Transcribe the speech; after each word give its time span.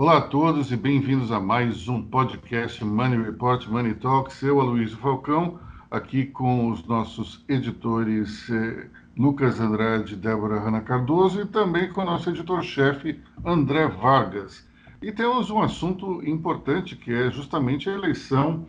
Olá 0.00 0.16
a 0.16 0.22
todos 0.22 0.72
e 0.72 0.78
bem-vindos 0.78 1.30
a 1.30 1.38
mais 1.38 1.86
um 1.86 2.00
podcast 2.00 2.82
Money 2.82 3.22
Report 3.22 3.66
Money 3.66 3.92
Talks. 3.92 4.42
Eu, 4.42 4.58
Aloysio 4.58 4.96
Falcão, 4.96 5.60
aqui 5.90 6.24
com 6.24 6.70
os 6.70 6.82
nossos 6.86 7.44
editores 7.46 8.48
eh, 8.48 8.88
Lucas 9.14 9.60
Andrade 9.60 10.16
Débora 10.16 10.58
Rana 10.58 10.80
Cardoso 10.80 11.42
e 11.42 11.44
também 11.44 11.92
com 11.92 12.00
o 12.00 12.06
nosso 12.06 12.30
editor-chefe 12.30 13.20
André 13.44 13.88
Vargas. 13.88 14.66
E 15.02 15.12
temos 15.12 15.50
um 15.50 15.60
assunto 15.60 16.26
importante 16.26 16.96
que 16.96 17.12
é 17.12 17.30
justamente 17.30 17.90
a 17.90 17.92
eleição 17.92 18.64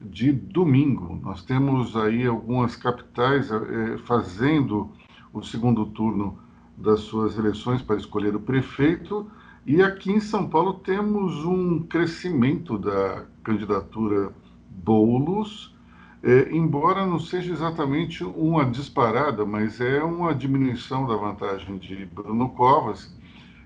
de 0.00 0.30
domingo. 0.30 1.18
Nós 1.20 1.42
temos 1.42 1.96
aí 1.96 2.24
algumas 2.28 2.76
capitais 2.76 3.50
eh, 3.50 3.98
fazendo 4.04 4.92
o 5.32 5.42
segundo 5.42 5.84
turno 5.86 6.38
das 6.78 7.00
suas 7.00 7.36
eleições 7.36 7.82
para 7.82 7.96
escolher 7.96 8.36
o 8.36 8.40
prefeito 8.40 9.28
e 9.66 9.82
aqui 9.82 10.12
em 10.12 10.20
São 10.20 10.48
Paulo 10.48 10.74
temos 10.74 11.44
um 11.44 11.82
crescimento 11.82 12.78
da 12.78 13.24
candidatura 13.42 14.32
Boulos, 14.70 15.74
é, 16.22 16.52
embora 16.52 17.04
não 17.04 17.18
seja 17.18 17.52
exatamente 17.52 18.22
uma 18.22 18.64
disparada, 18.64 19.44
mas 19.44 19.80
é 19.80 20.04
uma 20.04 20.32
diminuição 20.32 21.04
da 21.04 21.16
vantagem 21.16 21.78
de 21.78 22.06
Bruno 22.06 22.50
Covas. 22.50 23.12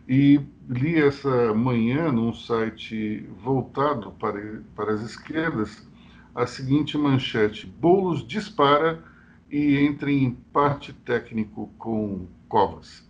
E 0.08 0.40
li 0.70 0.96
essa 0.96 1.52
manhã 1.52 2.10
num 2.10 2.32
site 2.32 3.28
voltado 3.44 4.12
para, 4.12 4.62
para 4.74 4.94
as 4.94 5.02
esquerdas 5.02 5.86
a 6.34 6.46
seguinte 6.46 6.96
manchete: 6.96 7.66
Boulos 7.66 8.26
dispara 8.26 9.04
e 9.50 9.76
entra 9.76 10.10
em 10.10 10.24
empate 10.24 10.94
técnico 10.94 11.70
com 11.76 12.26
Covas 12.48 13.09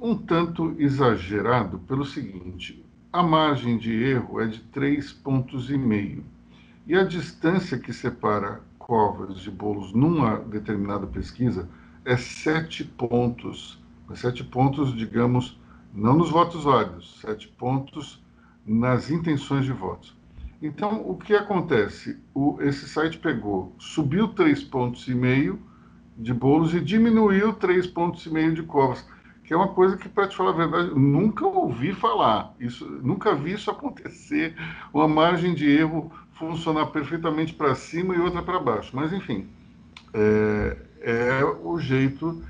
um 0.00 0.16
tanto 0.16 0.74
exagerado 0.78 1.78
pelo 1.80 2.04
seguinte: 2.04 2.84
a 3.12 3.22
margem 3.22 3.76
de 3.76 3.92
erro 3.92 4.40
é 4.40 4.46
de 4.46 4.60
três 4.60 5.12
pontos 5.12 5.70
e 5.70 5.76
meio 5.76 6.24
e 6.86 6.94
a 6.94 7.04
distância 7.04 7.78
que 7.78 7.92
separa 7.92 8.62
covas 8.78 9.40
de 9.40 9.50
bolos 9.50 9.92
numa 9.92 10.38
determinada 10.38 11.06
pesquisa 11.06 11.68
é 12.02 12.16
sete 12.16 12.82
pontos. 12.82 13.78
Sete 14.14 14.42
pontos, 14.42 14.96
digamos, 14.96 15.60
não 15.92 16.16
nos 16.16 16.30
votos 16.30 16.64
válidos, 16.64 17.20
sete 17.20 17.46
pontos 17.46 18.24
nas 18.64 19.10
intenções 19.10 19.66
de 19.66 19.72
votos. 19.72 20.16
Então, 20.62 21.06
o 21.06 21.14
que 21.14 21.34
acontece? 21.34 22.18
O, 22.32 22.56
esse 22.62 22.88
site 22.88 23.18
pegou, 23.18 23.74
subiu 23.78 24.28
três 24.28 24.62
pontos 24.62 25.06
e 25.08 25.14
meio 25.14 25.60
de 26.16 26.32
bolos 26.32 26.74
e 26.74 26.80
diminuiu 26.80 27.52
três 27.52 27.86
pontos 27.86 28.24
e 28.24 28.30
meio 28.30 28.54
de 28.54 28.62
covas 28.62 29.04
que 29.48 29.54
é 29.54 29.56
uma 29.56 29.68
coisa 29.68 29.96
que, 29.96 30.10
para 30.10 30.28
te 30.28 30.36
falar 30.36 30.50
a 30.50 30.66
verdade, 30.66 30.90
nunca 30.94 31.46
ouvi 31.46 31.94
falar. 31.94 32.54
Isso, 32.60 32.84
nunca 33.02 33.34
vi 33.34 33.54
isso 33.54 33.70
acontecer, 33.70 34.54
uma 34.92 35.08
margem 35.08 35.54
de 35.54 35.66
erro 35.66 36.12
funcionar 36.34 36.84
perfeitamente 36.88 37.54
para 37.54 37.74
cima 37.74 38.14
e 38.14 38.20
outra 38.20 38.42
para 38.42 38.60
baixo. 38.60 38.94
Mas, 38.94 39.10
enfim, 39.10 39.48
é, 40.12 40.76
é, 41.00 41.44
o 41.62 41.78
jeito 41.78 42.44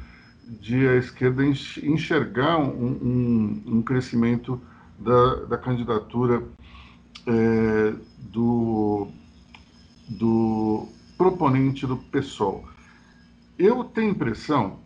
de 0.60 0.88
a 0.88 0.96
esquerda 0.96 1.44
enxergar 1.46 2.58
um, 2.58 2.66
um, 2.66 3.62
um 3.76 3.82
crescimento 3.82 4.60
da, 4.98 5.44
da 5.44 5.56
candidatura 5.56 6.42
é, 7.28 7.94
do, 8.32 9.06
do 10.08 10.88
proponente 11.16 11.86
do 11.86 11.96
PSOL. 11.96 12.68
Eu 13.56 13.84
tenho 13.84 14.10
impressão 14.10 14.80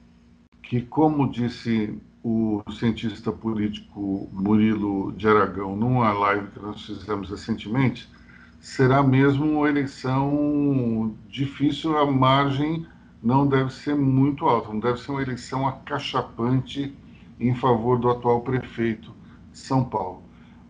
que, 0.72 0.80
como 0.80 1.30
disse 1.30 2.00
o 2.24 2.62
cientista 2.70 3.30
político 3.30 4.26
Murilo 4.32 5.12
de 5.12 5.28
Aragão 5.28 5.76
numa 5.76 6.10
live 6.14 6.46
que 6.46 6.60
nós 6.60 6.80
fizemos 6.86 7.28
recentemente, 7.28 8.10
será 8.58 9.02
mesmo 9.02 9.44
uma 9.44 9.68
eleição 9.68 11.14
difícil, 11.28 11.94
a 11.98 12.10
margem 12.10 12.86
não 13.22 13.46
deve 13.46 13.70
ser 13.70 13.94
muito 13.94 14.46
alta, 14.46 14.72
não 14.72 14.80
deve 14.80 14.98
ser 14.98 15.10
uma 15.10 15.20
eleição 15.20 15.68
acachapante 15.68 16.96
em 17.38 17.54
favor 17.54 17.98
do 17.98 18.08
atual 18.08 18.40
prefeito 18.40 19.12
de 19.52 19.58
São 19.58 19.84
Paulo. 19.84 20.22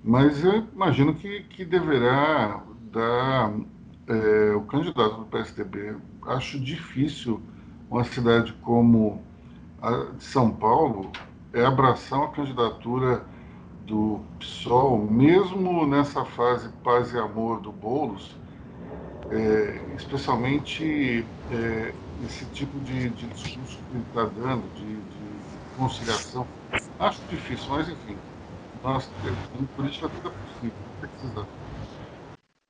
Mas 0.02 0.42
eu 0.42 0.66
imagino 0.74 1.14
que, 1.14 1.44
que 1.44 1.64
deverá 1.64 2.60
dar 2.90 3.54
é, 4.08 4.52
o 4.56 4.62
candidato 4.62 5.18
do 5.18 5.26
PSDB. 5.26 5.94
Acho 6.26 6.58
difícil 6.58 7.40
uma 7.88 8.02
cidade 8.02 8.52
como 8.62 9.22
de 10.16 10.24
São 10.24 10.50
Paulo 10.50 11.10
é 11.52 11.64
abraçar 11.64 12.22
a 12.22 12.28
candidatura 12.28 13.24
do 13.86 14.20
PSOL, 14.38 14.98
mesmo 14.98 15.86
nessa 15.86 16.24
fase 16.24 16.68
paz 16.84 17.12
e 17.12 17.18
amor 17.18 17.60
do 17.60 17.72
Boulos, 17.72 18.36
é, 19.30 19.80
especialmente 19.96 21.26
é, 21.50 21.92
esse 22.24 22.44
tipo 22.46 22.78
de, 22.80 23.10
de, 23.10 23.26
discurso 23.28 23.78
que 23.78 23.96
ele 23.96 24.04
está 24.08 24.24
dando, 24.24 24.62
de, 24.74 24.94
de, 24.94 25.76
conciliação. 25.76 26.46
Acho 26.98 27.20
difícil, 27.28 27.68
mas 27.70 27.88
enfim, 27.88 28.16
nós, 28.82 29.10
em 29.58 29.64
política 29.76 30.08
tudo 30.08 30.28
é 30.28 30.46
possível, 30.46 30.76
não 30.86 31.08
precisa. 31.08 31.46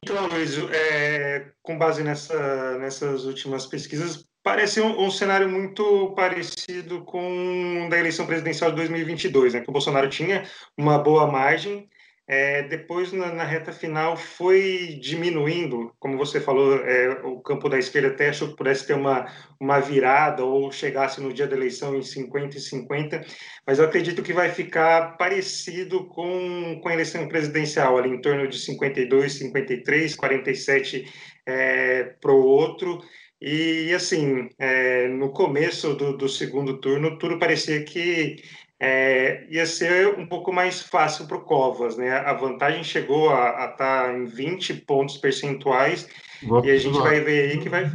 Então, 0.04 0.26
Luiz, 0.28 0.58
é, 0.72 1.52
com 1.62 1.78
base 1.78 2.02
nessa, 2.02 2.78
nessas 2.78 3.24
últimas 3.24 3.66
pesquisas, 3.66 4.24
Parece 4.42 4.80
um, 4.80 5.04
um, 5.04 5.10
cenário 5.10 5.48
muito 5.48 6.12
parecido 6.16 7.04
com 7.04 7.88
da 7.88 7.98
eleição 7.98 8.26
presidencial 8.26 8.70
de 8.70 8.76
2022, 8.76 9.54
né? 9.54 9.60
Que 9.60 9.70
o 9.70 9.72
Bolsonaro 9.72 10.08
tinha 10.08 10.44
uma 10.76 10.98
boa 10.98 11.30
margem, 11.30 11.88
é, 12.26 12.62
depois 12.62 13.12
na, 13.12 13.32
na, 13.32 13.44
reta 13.44 13.72
final 13.72 14.16
foi 14.16 14.98
diminuindo, 15.02 15.92
como 15.98 16.16
você 16.16 16.40
falou, 16.40 16.76
é, 16.78 17.20
o 17.24 17.40
campo 17.40 17.68
da 17.68 17.78
esquerda 17.78 18.08
até 18.08 18.28
achou 18.28 18.48
que 18.48 18.56
pudesse 18.56 18.86
ter 18.86 18.94
uma, 18.94 19.26
uma 19.60 19.80
virada 19.80 20.44
ou 20.44 20.70
chegasse 20.70 21.20
no 21.20 21.32
dia 21.32 21.48
da 21.48 21.56
eleição 21.56 21.96
em 21.96 22.02
50 22.02 22.56
e 22.56 22.60
50, 22.60 23.24
mas 23.66 23.78
eu 23.78 23.84
acredito 23.84 24.22
que 24.22 24.32
vai 24.32 24.50
ficar 24.50 25.16
parecido 25.16 26.06
com, 26.06 26.80
com 26.80 26.88
a 26.88 26.94
eleição 26.94 27.26
presidencial, 27.26 27.98
ali 27.98 28.08
em 28.10 28.20
torno 28.20 28.46
de 28.46 28.58
52, 28.58 29.32
53, 29.34 30.14
47 30.14 31.12
é, 31.44 32.04
para 32.20 32.32
o 32.32 32.40
outro. 32.40 33.02
E, 33.44 33.92
assim, 33.92 34.48
é, 34.56 35.08
no 35.08 35.32
começo 35.32 35.94
do, 35.94 36.16
do, 36.16 36.28
segundo 36.28 36.78
turno, 36.78 37.18
tudo 37.18 37.40
parecia 37.40 37.82
que 37.82 38.40
é, 38.78 39.44
ia 39.50 39.66
ser 39.66 40.16
um 40.16 40.28
pouco 40.28 40.52
mais 40.52 40.80
fácil 40.80 41.26
para 41.26 41.38
o 41.38 41.44
Covas, 41.44 41.96
né? 41.96 42.18
A 42.18 42.34
vantagem 42.34 42.84
chegou 42.84 43.30
a 43.30 43.48
estar 43.72 43.76
tá 43.76 44.12
em 44.16 44.26
20 44.26 44.74
pontos 44.86 45.16
percentuais 45.16 46.08
votos 46.44 46.68
e 46.68 46.72
a 46.72 46.78
gente 46.78 46.96
vai 47.00 47.18
ver 47.18 47.50
aí 47.50 47.58
que 47.58 47.68
vai... 47.68 47.90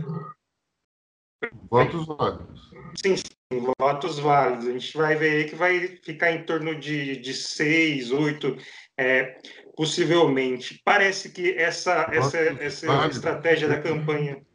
Votos 1.72 2.06
válidos. 2.06 2.70
Sim, 3.02 3.16
sim, 3.16 3.74
votos 3.80 4.20
válidos. 4.20 4.68
A 4.68 4.72
gente 4.74 4.98
vai 4.98 5.16
ver 5.16 5.30
aí 5.30 5.44
que 5.46 5.56
vai 5.56 5.80
ficar 6.04 6.34
em 6.34 6.44
torno 6.44 6.78
de, 6.78 7.16
de 7.22 7.34
6, 7.34 8.12
8, 8.12 8.58
é, 8.98 9.38
possivelmente. 9.78 10.82
Parece 10.84 11.30
que 11.30 11.52
essa, 11.54 12.10
essa, 12.12 12.38
essa 12.38 13.08
estratégia 13.08 13.70
da 13.70 13.80
campanha 13.80 14.46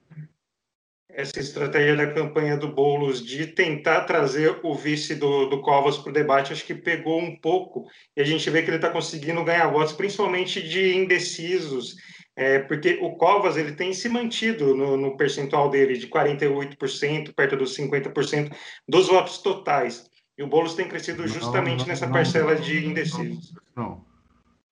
essa 1.15 1.39
estratégia 1.39 1.97
da 1.97 2.13
campanha 2.13 2.57
do 2.57 2.73
Boulos 2.73 3.25
de 3.25 3.47
tentar 3.47 4.03
trazer 4.03 4.59
o 4.63 4.75
vice 4.75 5.15
do, 5.15 5.47
do 5.47 5.61
Covas 5.61 5.99
para 5.99 6.11
o 6.11 6.13
debate, 6.13 6.53
acho 6.53 6.65
que 6.65 6.75
pegou 6.75 7.21
um 7.21 7.37
pouco, 7.37 7.87
e 8.17 8.21
a 8.21 8.25
gente 8.25 8.49
vê 8.49 8.63
que 8.63 8.71
ele 8.71 8.77
está 8.77 8.91
conseguindo 8.91 9.45
ganhar 9.45 9.67
votos, 9.69 9.93
principalmente 9.93 10.67
de 10.67 10.97
indecisos, 10.97 11.97
é, 12.35 12.61
porque 12.61 12.99
o 13.03 13.17
Covas 13.17 13.57
ele 13.57 13.73
tem 13.73 13.93
se 13.93 14.09
mantido 14.09 14.75
no, 14.75 14.97
no 14.97 15.17
percentual 15.17 15.69
dele 15.69 15.99
de 15.99 16.09
48%, 16.09 17.35
perto 17.35 17.57
dos 17.57 17.77
50% 17.77 18.51
dos 18.89 19.09
votos 19.09 19.39
totais. 19.39 20.11
E 20.39 20.43
o 20.43 20.47
Boulos 20.47 20.75
tem 20.75 20.89
crescido 20.89 21.29
justamente 21.29 21.81
não, 21.81 21.85
não, 21.85 21.89
nessa 21.89 22.09
parcela 22.09 22.57
de 22.57 22.87
indecisos. 22.87 23.55
Não, 23.77 24.03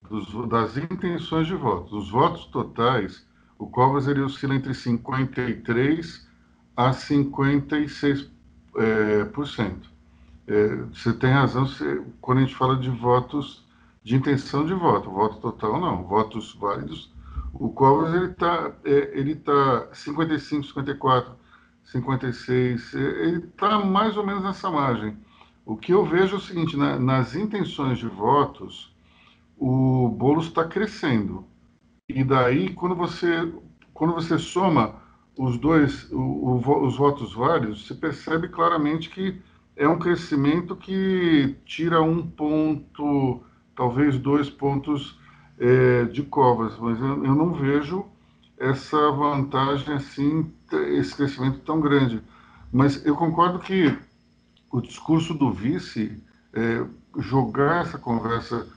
Dos, 0.09 0.49
das 0.49 0.75
intenções 0.75 1.45
de 1.45 1.53
votos. 1.53 1.93
Os 1.93 2.09
votos 2.09 2.45
totais, 2.47 3.27
o 3.59 3.67
Covas 3.67 4.07
ele 4.07 4.21
oscila 4.21 4.55
entre 4.55 4.71
53% 4.71 6.30
a 6.75 6.91
56%. 6.91 8.31
É, 8.75 9.25
por 9.25 9.47
cento. 9.47 9.89
É, 10.47 10.75
você 10.93 11.11
tem 11.13 11.29
razão 11.29 11.67
quando 12.21 12.37
a 12.37 12.41
gente 12.41 12.55
fala 12.55 12.77
de 12.77 12.89
votos, 12.89 13.65
de 14.01 14.15
intenção 14.15 14.65
de 14.65 14.73
voto, 14.73 15.09
voto 15.11 15.37
total 15.37 15.79
não, 15.79 16.03
votos 16.03 16.55
válidos. 16.55 17.11
O 17.53 17.69
Covas 17.69 18.13
ele 18.13 18.31
está 18.31 18.71
é, 18.85 19.11
ele 19.13 19.35
tá 19.35 19.87
55, 19.91 20.67
54, 20.67 21.33
56, 21.83 22.93
ele 22.93 23.37
está 23.39 23.77
mais 23.79 24.15
ou 24.15 24.25
menos 24.25 24.43
nessa 24.43 24.69
margem. 24.71 25.17
O 25.65 25.75
que 25.75 25.93
eu 25.93 26.05
vejo 26.05 26.35
é 26.35 26.37
o 26.37 26.41
seguinte, 26.41 26.77
na, 26.77 26.97
nas 26.97 27.35
intenções 27.35 27.99
de 27.99 28.07
votos, 28.07 28.95
o 29.57 30.07
bolo 30.07 30.41
está 30.41 30.63
crescendo. 30.63 31.45
E 32.09 32.23
daí, 32.23 32.73
quando 32.73 32.95
você, 32.95 33.53
quando 33.93 34.13
você 34.13 34.39
soma 34.39 35.00
os 35.37 35.57
dois, 35.57 36.11
o, 36.11 36.17
o, 36.17 36.85
os 36.85 36.97
votos 36.97 37.33
válidos, 37.33 37.87
se 37.87 37.95
percebe 37.95 38.47
claramente 38.47 39.09
que 39.09 39.41
é 39.75 39.87
um 39.87 39.97
crescimento 39.97 40.75
que 40.75 41.55
tira 41.65 42.01
um 42.01 42.25
ponto, 42.25 43.41
talvez 43.75 44.17
dois 44.17 44.49
pontos 44.49 45.19
é, 45.57 46.05
de 46.05 46.23
Covas, 46.23 46.77
mas 46.77 46.99
eu, 46.99 47.25
eu, 47.25 47.35
não 47.35 47.53
vejo 47.53 48.05
essa 48.57 49.11
vantagem 49.11 49.93
assim, 49.95 50.51
esse 50.89 51.15
crescimento 51.15 51.59
tão 51.59 51.79
grande. 51.79 52.21
Mas 52.71 53.05
eu 53.05 53.15
concordo 53.15 53.59
que 53.59 53.97
o 54.71 54.81
discurso 54.81 55.33
do 55.33 55.51
vice 55.51 56.21
é, 56.53 56.85
jogar 57.17 57.81
essa 57.81 57.97
conversa 57.97 58.67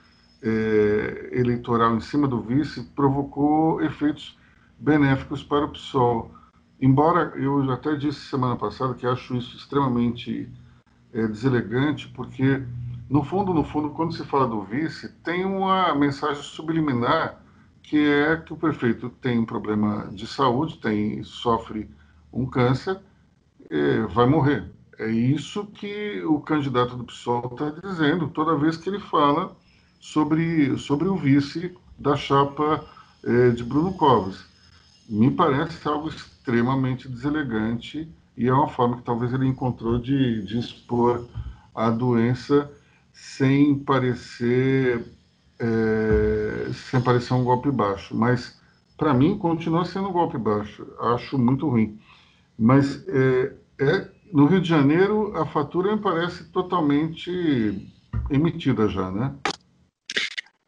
é, 0.43 1.31
eleitoral 1.33 1.97
em 1.97 2.01
cima 2.01 2.29
do 2.29 2.41
vice 2.41 2.83
provocou 2.95 3.81
efeitos 3.83 4.39
benéficos 4.79 5.43
para 5.43 5.65
o 5.65 5.71
PSOL. 5.71 6.35
Embora 6.81 7.33
eu 7.37 7.71
até 7.71 7.95
disse 7.95 8.21
semana 8.21 8.57
passada 8.57 8.95
que 8.95 9.07
acho 9.07 9.37
isso 9.37 9.57
extremamente 9.57 10.51
é, 11.13 11.27
deselegante, 11.27 12.09
porque 12.09 12.63
no 13.09 13.23
fundo, 13.23 13.55
no 13.55 13.65
fundo, 13.65 13.91
quando 13.91 14.15
se 14.15 14.25
fala 14.25 14.49
do 14.49 14.63
vice, 14.63 15.09
tem 15.23 15.45
uma 15.45 15.95
mensagem 15.95 16.43
subliminar 16.43 17.41
que 17.83 17.99
é 17.99 18.37
que 18.39 18.53
o 18.53 18.57
prefeito 18.57 19.11
tem 19.11 19.39
um 19.39 19.45
problema 19.45 20.09
de 20.13 20.27
saúde, 20.27 20.79
tem 20.79 21.23
sofre 21.23 21.89
um 22.33 22.47
câncer, 22.47 22.99
é, 23.71 24.01
vai 24.07 24.27
morrer. 24.27 24.71
É 24.99 25.11
isso 25.11 25.67
que 25.67 26.23
o 26.25 26.41
candidato 26.41 26.97
do 26.97 27.05
PSOL 27.05 27.51
está 27.53 27.71
dizendo 27.87 28.29
toda 28.29 28.57
vez 28.57 28.77
que 28.77 28.89
ele 28.89 29.01
fala 29.01 29.55
sobre, 30.01 30.77
sobre 30.79 31.09
o 31.09 31.17
vice 31.17 31.77
da 31.99 32.17
chapa 32.17 32.85
é, 33.23 33.51
de 33.51 33.63
Bruno 33.63 33.93
Covas. 33.95 34.45
Me 35.09 35.31
parece 35.31 35.87
algo 35.87 36.11
extremamente 36.45 37.09
deselegante 37.09 38.07
e 38.37 38.47
é 38.47 38.53
uma 38.53 38.69
forma 38.69 38.99
que 38.99 39.03
talvez 39.03 39.33
ele 39.33 39.47
encontrou 39.47 39.99
de, 39.99 40.43
de 40.43 40.59
expor 40.59 41.27
a 41.75 41.89
doença 41.89 42.71
sem 43.13 43.79
parecer 43.79 45.03
é, 45.59 46.71
sem 46.91 47.01
parecer 47.01 47.33
um 47.33 47.45
golpe 47.45 47.71
baixo. 47.71 48.15
Mas 48.15 48.61
para 48.99 49.15
mim 49.15 49.39
continua 49.39 49.87
sendo 49.87 50.09
um 50.09 50.13
golpe 50.13 50.37
baixo. 50.37 50.87
Acho 51.01 51.39
muito 51.39 51.67
ruim. 51.67 51.99
Mas 52.59 53.03
é, 53.09 53.53
é, 53.81 54.11
no 54.31 54.45
Rio 54.45 54.61
de 54.61 54.69
Janeiro 54.69 55.35
a 55.37 55.47
fatura 55.47 55.97
me 55.97 56.03
parece 56.03 56.45
totalmente 56.51 57.91
emitida 58.29 58.87
já, 58.89 59.11
né? 59.11 59.35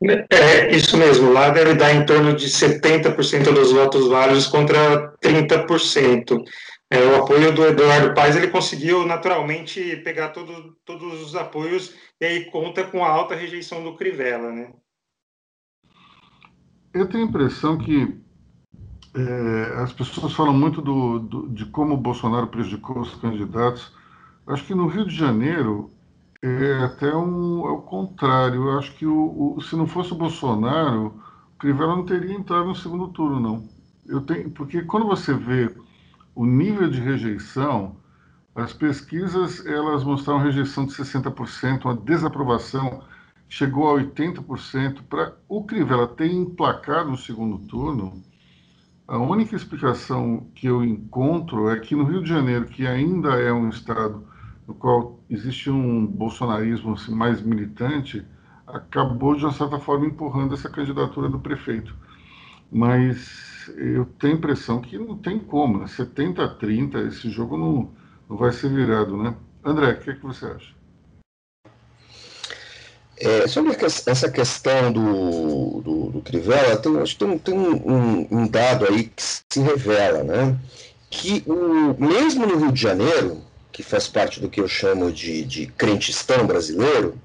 É, 0.02 0.76
isso 0.76 0.96
mesmo, 0.98 1.32
lá 1.32 1.48
deve 1.48 1.74
dar 1.74 1.94
em 1.94 2.04
torno 2.04 2.34
de 2.34 2.46
70% 2.46 3.52
dos 3.52 3.72
votos 3.72 4.08
válidos 4.08 4.46
contra 4.46 5.12
30%. 5.22 6.44
É, 6.90 6.98
o 7.00 7.22
apoio 7.22 7.52
do 7.52 7.64
Eduardo 7.64 8.14
Paes, 8.14 8.36
ele 8.36 8.48
conseguiu 8.48 9.06
naturalmente 9.06 9.96
pegar 10.04 10.28
todo, 10.28 10.76
todos 10.84 11.20
os 11.22 11.34
apoios 11.34 11.94
e 12.20 12.24
aí 12.24 12.44
conta 12.50 12.84
com 12.84 13.04
a 13.04 13.08
alta 13.08 13.34
rejeição 13.34 13.82
do 13.82 13.96
Crivella, 13.96 14.52
né? 14.52 14.72
Eu 16.94 17.08
tenho 17.08 17.24
a 17.24 17.28
impressão 17.28 17.76
que 17.76 18.16
é, 19.14 19.82
as 19.82 19.92
pessoas 19.92 20.32
falam 20.34 20.52
muito 20.52 20.80
do, 20.80 21.18
do, 21.18 21.48
de 21.48 21.66
como 21.66 21.94
o 21.94 21.98
Bolsonaro 21.98 22.48
prejudicou 22.48 23.00
os 23.00 23.14
candidatos. 23.16 23.92
Acho 24.46 24.64
que 24.64 24.74
no 24.74 24.86
Rio 24.86 25.06
de 25.06 25.14
Janeiro 25.14 25.90
é 26.46 26.84
até 26.84 27.14
um, 27.14 27.66
é 27.66 27.70
o 27.70 27.82
contrário. 27.82 28.68
Eu 28.68 28.78
acho 28.78 28.94
que 28.94 29.06
o, 29.06 29.54
o, 29.56 29.60
se 29.60 29.76
não 29.76 29.86
fosse 29.86 30.12
o 30.12 30.16
Bolsonaro, 30.16 31.14
o 31.54 31.58
Crivella 31.58 31.96
não 31.96 32.04
teria 32.04 32.34
entrado 32.34 32.66
no 32.66 32.74
segundo 32.74 33.08
turno, 33.08 33.40
não. 33.40 33.68
Eu 34.06 34.20
tenho, 34.20 34.50
porque 34.50 34.82
quando 34.82 35.06
você 35.06 35.34
vê 35.34 35.74
o 36.34 36.44
nível 36.46 36.88
de 36.88 37.00
rejeição, 37.00 37.96
as 38.54 38.72
pesquisas 38.72 39.64
elas 39.66 40.04
mostraram 40.04 40.40
rejeição 40.40 40.86
de 40.86 40.92
60%, 40.92 41.84
uma 41.84 41.94
desaprovação 41.96 43.02
chegou 43.48 43.88
a 43.88 44.00
80%. 44.00 45.02
Para 45.08 45.36
o 45.48 45.64
Crivella 45.64 46.06
ter 46.08 46.30
emplacado 46.30 47.10
no 47.10 47.16
segundo 47.16 47.58
turno, 47.66 48.22
a 49.08 49.18
única 49.18 49.54
explicação 49.54 50.48
que 50.54 50.66
eu 50.66 50.84
encontro 50.84 51.70
é 51.70 51.78
que 51.78 51.94
no 51.94 52.04
Rio 52.04 52.22
de 52.22 52.28
Janeiro, 52.28 52.66
que 52.66 52.86
ainda 52.86 53.40
é 53.40 53.52
um 53.52 53.68
estado 53.68 54.26
no 54.66 54.74
qual 54.74 55.20
existe 55.30 55.70
um 55.70 56.06
bolsonarismo 56.06 56.94
assim, 56.94 57.14
mais 57.14 57.40
militante, 57.40 58.24
acabou 58.66 59.36
de 59.36 59.44
uma 59.44 59.52
certa 59.52 59.78
forma 59.78 60.06
empurrando 60.06 60.54
essa 60.54 60.68
candidatura 60.68 61.28
do 61.28 61.38
prefeito. 61.38 61.94
Mas 62.70 63.70
eu 63.76 64.04
tenho 64.18 64.34
a 64.34 64.36
impressão 64.36 64.80
que 64.80 64.98
não 64.98 65.16
tem 65.16 65.38
como, 65.38 65.78
né? 65.78 65.86
70 65.86 66.44
a 66.44 66.48
30, 66.48 66.98
esse 67.02 67.30
jogo 67.30 67.56
não, 67.56 67.90
não 68.28 68.36
vai 68.36 68.52
ser 68.52 68.68
virado, 68.70 69.16
né? 69.16 69.34
André, 69.64 69.92
o 69.92 70.00
que, 70.00 70.10
é 70.10 70.14
que 70.14 70.22
você 70.22 70.46
acha? 70.46 70.74
É, 73.18 73.48
sobre 73.48 73.72
essa 73.72 74.30
questão 74.30 74.92
do, 74.92 75.80
do, 75.80 76.10
do 76.10 76.20
Crivella, 76.20 76.76
tem, 76.76 76.98
acho 76.98 77.16
que 77.16 77.24
tem, 77.24 77.38
tem 77.38 77.54
um, 77.58 78.28
um, 78.30 78.46
dado 78.46 78.84
aí 78.86 79.04
que 79.04 79.22
se 79.22 79.60
revela, 79.60 80.22
né? 80.22 80.58
Que 81.08 81.42
o, 81.46 81.96
mesmo 81.98 82.46
no 82.46 82.58
Rio 82.58 82.72
de 82.72 82.80
Janeiro, 82.80 83.40
que 83.76 83.82
faz 83.82 84.08
parte 84.08 84.40
do 84.40 84.48
que 84.48 84.58
eu 84.58 84.66
chamo 84.66 85.12
de, 85.12 85.44
de 85.44 85.66
crentistão 85.66 86.46
brasileiro, 86.46 87.20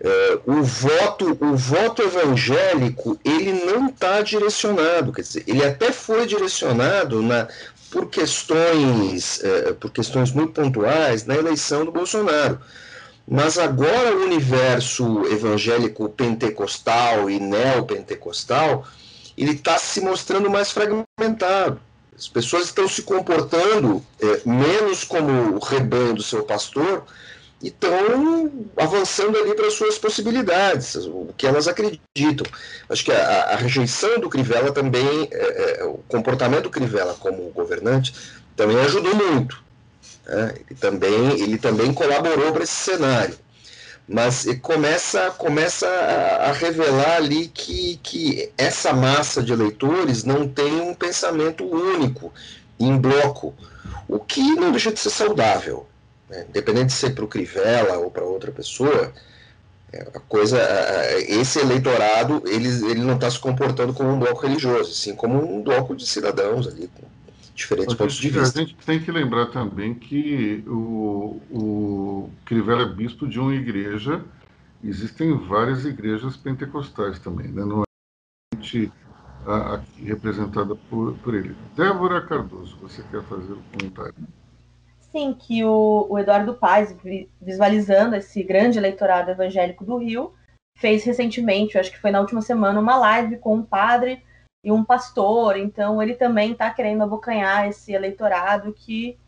é, 0.00 0.38
o, 0.44 0.60
voto, 0.60 1.38
o 1.40 1.56
voto 1.56 2.02
evangélico 2.02 3.16
ele 3.24 3.52
não 3.52 3.86
está 3.86 4.20
direcionado, 4.20 5.12
quer 5.12 5.22
dizer, 5.22 5.44
ele 5.46 5.64
até 5.64 5.92
foi 5.92 6.26
direcionado 6.26 7.22
na, 7.22 7.46
por 7.88 8.10
questões, 8.10 9.40
é, 9.44 9.74
por 9.74 9.92
questões 9.92 10.32
muito 10.32 10.54
pontuais 10.54 11.24
na 11.24 11.36
eleição 11.36 11.84
do 11.84 11.92
Bolsonaro. 11.92 12.58
Mas 13.24 13.56
agora 13.56 14.16
o 14.16 14.24
universo 14.24 15.24
evangélico 15.28 16.08
pentecostal 16.08 17.30
e 17.30 17.38
neopentecostal, 17.38 18.84
ele 19.38 19.52
está 19.52 19.78
se 19.78 20.00
mostrando 20.00 20.50
mais 20.50 20.72
fragmentado. 20.72 21.80
As 22.16 22.28
pessoas 22.28 22.64
estão 22.64 22.88
se 22.88 23.02
comportando 23.02 24.02
é, 24.20 24.40
menos 24.46 25.04
como 25.04 25.56
o 25.56 25.58
rebanho 25.58 26.14
do 26.14 26.22
seu 26.22 26.42
pastor 26.44 27.04
e 27.62 27.68
estão 27.68 28.50
avançando 28.76 29.36
ali 29.36 29.54
para 29.54 29.70
suas 29.70 29.98
possibilidades, 29.98 30.94
o 30.94 31.28
que 31.36 31.46
elas 31.46 31.68
acreditam. 31.68 32.46
Acho 32.88 33.04
que 33.04 33.12
a, 33.12 33.42
a 33.52 33.56
rejeição 33.56 34.18
do 34.18 34.30
Crivella 34.30 34.72
também, 34.72 35.28
é, 35.30 35.80
é, 35.80 35.84
o 35.84 35.98
comportamento 36.08 36.64
do 36.64 36.70
Crivella 36.70 37.14
como 37.14 37.50
governante, 37.50 38.14
também 38.54 38.78
ajudou 38.80 39.14
muito. 39.14 39.62
Né? 40.26 40.54
Ele, 40.56 40.80
também, 40.80 41.40
ele 41.40 41.58
também 41.58 41.92
colaborou 41.92 42.52
para 42.52 42.64
esse 42.64 42.72
cenário. 42.74 43.36
Mas 44.08 44.46
começa, 44.62 45.32
começa 45.32 45.88
a, 45.88 46.52
revelar 46.52 47.16
ali 47.16 47.48
que, 47.48 47.98
que 48.02 48.52
essa 48.56 48.92
massa 48.92 49.42
de 49.42 49.52
eleitores 49.52 50.22
não 50.22 50.46
tem 50.46 50.80
um 50.80 50.94
pensamento 50.94 51.64
único, 51.64 52.32
em 52.78 52.96
bloco, 52.96 53.52
o 54.08 54.20
que 54.20 54.54
não 54.54 54.70
deixa 54.70 54.92
de 54.92 55.00
ser 55.00 55.10
saudável. 55.10 55.86
Né? 56.30 56.46
Independente 56.48 56.86
de 56.86 56.92
ser 56.92 57.14
para 57.14 57.24
o 57.24 57.28
Crivella 57.28 57.98
ou 57.98 58.08
para 58.08 58.22
outra 58.22 58.52
pessoa, 58.52 59.12
é, 59.92 60.02
a 60.14 60.20
coisa, 60.20 60.58
esse 61.26 61.58
eleitorado 61.58 62.42
ele, 62.46 62.68
ele 62.90 63.00
não 63.00 63.14
está 63.14 63.28
se 63.28 63.40
comportando 63.40 63.92
como 63.92 64.10
um 64.10 64.18
bloco 64.18 64.46
religioso, 64.46 64.94
sim 64.94 65.14
como 65.16 65.38
um 65.38 65.62
bloco 65.62 65.96
de 65.96 66.06
cidadãos 66.06 66.68
ali, 66.68 66.88
com 66.88 67.15
diferentes 67.56 67.94
pontos 67.94 68.16
de 68.16 68.28
vista. 68.28 68.60
A 68.60 68.62
gente 68.62 68.76
tem 68.76 69.00
que 69.00 69.10
lembrar 69.10 69.46
também 69.46 69.94
que 69.94 70.62
o, 70.66 71.40
o 71.50 72.30
Crivella 72.44 72.82
é 72.82 72.94
bispo 72.94 73.26
de 73.26 73.40
uma 73.40 73.54
igreja, 73.54 74.22
existem 74.84 75.36
várias 75.36 75.84
igrejas 75.84 76.36
pentecostais 76.36 77.18
também, 77.18 77.48
né? 77.48 77.64
não 77.64 77.82
é 77.82 78.56
gente 78.56 78.92
aqui 79.46 80.04
representada 80.04 80.74
por, 80.88 81.14
por 81.18 81.34
ele. 81.34 81.56
Débora 81.74 82.20
Cardoso, 82.20 82.76
você 82.80 83.02
quer 83.10 83.22
fazer 83.22 83.52
um 83.52 83.62
comentário? 83.72 84.14
Sim, 85.12 85.34
que 85.34 85.64
o, 85.64 86.06
o 86.10 86.18
Eduardo 86.18 86.54
Paz, 86.54 86.94
visualizando 87.40 88.16
esse 88.16 88.42
grande 88.42 88.78
eleitorado 88.78 89.30
evangélico 89.30 89.84
do 89.84 89.96
Rio, 89.96 90.34
fez 90.76 91.04
recentemente, 91.04 91.78
acho 91.78 91.90
que 91.90 92.00
foi 92.00 92.10
na 92.10 92.20
última 92.20 92.42
semana, 92.42 92.78
uma 92.78 92.96
live 92.96 93.38
com 93.38 93.56
um 93.56 93.62
padre 93.62 94.22
e 94.62 94.72
um 94.72 94.84
pastor, 94.84 95.56
então 95.56 96.02
ele 96.02 96.14
também 96.14 96.52
está 96.52 96.70
querendo 96.70 97.02
abocanhar 97.02 97.68
esse 97.68 97.92
eleitorado 97.92 98.72
que, 98.72 99.18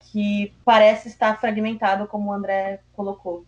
que 0.00 0.52
parece 0.64 1.08
estar 1.08 1.38
fragmentado, 1.40 2.06
como 2.06 2.30
o 2.30 2.32
André 2.32 2.82
colocou. 2.92 3.46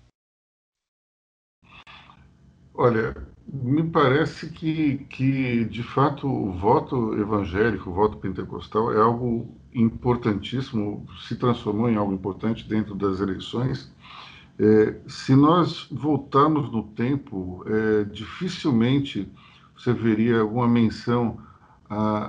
Olha, 2.72 3.14
me 3.46 3.82
parece 3.88 4.50
que, 4.50 4.98
que 5.10 5.64
de 5.64 5.82
fato 5.82 6.26
o 6.26 6.52
voto 6.52 7.14
evangélico, 7.18 7.90
o 7.90 7.94
voto 7.94 8.16
pentecostal 8.16 8.92
é 8.92 9.00
algo 9.00 9.54
importantíssimo, 9.72 11.06
se 11.20 11.36
transformou 11.36 11.88
em 11.88 11.96
algo 11.96 12.12
importante 12.12 12.68
dentro 12.68 12.94
das 12.94 13.20
eleições. 13.20 13.92
É, 14.58 15.00
se 15.08 15.34
nós 15.34 15.88
voltarmos 15.90 16.70
no 16.70 16.84
tempo, 16.84 17.64
é, 17.66 18.04
dificilmente 18.04 19.28
você 19.76 19.92
veria 19.92 20.40
alguma 20.40 20.68
menção 20.68 21.38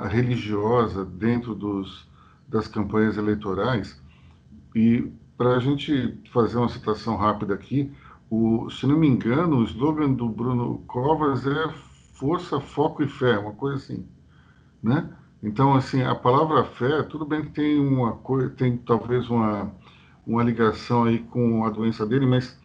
religiosa 0.10 1.06
dentro 1.06 1.56
dos, 1.56 2.08
das 2.48 2.68
campanhas 2.68 3.18
eleitorais. 3.18 4.02
E 4.75 5.12
para 5.38 5.56
a 5.56 5.60
gente 5.60 6.20
fazer 6.32 6.58
uma 6.58 6.70
citação 6.70 7.16
rápida 7.16 7.54
aqui, 7.54 7.92
o, 8.30 8.70
se 8.70 8.86
não 8.86 8.98
me 8.98 9.08
engano, 9.08 9.58
o 9.58 9.64
slogan 9.64 10.12
do 10.14 10.28
Bruno 10.28 10.84
Covas 10.88 11.46
é 11.46 11.70
força, 12.14 12.60
foco 12.60 13.04
e 13.04 13.08
fé, 13.08 13.38
uma 13.38 13.54
coisa 13.54 13.78
assim, 13.78 14.08
né? 14.82 15.10
Então, 15.44 15.75
assim, 15.75 16.02
a 16.02 16.16
palavra 16.16 16.64
fé, 16.64 17.04
tudo 17.04 17.25
bem 17.25 17.44
que 17.44 17.52
tem 17.52 17.80
uma 17.80 18.14
coisa, 18.14 18.50
tem 18.50 18.78
talvez 18.78 19.30
uma, 19.30 19.72
uma 20.25 20.44
ligação 20.44 21.04
aí 21.04 21.20
com 21.20 21.66
a 21.66 21.70
doença 21.70 22.06
dele, 22.06 22.25
mas 22.25 22.58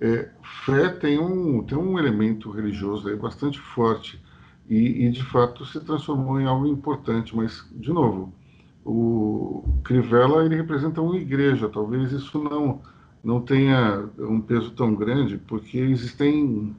é, 0.00 0.30
fé 0.64 0.88
tem 0.88 1.18
um, 1.18 1.62
tem 1.64 1.76
um 1.76 1.98
elemento 1.98 2.50
religioso 2.50 3.08
aí 3.08 3.16
bastante 3.16 3.58
forte 3.58 4.21
e, 4.68 5.06
e, 5.06 5.10
de 5.10 5.22
fato 5.24 5.64
se 5.66 5.80
transformou 5.80 6.40
em 6.40 6.46
algo 6.46 6.66
importante. 6.66 7.36
Mas, 7.36 7.66
de 7.72 7.92
novo, 7.92 8.32
o 8.84 9.64
Crivella 9.84 10.44
ele 10.44 10.56
representa 10.56 11.00
uma 11.00 11.16
igreja. 11.16 11.68
Talvez 11.68 12.12
isso 12.12 12.42
não 12.42 12.80
não 13.24 13.40
tenha 13.40 14.04
um 14.18 14.40
peso 14.40 14.72
tão 14.72 14.94
grande, 14.96 15.38
porque 15.38 15.78
existem 15.78 16.74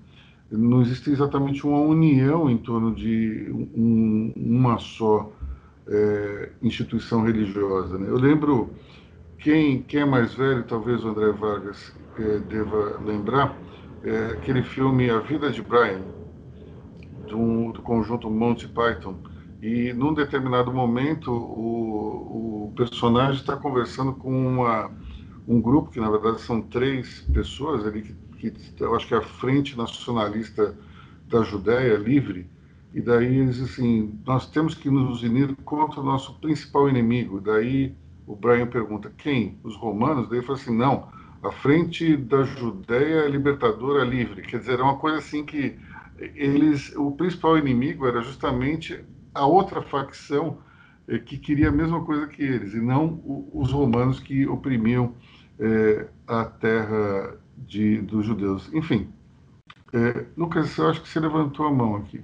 não 0.52 0.82
existe 0.82 1.10
exatamente 1.10 1.66
uma 1.66 1.80
união 1.80 2.50
em 2.50 2.58
torno 2.58 2.94
de 2.94 3.50
um, 3.76 4.34
uma 4.36 4.78
só 4.78 5.32
é, 5.88 6.52
instituição 6.62 7.24
religiosa. 7.24 7.98
Né? 7.98 8.08
Eu 8.10 8.18
lembro 8.18 8.70
quem, 9.40 9.82
quem 9.82 10.02
é 10.02 10.06
mais 10.06 10.34
velho, 10.34 10.64
talvez 10.64 11.04
o 11.04 11.10
André 11.10 11.32
Vargas 11.32 11.94
é, 12.20 12.38
deva 12.40 13.00
lembrar, 13.04 13.58
é 14.04 14.34
aquele 14.34 14.62
filme 14.62 15.10
A 15.10 15.20
Vida 15.20 15.50
de 15.50 15.62
Brian, 15.62 16.02
do, 17.28 17.72
do 17.72 17.82
conjunto 17.82 18.30
Monty 18.30 18.68
Python. 18.68 19.16
E 19.62 19.94
num 19.94 20.14
determinado 20.14 20.74
momento, 20.74 21.32
o, 21.32 22.66
o 22.68 22.74
personagem 22.76 23.40
está 23.40 23.56
conversando 23.56 24.14
com 24.14 24.30
uma, 24.30 24.92
um 25.48 25.62
grupo, 25.62 25.90
que 25.90 26.00
na 26.00 26.10
verdade 26.10 26.42
são 26.42 26.62
três 26.62 27.22
pessoas 27.34 27.86
ali, 27.86 28.16
que, 28.38 28.52
que 28.52 28.84
eu 28.84 28.96
acho 28.96 29.08
que 29.08 29.14
é 29.14 29.18
a 29.18 29.22
Frente 29.22 29.78
Nacionalista 29.78 30.78
da 31.30 31.44
Judéia 31.44 31.98
Livre, 31.98 32.50
e 32.94 33.02
daí 33.02 33.38
eles 33.38 33.60
assim, 33.62 34.20
nós 34.26 34.50
temos 34.50 34.76
que 34.76 34.90
nos 34.90 35.24
unir 35.24 35.56
contra 35.64 36.00
o 36.00 36.04
nosso 36.04 36.40
principal 36.40 36.88
inimigo. 36.88 37.42
Daí 37.42 37.96
o 38.28 38.36
Brian 38.36 38.68
pergunta: 38.68 39.12
quem? 39.18 39.58
Os 39.64 39.76
romanos? 39.76 40.30
Daí 40.30 40.40
ele 40.40 40.46
fala 40.46 40.60
assim: 40.60 40.78
não, 40.78 41.08
a 41.42 41.52
frente 41.52 42.16
da 42.16 42.44
Judéia 42.44 43.28
libertadora 43.28 44.04
livre. 44.04 44.44
Quer 44.44 44.60
dizer, 44.60 44.80
é 44.80 44.84
uma 44.84 44.98
coisa 44.98 45.18
assim 45.18 45.44
que 45.44 45.76
eles, 46.20 46.96
o 46.96 47.12
principal 47.12 47.58
inimigo 47.58 48.08
era 48.08 48.22
justamente 48.22 49.04
a 49.34 49.46
outra 49.46 49.82
facção 49.82 50.60
eh, 51.08 51.20
que 51.20 51.38
queria 51.38 51.70
a 51.70 51.72
mesma 51.72 52.04
coisa 52.04 52.28
que 52.28 52.42
eles, 52.42 52.74
e 52.74 52.82
não 52.82 53.22
os 53.54 53.72
romanos 53.72 54.20
que 54.20 54.48
oprimiam 54.48 55.16
eh, 55.60 56.08
a 56.28 56.46
terra 56.46 57.38
de, 57.58 58.00
dos 58.02 58.26
judeus. 58.26 58.70
Enfim, 58.74 59.12
eh, 59.94 60.26
Lucas, 60.38 60.78
eu 60.78 60.90
acho 60.90 61.02
que 61.02 61.10
você 61.10 61.20
levantou 61.20 61.66
a 61.66 61.72
mão 61.72 61.96
aqui. 61.96 62.24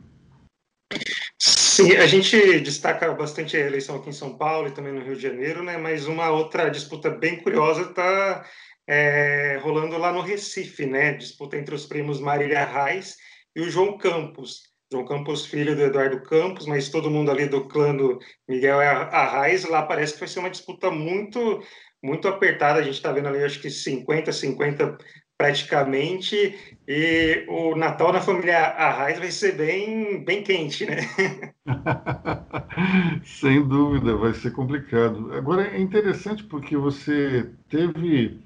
Sim, 1.40 1.96
a 1.96 2.08
gente 2.08 2.60
destaca 2.60 3.14
bastante 3.14 3.56
a 3.56 3.66
eleição 3.66 3.96
aqui 3.96 4.10
em 4.10 4.14
São 4.14 4.38
Paulo 4.38 4.68
e 4.68 4.72
também 4.72 4.92
no 4.92 5.02
Rio 5.02 5.16
de 5.16 5.22
Janeiro, 5.22 5.64
né? 5.64 5.78
Mas 5.78 6.08
uma 6.08 6.30
outra 6.30 6.70
disputa 6.70 7.10
bem 7.10 7.38
curiosa 7.42 7.84
está 7.84 8.46
é, 8.86 9.58
rolando 9.64 9.98
lá 9.98 10.12
no 10.12 10.20
Recife, 10.20 10.86
né? 10.86 11.14
Disputa 11.14 11.56
entre 11.56 11.74
os 11.74 11.86
primos 11.86 12.20
Marília 12.20 12.66
Reis 12.66 13.18
e 13.56 13.62
o 13.62 13.70
João 13.70 13.98
Campos. 13.98 14.70
João 14.92 15.06
Campos, 15.06 15.46
filho 15.46 15.76
do 15.76 15.84
Eduardo 15.84 16.22
Campos, 16.22 16.66
mas 16.66 16.90
todo 16.90 17.12
mundo 17.12 17.30
ali 17.30 17.48
do 17.48 17.68
clã 17.68 17.96
do 17.96 18.20
Miguel 18.48 18.80
Arraes, 18.80 19.64
lá 19.66 19.84
parece 19.84 20.14
que 20.14 20.20
vai 20.20 20.28
ser 20.28 20.40
uma 20.40 20.50
disputa 20.50 20.90
muito 20.90 21.62
muito 22.02 22.28
apertada. 22.28 22.80
A 22.80 22.84
gente 22.84 22.96
está 22.96 23.12
vendo 23.12 23.28
ali, 23.28 23.44
acho 23.44 23.62
que 23.62 23.70
50, 23.70 24.32
50 24.32 24.98
praticamente, 25.40 26.54
e 26.86 27.46
o 27.48 27.74
Natal 27.74 28.12
na 28.12 28.20
família 28.20 28.58
Arraes 28.58 29.20
vai 29.20 29.32
ser 29.32 29.56
bem, 29.56 30.22
bem 30.26 30.44
quente, 30.44 30.86
né? 30.86 30.98
Sem 33.24 33.66
dúvida, 33.66 34.18
vai 34.18 34.34
ser 34.34 34.52
complicado. 34.52 35.32
Agora, 35.34 35.66
é 35.66 35.80
interessante 35.80 36.44
porque 36.44 36.76
você 36.76 37.50
teve 37.70 38.38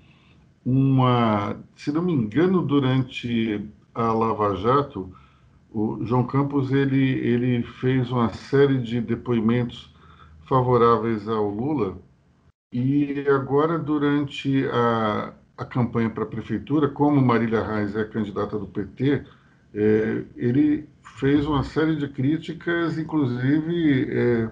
uma, 0.63 1.59
se 1.75 1.91
não 1.91 2.03
me 2.03 2.13
engano, 2.13 2.61
durante 2.61 3.59
a 3.93 4.11
Lava 4.11 4.55
Jato, 4.55 5.13
o 5.71 5.99
João 6.05 6.25
Campos 6.25 6.71
ele, 6.71 7.19
ele 7.19 7.63
fez 7.63 8.11
uma 8.11 8.29
série 8.33 8.77
de 8.77 9.01
depoimentos 9.01 9.93
favoráveis 10.47 11.27
ao 11.27 11.49
Lula 11.49 11.97
e 12.71 13.25
agora 13.27 13.77
durante 13.77 14.65
a, 14.67 15.33
a 15.57 15.65
campanha 15.65 16.09
para 16.09 16.23
a 16.23 16.27
prefeitura, 16.27 16.89
como 16.89 17.21
Marília 17.21 17.63
Reis 17.63 17.95
é 17.95 18.03
candidata 18.03 18.57
do 18.57 18.65
PT, 18.67 19.23
é, 19.73 20.23
ele 20.35 20.87
fez 21.19 21.45
uma 21.45 21.63
série 21.63 21.95
de 21.95 22.07
críticas, 22.07 22.97
inclusive 22.97 24.07
é, 24.11 24.49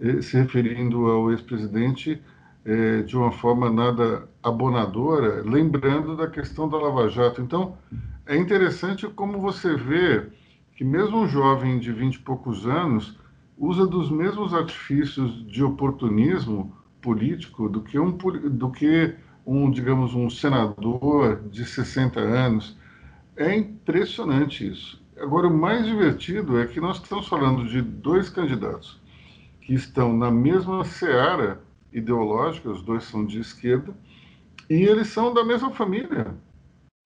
é, 0.00 0.22
se 0.22 0.36
referindo 0.36 1.06
ao 1.06 1.30
ex-presidente 1.30 2.20
é, 2.64 3.02
de 3.02 3.16
uma 3.16 3.32
forma 3.32 3.70
nada 3.70 4.28
abonadora, 4.42 5.42
lembrando 5.42 6.16
da 6.16 6.28
questão 6.28 6.68
da 6.68 6.76
Lava 6.76 7.08
Jato. 7.08 7.40
Então, 7.40 7.76
é 8.26 8.36
interessante 8.36 9.06
como 9.08 9.40
você 9.40 9.74
vê 9.74 10.26
que 10.74 10.84
mesmo 10.84 11.22
um 11.22 11.28
jovem 11.28 11.78
de 11.78 11.92
vinte 11.92 12.16
e 12.16 12.20
poucos 12.20 12.66
anos 12.66 13.18
usa 13.58 13.86
dos 13.86 14.10
mesmos 14.10 14.54
artifícios 14.54 15.46
de 15.46 15.62
oportunismo 15.62 16.74
político 17.00 17.68
do 17.68 17.82
que 17.82 17.98
um, 17.98 18.10
do 18.10 18.70
que 18.70 19.14
um, 19.44 19.70
digamos, 19.70 20.14
um 20.14 20.30
senador 20.30 21.42
de 21.50 21.64
60 21.64 22.20
anos. 22.20 22.76
É 23.36 23.54
impressionante 23.56 24.66
isso. 24.66 25.02
Agora, 25.18 25.48
o 25.48 25.56
mais 25.56 25.84
divertido 25.86 26.58
é 26.58 26.66
que 26.66 26.80
nós 26.80 26.98
estamos 26.98 27.28
falando 27.28 27.68
de 27.68 27.82
dois 27.82 28.28
candidatos 28.28 29.00
que 29.60 29.74
estão 29.74 30.16
na 30.16 30.30
mesma 30.30 30.84
seara 30.84 31.62
ideológica, 31.92 32.70
os 32.70 32.82
dois 32.82 33.04
são 33.04 33.24
de 33.24 33.38
esquerda, 33.38 33.94
e 34.68 34.74
eles 34.74 35.08
são 35.08 35.32
da 35.32 35.44
mesma 35.44 35.70
família. 35.70 36.34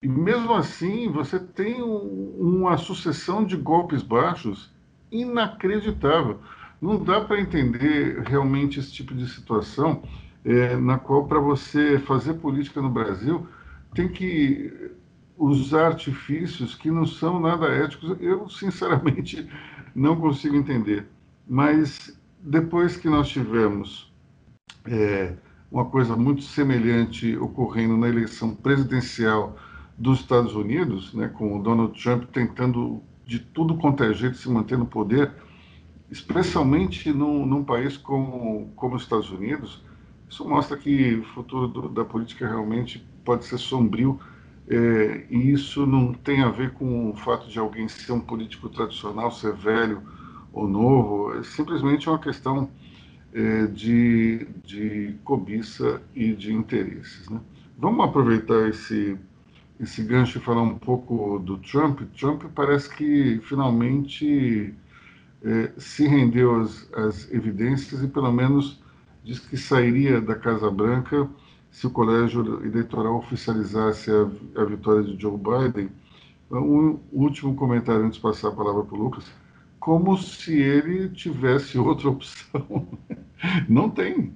E 0.03 0.09
mesmo 0.09 0.53
assim, 0.53 1.11
você 1.11 1.39
tem 1.39 1.83
um, 1.83 2.37
uma 2.39 2.77
sucessão 2.77 3.45
de 3.45 3.57
golpes 3.57 4.03
baixos 4.03 4.71
inacreditável. 5.11 6.39
Não 6.81 7.03
dá 7.03 7.21
para 7.23 7.41
entender 7.41 8.23
realmente 8.27 8.79
esse 8.79 8.93
tipo 8.93 9.15
de 9.15 9.27
situação 9.29 10.03
é, 10.45 10.77
na 10.77 10.99
qual, 10.99 11.27
para 11.27 11.41
você 11.41 11.99
fazer 11.99 12.35
política 12.35 12.81
no 12.83 12.91
Brasil, 12.91 13.47
tem 13.95 14.09
que 14.09 14.93
usar 15.37 15.89
artifícios 15.89 16.75
que 16.75 16.91
não 16.91 17.07
são 17.07 17.41
nada 17.41 17.67
éticos. 17.67 18.17
Eu, 18.21 18.49
sinceramente, 18.51 19.49
não 19.95 20.17
consigo 20.21 20.57
entender. 20.57 21.07
Mas 21.49 22.19
depois 22.41 22.97
que 22.97 23.09
nós 23.09 23.29
tivemos 23.29 24.13
é, 24.85 25.35
uma 25.71 25.87
coisa 25.87 26.15
muito 26.15 26.43
semelhante 26.43 27.37
ocorrendo 27.39 27.97
na 27.97 28.09
eleição 28.09 28.55
presidencial 28.55 29.57
dos 29.99 30.21
Estados 30.21 30.55
Unidos, 30.55 31.15
né, 31.15 31.29
com 31.29 31.59
o 31.59 31.63
Donald 31.63 32.01
Trump 32.01 32.25
tentando 32.33 33.03
de 33.25 33.39
tudo 33.39 33.77
quanto 33.77 34.05
é 34.05 34.13
jeito 34.13 34.37
se 34.37 34.49
manter 34.49 34.79
no 34.79 34.87
poder, 34.87 35.33
especialmente 36.11 37.13
num, 37.13 37.45
num 37.45 37.65
país 37.65 37.97
como, 37.97 38.71
como 38.77 38.95
os 38.95 39.03
Estados 39.03 39.31
Unidos, 39.31 39.83
isso 40.29 40.49
mostra 40.49 40.77
que 40.77 41.17
o 41.17 41.25
futuro 41.25 41.69
do, 41.69 41.89
da 41.89 42.05
política 42.05 42.47
realmente 42.47 43.05
pode 43.25 43.45
ser 43.45 43.59
sombrio 43.59 44.21
é, 44.69 45.27
e 45.31 45.53
isso 45.53 45.87
não 45.87 46.13
tem 46.13 46.43
a 46.43 46.51
ver 46.51 46.73
com 46.73 47.11
o 47.11 47.17
fato 47.17 47.49
de 47.49 47.59
alguém 47.59 47.89
ser 47.89 48.13
um 48.13 48.21
político 48.21 48.69
tradicional, 48.69 49.31
ser 49.31 49.55
velho 49.55 50.03
ou 50.53 50.67
novo, 50.69 51.35
é 51.35 51.43
simplesmente 51.43 52.09
uma 52.09 52.19
questão 52.19 52.71
é, 53.33 53.67
de, 53.67 54.47
de 54.65 55.15
cobiça 55.23 56.03
e 56.15 56.33
de 56.33 56.53
interesses. 56.53 57.29
Né? 57.29 57.41
Vamos 57.79 58.05
aproveitar 58.05 58.69
esse, 58.69 59.17
esse 59.79 60.03
gancho 60.03 60.39
e 60.39 60.41
falar 60.41 60.63
um 60.63 60.79
pouco 60.79 61.39
do 61.39 61.59
Trump. 61.59 62.01
Trump 62.19 62.45
parece 62.55 62.89
que 62.95 63.41
finalmente 63.45 64.75
é, 65.43 65.73
se 65.77 66.07
rendeu 66.07 66.61
às, 66.61 67.31
evidências 67.31 68.03
e 68.03 68.09
pelo 68.09 68.33
menos 68.33 68.81
diz 69.23 69.39
que 69.39 69.57
sairia 69.57 70.21
da 70.21 70.35
Casa 70.35 70.71
Branca 70.71 71.29
se 71.71 71.87
o 71.87 71.91
colégio 71.91 72.65
eleitoral 72.65 73.17
oficializasse 73.17 74.11
a, 74.11 74.63
a 74.63 74.65
vitória 74.65 75.03
de 75.03 75.21
Joe 75.21 75.37
Biden. 75.37 75.91
Um 76.51 76.99
último 77.13 77.55
comentário 77.55 78.05
antes 78.05 78.17
de 78.17 78.23
passar 78.23 78.49
a 78.49 78.53
palavra 78.53 78.85
para 78.85 78.95
o 78.97 79.03
Lucas. 79.03 79.25
Como 79.81 80.17
se 80.17 80.55
ele 80.55 81.09
tivesse 81.11 81.79
outra 81.79 82.09
opção. 82.09 82.89
Não 83.69 83.91
tem. 83.91 84.33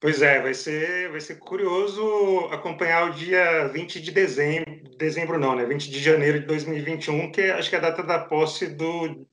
Pois 0.00 0.22
é, 0.22 0.40
vai 0.40 0.54
ser, 0.54 1.10
vai 1.10 1.20
ser 1.20 1.38
curioso 1.38 2.48
acompanhar 2.50 3.10
o 3.10 3.12
dia 3.12 3.68
20 3.68 4.00
de 4.00 4.10
dezembro, 4.10 4.96
dezembro 4.96 5.38
não, 5.38 5.54
né? 5.54 5.66
20 5.66 5.90
de 5.90 6.00
janeiro 6.00 6.40
de 6.40 6.46
2021, 6.46 7.30
que 7.30 7.42
acho 7.42 7.68
que 7.68 7.76
é 7.76 7.78
a 7.78 7.82
data 7.82 8.02
da 8.02 8.18
posse 8.18 8.66
do, 8.66 9.26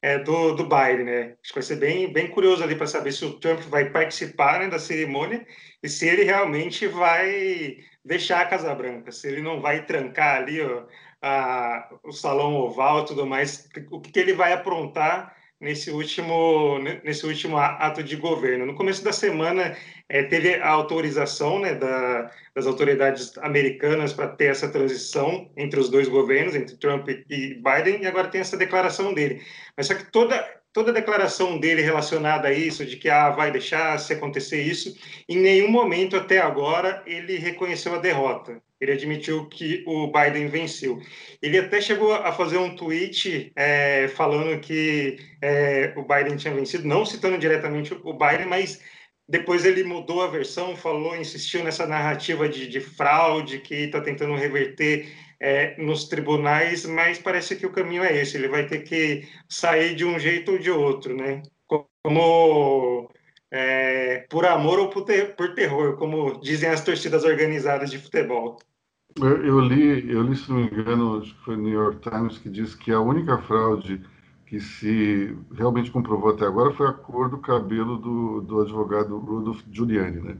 é, 0.00 0.18
do, 0.18 0.54
do 0.54 0.64
Biden, 0.64 1.04
né? 1.04 1.36
Acho 1.42 1.52
que 1.52 1.54
vai 1.54 1.62
ser 1.62 1.76
bem, 1.76 2.10
bem 2.12 2.28
curioso 2.30 2.64
ali 2.64 2.74
para 2.74 2.86
saber 2.86 3.12
se 3.12 3.26
o 3.26 3.38
Trump 3.38 3.60
vai 3.64 3.90
participar 3.90 4.60
né, 4.60 4.68
da 4.68 4.78
cerimônia 4.78 5.46
e 5.82 5.88
se 5.88 6.08
ele 6.08 6.24
realmente 6.24 6.86
vai 6.86 7.76
deixar 8.02 8.40
a 8.40 8.46
Casa 8.46 8.74
Branca, 8.74 9.12
se 9.12 9.28
ele 9.28 9.42
não 9.42 9.60
vai 9.60 9.84
trancar 9.84 10.36
ali 10.36 10.62
ó, 10.62 10.86
a, 11.20 11.90
o 12.02 12.12
salão 12.12 12.54
oval 12.54 13.02
e 13.02 13.06
tudo 13.06 13.26
mais, 13.26 13.68
o 13.90 14.00
que 14.00 14.18
ele 14.18 14.32
vai 14.32 14.54
aprontar 14.54 15.35
nesse 15.60 15.90
último, 15.90 16.78
nesse 17.02 17.26
último 17.26 17.56
ato 17.56 18.02
de 18.02 18.16
governo. 18.16 18.66
No 18.66 18.74
começo 18.74 19.02
da 19.02 19.12
semana, 19.12 19.76
é, 20.08 20.22
teve 20.22 20.54
a 20.56 20.68
autorização 20.68 21.58
né, 21.58 21.74
da, 21.74 22.30
das 22.54 22.66
autoridades 22.66 23.36
americanas 23.38 24.12
para 24.12 24.28
ter 24.28 24.46
essa 24.46 24.68
transição 24.68 25.50
entre 25.56 25.80
os 25.80 25.88
dois 25.88 26.08
governos, 26.08 26.54
entre 26.54 26.76
Trump 26.76 27.08
e 27.08 27.54
Biden, 27.54 28.02
e 28.02 28.06
agora 28.06 28.28
tem 28.28 28.40
essa 28.40 28.56
declaração 28.56 29.14
dele. 29.14 29.42
Mas 29.76 29.86
só 29.86 29.94
que 29.94 30.10
toda, 30.10 30.44
toda 30.76 30.92
declaração 30.92 31.58
dele 31.58 31.80
relacionada 31.80 32.48
a 32.48 32.52
isso, 32.52 32.84
de 32.84 32.98
que 32.98 33.08
ah, 33.08 33.30
vai 33.30 33.50
deixar 33.50 33.98
se 33.98 34.12
acontecer 34.12 34.60
isso, 34.60 34.94
em 35.26 35.38
nenhum 35.38 35.70
momento 35.70 36.14
até 36.14 36.38
agora 36.38 37.02
ele 37.06 37.38
reconheceu 37.38 37.94
a 37.94 37.98
derrota. 37.98 38.60
Ele 38.78 38.92
admitiu 38.92 39.48
que 39.48 39.82
o 39.86 40.12
Biden 40.12 40.48
venceu. 40.48 41.00
Ele 41.40 41.58
até 41.58 41.80
chegou 41.80 42.12
a 42.12 42.30
fazer 42.30 42.58
um 42.58 42.76
tweet 42.76 43.50
é, 43.56 44.06
falando 44.08 44.60
que 44.60 45.16
é, 45.40 45.94
o 45.96 46.02
Biden 46.02 46.36
tinha 46.36 46.52
vencido, 46.52 46.86
não 46.86 47.06
citando 47.06 47.38
diretamente 47.38 47.94
o 47.94 48.12
Biden, 48.12 48.44
mas 48.46 48.78
depois 49.26 49.64
ele 49.64 49.82
mudou 49.82 50.20
a 50.20 50.28
versão, 50.28 50.76
falou, 50.76 51.16
insistiu 51.16 51.64
nessa 51.64 51.86
narrativa 51.86 52.46
de, 52.50 52.68
de 52.68 52.80
fraude 52.80 53.60
que 53.60 53.74
está 53.74 54.02
tentando 54.02 54.34
reverter 54.34 55.08
é, 55.40 55.80
nos 55.82 56.04
tribunais, 56.04 56.84
mas 56.86 57.18
parece 57.18 57.56
que 57.56 57.66
o 57.66 57.72
caminho 57.72 58.02
é 58.02 58.20
esse. 58.20 58.36
Ele 58.36 58.48
vai 58.48 58.66
ter 58.66 58.80
que 58.80 59.28
sair 59.48 59.94
de 59.94 60.04
um 60.04 60.18
jeito 60.18 60.52
ou 60.52 60.58
de 60.58 60.70
outro, 60.70 61.16
né? 61.16 61.42
Como 61.66 63.10
é, 63.50 64.26
por 64.30 64.44
amor 64.44 64.78
ou 64.78 64.88
por, 64.90 65.02
ter, 65.02 65.36
por, 65.36 65.54
terror, 65.54 65.96
como 65.96 66.40
dizem 66.40 66.68
as 66.68 66.82
torcidas 66.82 67.24
organizadas 67.24 67.90
de 67.90 67.98
futebol. 67.98 68.58
Eu, 69.18 69.44
eu, 69.44 69.60
li, 69.60 70.12
eu 70.12 70.22
li, 70.22 70.36
se 70.36 70.50
não 70.50 70.58
me 70.58 70.66
engano, 70.66 71.20
acho 71.20 71.34
que 71.34 71.44
foi 71.44 71.56
New 71.56 71.72
York 71.72 72.00
Times, 72.00 72.38
que 72.38 72.50
diz 72.50 72.74
que 72.74 72.92
a 72.92 73.00
única 73.00 73.38
fraude 73.38 74.02
que 74.46 74.60
se 74.60 75.36
realmente 75.52 75.90
comprovou 75.90 76.30
até 76.30 76.44
agora 76.44 76.72
foi 76.72 76.86
a 76.86 76.92
cor 76.92 77.28
do 77.28 77.38
cabelo 77.38 77.96
do, 77.96 78.40
do 78.42 78.60
advogado 78.60 79.18
Rudolph 79.18 79.62
Giuliani, 79.70 80.20
né? 80.20 80.36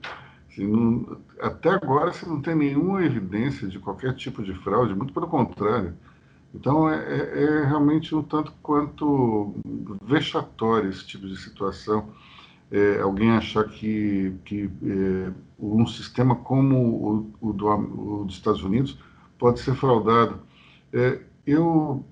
Não, 0.58 1.18
até 1.40 1.70
agora 1.70 2.12
você 2.12 2.26
não 2.26 2.40
tem 2.40 2.54
nenhuma 2.54 3.04
evidência 3.04 3.68
de 3.68 3.78
qualquer 3.78 4.14
tipo 4.14 4.42
de 4.42 4.54
fraude, 4.54 4.94
muito 4.94 5.12
pelo 5.12 5.28
contrário. 5.28 5.94
Então 6.54 6.88
é, 6.88 6.96
é, 6.96 7.44
é 7.44 7.64
realmente 7.66 8.14
um 8.14 8.22
tanto 8.22 8.52
quanto 8.62 9.54
vexatório 10.02 10.88
esse 10.88 11.06
tipo 11.06 11.26
de 11.26 11.36
situação 11.36 12.08
é, 12.70 13.00
alguém 13.00 13.30
achar 13.30 13.64
que, 13.64 14.34
que 14.44 14.70
é, 14.82 15.32
um 15.58 15.86
sistema 15.86 16.34
como 16.34 17.30
o, 17.40 17.48
o, 17.48 17.52
do, 17.52 17.68
o, 17.68 18.24
dos 18.24 18.34
Estados 18.34 18.62
Unidos 18.62 18.98
pode 19.38 19.60
ser 19.60 19.74
fraudado. 19.74 20.40
É, 20.92 21.20
eu, 21.46 22.04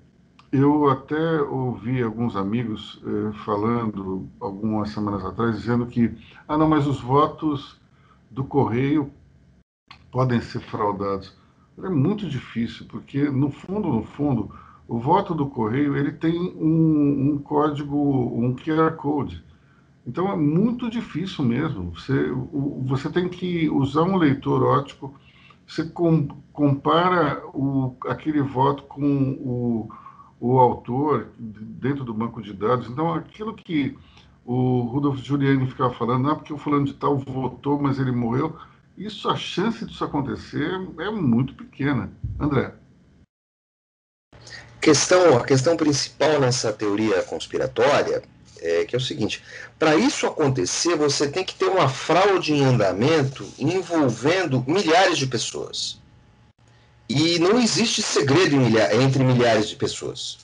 eu 0.51 0.89
até 0.89 1.41
ouvi 1.41 2.01
alguns 2.01 2.35
amigos 2.35 3.01
é, 3.05 3.33
falando 3.43 4.29
algumas 4.39 4.91
semanas 4.91 5.25
atrás, 5.25 5.57
dizendo 5.57 5.85
que, 5.87 6.15
ah, 6.47 6.57
não, 6.57 6.69
mas 6.69 6.87
os 6.87 7.01
votos 7.01 7.79
do 8.35 8.43
Correio 8.43 9.09
podem 10.11 10.41
ser 10.41 10.59
fraudados. 10.59 11.33
É 11.81 11.89
muito 11.89 12.27
difícil, 12.29 12.85
porque 12.87 13.29
no 13.29 13.49
fundo, 13.49 13.89
no 13.89 14.03
fundo, 14.03 14.53
o 14.87 14.99
voto 14.99 15.33
do 15.33 15.47
Correio 15.47 15.95
ele 15.95 16.11
tem 16.11 16.37
um, 16.37 17.31
um 17.31 17.37
código, 17.39 17.97
um 17.97 18.53
QR 18.53 18.91
Code. 18.97 19.43
Então 20.05 20.31
é 20.31 20.35
muito 20.35 20.89
difícil 20.89 21.43
mesmo. 21.45 21.91
Você, 21.91 22.29
você 22.85 23.09
tem 23.09 23.27
que 23.27 23.69
usar 23.69 24.03
um 24.03 24.17
leitor 24.17 24.63
ótico. 24.63 25.13
Você 25.65 25.85
com, 25.85 26.27
compara 26.53 27.41
o, 27.53 27.95
aquele 28.07 28.41
voto 28.41 28.83
com 28.83 29.31
o, 29.31 29.89
o 30.39 30.59
autor 30.59 31.29
dentro 31.39 32.03
do 32.03 32.13
banco 32.13 32.41
de 32.41 32.53
dados. 32.53 32.89
Então 32.89 33.13
aquilo 33.13 33.55
que 33.55 33.97
o 34.45 34.81
Rudolf 34.81 35.17
Giuliani 35.17 35.67
ficava 35.67 35.93
falando, 35.93 36.29
é 36.29 36.35
porque 36.35 36.53
o 36.53 36.57
fulano 36.57 36.85
de 36.85 36.93
tal 36.93 37.17
votou, 37.17 37.81
mas 37.81 37.99
ele 37.99 38.11
morreu. 38.11 38.55
Isso, 38.97 39.27
a 39.27 39.35
chance 39.35 39.83
disso 39.85 40.03
acontecer 40.03 40.71
é 40.99 41.09
muito 41.09 41.53
pequena. 41.55 42.11
André. 42.39 42.73
Questão, 44.79 45.37
a 45.37 45.43
questão 45.43 45.75
principal 45.75 46.39
nessa 46.39 46.71
teoria 46.71 47.23
conspiratória 47.23 48.21
é, 48.65 48.85
que 48.85 48.95
é 48.95 48.97
o 48.97 49.01
seguinte: 49.01 49.43
para 49.77 49.95
isso 49.95 50.25
acontecer, 50.25 50.95
você 50.95 51.27
tem 51.27 51.43
que 51.43 51.55
ter 51.55 51.65
uma 51.65 51.87
fraude 51.87 52.53
em 52.53 52.63
andamento 52.63 53.47
envolvendo 53.59 54.63
milhares 54.67 55.17
de 55.17 55.27
pessoas. 55.27 55.99
E 57.07 57.37
não 57.37 57.59
existe 57.59 58.01
segredo 58.01 58.55
entre 58.99 59.23
milhares 59.23 59.69
de 59.69 59.75
pessoas. 59.75 60.39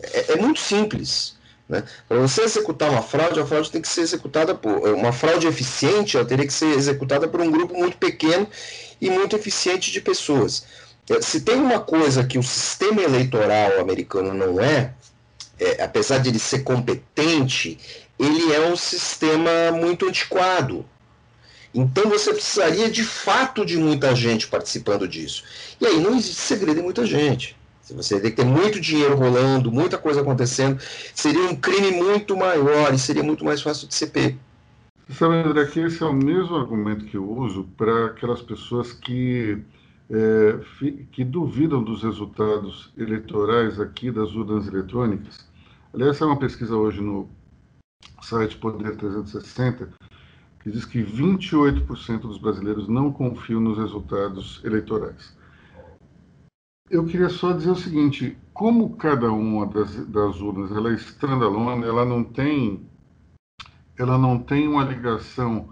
É, 0.00 0.32
é 0.32 0.36
muito 0.36 0.60
simples. 0.60 1.36
Né? 1.68 1.84
Para 2.08 2.18
você 2.18 2.42
executar 2.42 2.90
uma 2.90 3.02
fraude, 3.02 3.38
a 3.38 3.46
fraude 3.46 3.70
tem 3.70 3.82
que 3.82 3.88
ser 3.88 4.00
executada 4.00 4.54
por. 4.54 4.88
Uma 4.94 5.12
fraude 5.12 5.46
eficiente 5.46 6.16
ela 6.16 6.24
teria 6.24 6.46
que 6.46 6.52
ser 6.52 6.70
executada 6.70 7.28
por 7.28 7.40
um 7.40 7.50
grupo 7.50 7.74
muito 7.74 7.98
pequeno 7.98 8.48
e 9.00 9.10
muito 9.10 9.36
eficiente 9.36 9.92
de 9.92 10.00
pessoas. 10.00 10.64
É, 11.10 11.20
se 11.20 11.42
tem 11.42 11.56
uma 11.56 11.80
coisa 11.80 12.24
que 12.24 12.38
o 12.38 12.42
sistema 12.42 13.02
eleitoral 13.02 13.80
americano 13.80 14.32
não 14.32 14.60
é, 14.60 14.94
é, 15.58 15.82
apesar 15.82 16.18
de 16.18 16.30
ele 16.30 16.38
ser 16.38 16.60
competente, 16.60 17.78
ele 18.18 18.52
é 18.52 18.60
um 18.66 18.76
sistema 18.76 19.70
muito 19.72 20.06
antiquado. 20.06 20.86
Então 21.74 22.08
você 22.08 22.32
precisaria 22.32 22.90
de 22.90 23.04
fato 23.04 23.64
de 23.64 23.76
muita 23.76 24.14
gente 24.14 24.46
participando 24.46 25.06
disso. 25.06 25.44
E 25.78 25.86
aí 25.86 26.00
não 26.00 26.16
existe 26.16 26.40
segredo 26.40 26.80
em 26.80 26.82
muita 26.82 27.04
gente. 27.04 27.57
Você 27.94 28.20
tem 28.20 28.30
que 28.30 28.36
ter 28.36 28.44
muito 28.44 28.80
dinheiro 28.80 29.16
rolando, 29.16 29.70
muita 29.70 29.98
coisa 29.98 30.20
acontecendo, 30.20 30.80
seria 31.14 31.42
um 31.42 31.56
crime 31.56 31.92
muito 31.92 32.36
maior 32.36 32.92
e 32.92 32.98
seria 32.98 33.22
muito 33.22 33.44
mais 33.44 33.62
fácil 33.62 33.88
de 33.88 33.94
ser 33.94 34.08
pego. 34.08 34.38
Sabe, 35.10 35.36
André, 35.36 35.64
que 35.66 35.80
esse 35.80 36.02
é 36.02 36.06
o 36.06 36.12
mesmo 36.12 36.56
argumento 36.56 37.06
que 37.06 37.16
eu 37.16 37.28
uso 37.28 37.64
para 37.76 38.06
aquelas 38.06 38.42
pessoas 38.42 38.92
que, 38.92 39.58
é, 40.10 40.58
que 41.12 41.24
duvidam 41.24 41.82
dos 41.82 42.02
resultados 42.02 42.92
eleitorais 42.96 43.80
aqui 43.80 44.10
das 44.10 44.34
urnas 44.34 44.66
eletrônicas 44.66 45.48
Aliás, 45.94 46.20
é 46.20 46.24
uma 46.24 46.38
pesquisa 46.38 46.76
hoje 46.76 47.00
no 47.00 47.28
site 48.20 48.56
Poder 48.58 48.94
360 48.96 49.88
que 50.60 50.70
diz 50.70 50.84
que 50.84 51.02
28% 51.02 52.20
dos 52.20 52.36
brasileiros 52.36 52.88
não 52.88 53.10
confiam 53.10 53.60
nos 53.60 53.78
resultados 53.78 54.60
eleitorais. 54.64 55.34
Eu 56.90 57.04
queria 57.04 57.28
só 57.28 57.52
dizer 57.52 57.70
o 57.70 57.76
seguinte: 57.76 58.36
como 58.52 58.96
cada 58.96 59.30
uma 59.30 59.66
das, 59.66 60.06
das 60.06 60.40
urnas 60.40 60.72
ela 60.72 60.90
é 60.90 60.94
standalone, 60.94 61.84
ela 61.84 62.04
não 62.04 62.24
tem, 62.24 62.88
ela 63.98 64.16
não 64.16 64.38
tem 64.38 64.66
uma 64.66 64.84
ligação 64.84 65.68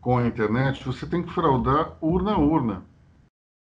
com 0.00 0.18
a 0.18 0.26
internet, 0.26 0.84
você 0.84 1.06
tem 1.06 1.22
que 1.22 1.32
fraudar 1.32 1.96
urna 2.00 2.32
a 2.32 2.38
urna. 2.38 2.84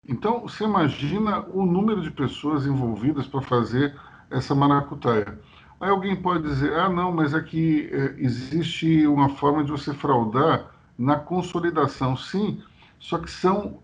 Então, 0.06 0.42
você 0.42 0.64
imagina 0.64 1.40
o 1.52 1.64
número 1.64 2.02
de 2.02 2.10
pessoas 2.10 2.66
envolvidas 2.66 3.26
para 3.26 3.40
fazer 3.40 3.98
essa 4.30 4.54
maracutaia. 4.54 5.40
Aí 5.80 5.90
alguém 5.90 6.14
pode 6.14 6.44
dizer, 6.44 6.74
ah, 6.74 6.88
não, 6.88 7.10
mas 7.10 7.34
é, 7.34 7.38
é, 7.38 8.14
existe 8.18 9.06
uma 9.06 9.30
forma 9.30 9.64
de 9.64 9.70
você 9.70 9.92
fraudar 9.92 10.70
na 10.96 11.16
consolidação. 11.16 12.16
Sim, 12.16 12.62
só 12.98 13.18
que 13.18 13.30
são 13.30 13.80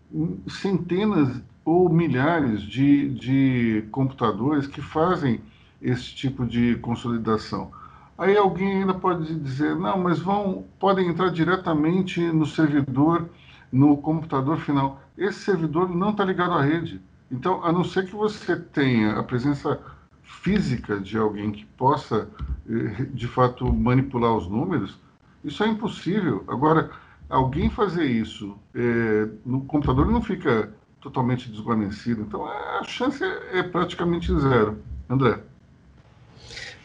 centenas 0.49 1.43
ou 1.65 1.89
milhares 1.89 2.63
de, 2.63 3.09
de 3.11 3.85
computadores 3.91 4.67
que 4.67 4.81
fazem 4.81 5.41
esse 5.81 6.15
tipo 6.15 6.47
de 6.47 6.77
consolidação. 6.77 7.71
Aí 8.19 8.37
alguém 8.37 8.81
ainda 8.81 8.95
pode 8.95 9.35
dizer, 9.37 9.75
não, 9.77 9.99
mas 9.99 10.19
vão, 10.19 10.65
podem 10.79 11.09
entrar 11.09 11.31
diretamente 11.31 12.21
no 12.21 12.45
servidor, 12.45 13.31
no 13.73 13.97
computador 13.97 14.59
final. 14.59 15.01
Esse 15.17 15.41
servidor 15.41 15.89
não 15.89 16.11
está 16.11 16.25
ligado 16.25 16.53
à 16.53 16.63
rede. 16.63 17.01
Então, 17.31 17.65
a 17.65 17.73
não 17.73 17.85
ser 17.85 18.07
que 18.07 18.15
você 18.15 18.57
tenha 18.57 19.19
a 19.19 19.23
presença 19.23 19.81
física 20.23 20.99
de 21.01 21.17
alguém 21.17 21.51
que 21.51 21.65
possa, 21.65 22.29
eh, 22.69 23.07
de 23.13 23.27
fato, 23.27 23.73
manipular 23.73 24.35
os 24.35 24.49
números, 24.49 24.99
isso 25.45 25.63
é 25.65 25.69
impossível. 25.69 26.45
Agora, 26.49 26.91
alguém 27.29 27.71
fazer 27.71 28.05
isso 28.05 28.59
é, 28.75 29.29
no 29.47 29.63
computador 29.63 30.07
não 30.07 30.21
fica 30.21 30.75
totalmente 31.01 31.51
desguarnecido. 31.51 32.23
Então, 32.23 32.45
a 32.47 32.83
chance 32.85 33.23
é, 33.23 33.59
é 33.59 33.63
praticamente 33.63 34.27
zero. 34.39 34.83
André. 35.09 35.39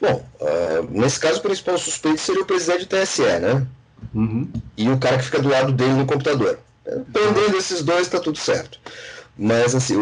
Bom, 0.01 0.25
uh, 0.39 0.87
nesse 0.89 1.19
caso, 1.19 1.39
o 1.39 1.41
principal 1.43 1.77
suspeito 1.77 2.19
seria 2.19 2.41
o 2.41 2.45
presidente 2.45 2.85
do 2.85 2.87
TSE, 2.87 3.23
né? 3.39 3.65
Uhum. 4.13 4.49
E 4.77 4.89
o 4.89 4.97
cara 4.97 5.17
que 5.17 5.25
fica 5.25 5.41
do 5.41 5.49
lado 5.49 5.71
dele 5.71 5.93
no 5.93 6.05
computador. 6.05 6.59
Dependendo 6.83 7.51
desses 7.51 7.81
dois, 7.81 8.01
está 8.01 8.19
tudo 8.19 8.37
certo. 8.37 8.79
Mas, 9.37 9.75
assim, 9.75 9.95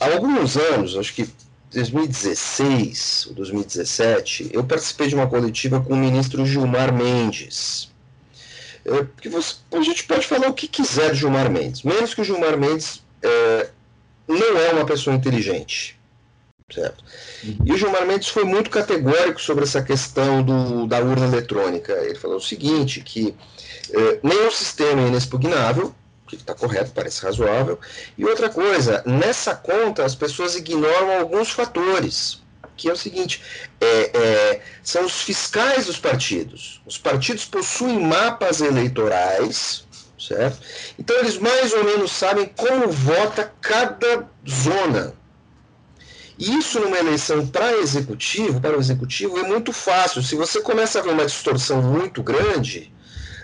há 0.00 0.12
alguns 0.12 0.56
anos, 0.56 0.96
acho 0.96 1.14
que 1.14 1.28
2016 1.70 3.26
ou 3.28 3.34
2017, 3.34 4.50
eu 4.52 4.64
participei 4.64 5.08
de 5.08 5.14
uma 5.14 5.26
coletiva 5.26 5.80
com 5.80 5.94
o 5.94 5.96
ministro 5.96 6.46
Gilmar 6.46 6.92
Mendes. 6.92 7.92
É, 8.84 9.02
porque 9.02 9.28
você, 9.28 9.56
a 9.72 9.80
gente 9.80 10.04
pode 10.04 10.26
falar 10.26 10.48
o 10.48 10.54
que 10.54 10.68
quiser 10.68 11.12
de 11.12 11.20
Gilmar 11.20 11.50
Mendes, 11.50 11.82
menos 11.82 12.14
que 12.14 12.20
o 12.20 12.24
Gilmar 12.24 12.58
Mendes 12.58 13.03
é, 13.24 13.70
não 14.28 14.58
é 14.58 14.72
uma 14.72 14.86
pessoa 14.86 15.16
inteligente. 15.16 15.98
Certo. 16.72 17.04
E 17.42 17.72
o 17.72 17.76
Gilmar 17.76 18.06
Mendes 18.06 18.28
foi 18.28 18.44
muito 18.44 18.70
categórico 18.70 19.40
sobre 19.40 19.64
essa 19.64 19.82
questão 19.82 20.42
do, 20.42 20.86
da 20.86 20.98
urna 20.98 21.26
eletrônica. 21.26 21.92
Ele 21.92 22.14
falou 22.14 22.38
o 22.38 22.40
seguinte, 22.40 23.00
que 23.00 23.34
eh, 23.92 24.18
nenhum 24.22 24.50
sistema 24.50 25.02
é 25.02 25.08
inexpugnável, 25.08 25.94
que 26.26 26.36
está 26.36 26.54
correto, 26.54 26.92
parece 26.94 27.22
razoável, 27.22 27.78
e 28.16 28.24
outra 28.24 28.48
coisa, 28.48 29.02
nessa 29.04 29.54
conta 29.54 30.04
as 30.04 30.14
pessoas 30.14 30.56
ignoram 30.56 31.18
alguns 31.18 31.50
fatores, 31.50 32.42
que 32.76 32.88
é 32.88 32.92
o 32.92 32.96
seguinte, 32.96 33.42
é, 33.80 34.18
é, 34.18 34.62
são 34.82 35.04
os 35.04 35.22
fiscais 35.22 35.86
dos 35.86 35.98
partidos. 35.98 36.80
Os 36.86 36.98
partidos 36.98 37.44
possuem 37.44 38.00
mapas 38.00 38.60
eleitorais, 38.60 39.83
certo? 40.26 40.58
Então 40.98 41.16
eles 41.18 41.38
mais 41.38 41.72
ou 41.72 41.84
menos 41.84 42.12
sabem 42.12 42.46
como 42.56 42.88
vota 42.88 43.52
cada 43.60 44.28
zona 44.48 45.14
isso 46.38 46.80
numa 46.80 46.98
eleição 46.98 47.46
para 47.46 47.76
executivo, 47.76 48.60
para 48.60 48.76
o 48.76 48.80
executivo, 48.80 49.38
é 49.38 49.44
muito 49.44 49.72
fácil. 49.72 50.22
Se 50.22 50.34
você 50.34 50.60
começa 50.60 50.98
a 50.98 51.02
ver 51.02 51.10
uma 51.10 51.24
distorção 51.24 51.80
muito 51.80 52.22
grande, 52.22 52.92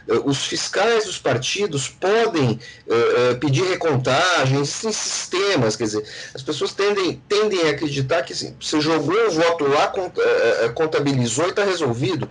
eh, 0.09 0.21
os 0.25 0.45
fiscais 0.45 1.05
dos 1.05 1.17
partidos 1.17 1.89
podem 1.89 2.59
uh, 2.87 3.39
pedir 3.39 3.63
recontagem, 3.63 4.61
existem 4.61 4.91
sistemas, 4.91 5.77
quer 5.77 5.85
dizer, 5.85 6.05
as 6.35 6.43
pessoas 6.43 6.73
tendem, 6.73 7.23
tendem 7.29 7.63
a 7.69 7.71
acreditar 7.71 8.23
que 8.23 8.33
assim, 8.33 8.57
você 8.61 8.81
jogou 8.81 9.15
um 9.27 9.31
voto 9.31 9.69
lá, 9.69 9.93
contabilizou 10.75 11.47
e 11.47 11.51
está 11.51 11.65
resolvido. 11.65 12.29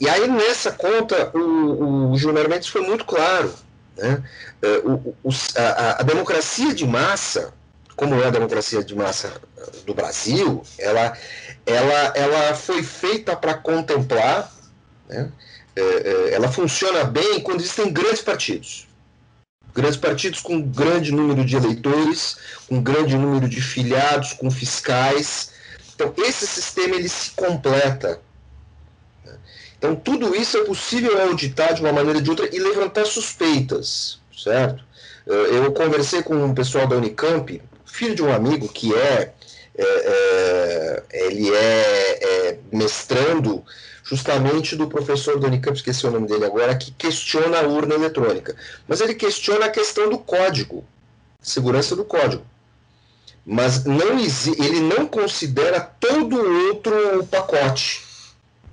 E 0.00 0.08
aí 0.08 0.28
nessa 0.28 0.72
conta 0.72 1.30
o, 1.36 2.12
o 2.12 2.18
Gilmar 2.18 2.48
Mendes 2.48 2.68
foi 2.68 2.82
muito 2.82 3.04
claro. 3.04 3.52
Né? 3.96 4.22
Uh, 4.62 5.14
o, 5.24 5.30
a, 5.56 6.00
a 6.00 6.02
democracia 6.02 6.72
de 6.74 6.86
massa 6.86 7.52
como 7.98 8.14
é 8.22 8.28
a 8.28 8.30
democracia 8.30 8.82
de 8.82 8.94
massa 8.94 9.32
do 9.84 9.92
Brasil, 9.92 10.62
ela, 10.78 11.18
ela, 11.66 12.12
ela 12.14 12.54
foi 12.54 12.80
feita 12.80 13.34
para 13.34 13.54
contemplar, 13.54 14.52
né? 15.08 15.32
É, 15.74 15.80
é, 15.80 16.34
ela 16.34 16.50
funciona 16.50 17.02
bem 17.02 17.40
quando 17.40 17.60
existem 17.60 17.92
grandes 17.92 18.22
partidos. 18.22 18.86
Grandes 19.74 19.96
partidos 19.96 20.40
com 20.40 20.60
grande 20.60 21.10
número 21.10 21.44
de 21.44 21.56
eleitores, 21.56 22.36
com 22.68 22.80
grande 22.80 23.16
número 23.16 23.48
de 23.48 23.60
filiados, 23.60 24.32
com 24.32 24.48
fiscais. 24.48 25.50
Então, 25.94 26.14
esse 26.18 26.46
sistema 26.46 26.94
ele 26.94 27.08
se 27.08 27.32
completa. 27.32 28.20
Então, 29.78 29.94
tudo 29.94 30.34
isso 30.34 30.58
é 30.58 30.64
possível 30.64 31.20
auditar 31.22 31.72
de 31.72 31.80
uma 31.80 31.92
maneira 31.92 32.18
ou 32.18 32.24
de 32.24 32.30
outra 32.30 32.48
e 32.54 32.58
levantar 32.58 33.06
suspeitas, 33.06 34.18
certo? 34.36 34.82
Eu 35.24 35.70
conversei 35.72 36.22
com 36.22 36.34
um 36.34 36.54
pessoal 36.54 36.86
da 36.86 36.96
Unicamp 36.96 37.62
filho 37.98 38.14
de 38.14 38.22
um 38.22 38.32
amigo 38.32 38.68
que 38.68 38.94
é, 38.94 39.32
é, 39.76 41.04
é 41.12 41.26
ele 41.26 41.54
é, 41.54 42.18
é, 42.22 42.58
mestrando 42.72 43.64
justamente 44.04 44.74
do 44.74 44.88
professor 44.88 45.38
do 45.38 45.46
Unicamp, 45.46 45.76
esqueci 45.76 46.06
o 46.06 46.10
nome 46.10 46.26
dele 46.26 46.44
agora, 46.44 46.74
que 46.76 46.90
questiona 46.92 47.60
a 47.60 47.66
urna 47.66 47.94
eletrônica. 47.94 48.56
Mas 48.86 49.00
ele 49.00 49.14
questiona 49.14 49.66
a 49.66 49.70
questão 49.70 50.08
do 50.08 50.18
código, 50.18 50.84
segurança 51.42 51.94
do 51.94 52.04
código. 52.04 52.42
Mas 53.44 53.84
não 53.84 54.18
ele 54.18 54.80
não 54.80 55.06
considera 55.06 55.80
todo 55.80 56.36
outro 56.68 57.26
pacote 57.30 58.07